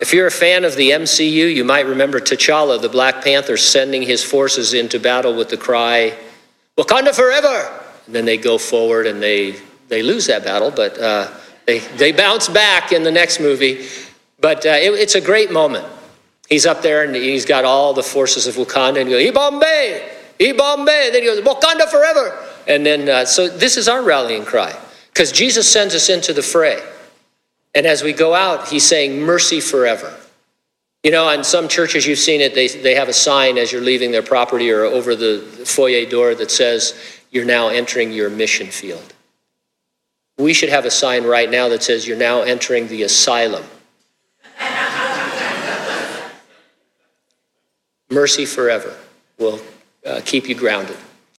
If 0.00 0.14
you're 0.14 0.26
a 0.26 0.30
fan 0.30 0.64
of 0.64 0.76
the 0.76 0.90
MCU, 0.90 1.54
you 1.54 1.62
might 1.62 1.86
remember 1.86 2.20
T'Challa, 2.20 2.80
the 2.80 2.88
Black 2.88 3.22
Panther, 3.22 3.58
sending 3.58 4.00
his 4.00 4.24
forces 4.24 4.72
into 4.72 4.98
battle 4.98 5.36
with 5.36 5.50
the 5.50 5.58
cry, 5.58 6.16
Wakanda 6.78 7.14
forever! 7.14 7.70
And 8.06 8.14
then 8.14 8.24
they 8.24 8.38
go 8.38 8.56
forward 8.56 9.06
and 9.06 9.22
they, 9.22 9.56
they 9.88 10.02
lose 10.02 10.26
that 10.26 10.42
battle, 10.42 10.70
but 10.70 10.98
uh, 10.98 11.30
they, 11.66 11.80
they 11.98 12.12
bounce 12.12 12.48
back 12.48 12.92
in 12.92 13.02
the 13.02 13.12
next 13.12 13.40
movie. 13.40 13.86
But 14.40 14.64
uh, 14.64 14.70
it, 14.70 14.92
it's 14.92 15.16
a 15.16 15.20
great 15.20 15.52
moment. 15.52 15.86
He's 16.48 16.64
up 16.64 16.80
there 16.80 17.04
and 17.04 17.14
he's 17.14 17.44
got 17.44 17.66
all 17.66 17.92
the 17.92 18.02
forces 18.02 18.46
of 18.46 18.54
Wakanda 18.54 19.00
and 19.00 19.08
he 19.08 19.14
goes, 19.14 19.30
Ibombe! 19.30 20.08
Ibombe! 20.40 21.12
Then 21.12 21.22
he 21.22 21.28
goes, 21.28 21.40
Wakanda 21.42 21.86
forever! 21.88 22.42
And 22.66 22.86
then, 22.86 23.06
uh, 23.06 23.26
so 23.26 23.48
this 23.48 23.76
is 23.76 23.86
our 23.86 24.02
rallying 24.02 24.46
cry 24.46 24.74
because 25.12 25.30
Jesus 25.30 25.70
sends 25.70 25.94
us 25.94 26.08
into 26.08 26.32
the 26.32 26.42
fray. 26.42 26.82
And 27.74 27.86
as 27.86 28.02
we 28.02 28.12
go 28.12 28.34
out, 28.34 28.68
he's 28.68 28.86
saying, 28.86 29.22
Mercy 29.22 29.60
forever. 29.60 30.14
You 31.02 31.10
know, 31.10 31.28
in 31.30 31.44
some 31.44 31.68
churches 31.68 32.06
you've 32.06 32.18
seen 32.18 32.42
it, 32.42 32.54
they, 32.54 32.68
they 32.68 32.94
have 32.94 33.08
a 33.08 33.12
sign 33.12 33.56
as 33.56 33.72
you're 33.72 33.80
leaving 33.80 34.10
their 34.10 34.22
property 34.22 34.70
or 34.70 34.84
over 34.84 35.16
the 35.16 35.40
foyer 35.64 36.04
door 36.04 36.34
that 36.34 36.50
says, 36.50 36.94
You're 37.30 37.46
now 37.46 37.68
entering 37.68 38.12
your 38.12 38.28
mission 38.28 38.66
field. 38.66 39.14
We 40.36 40.52
should 40.52 40.68
have 40.68 40.84
a 40.84 40.90
sign 40.90 41.24
right 41.24 41.50
now 41.50 41.68
that 41.68 41.82
says, 41.82 42.06
You're 42.06 42.18
now 42.18 42.42
entering 42.42 42.88
the 42.88 43.04
asylum. 43.04 43.64
Mercy 48.10 48.44
forever 48.44 48.94
will 49.38 49.60
uh, 50.04 50.20
keep 50.24 50.48
you 50.48 50.54
grounded. 50.54 50.98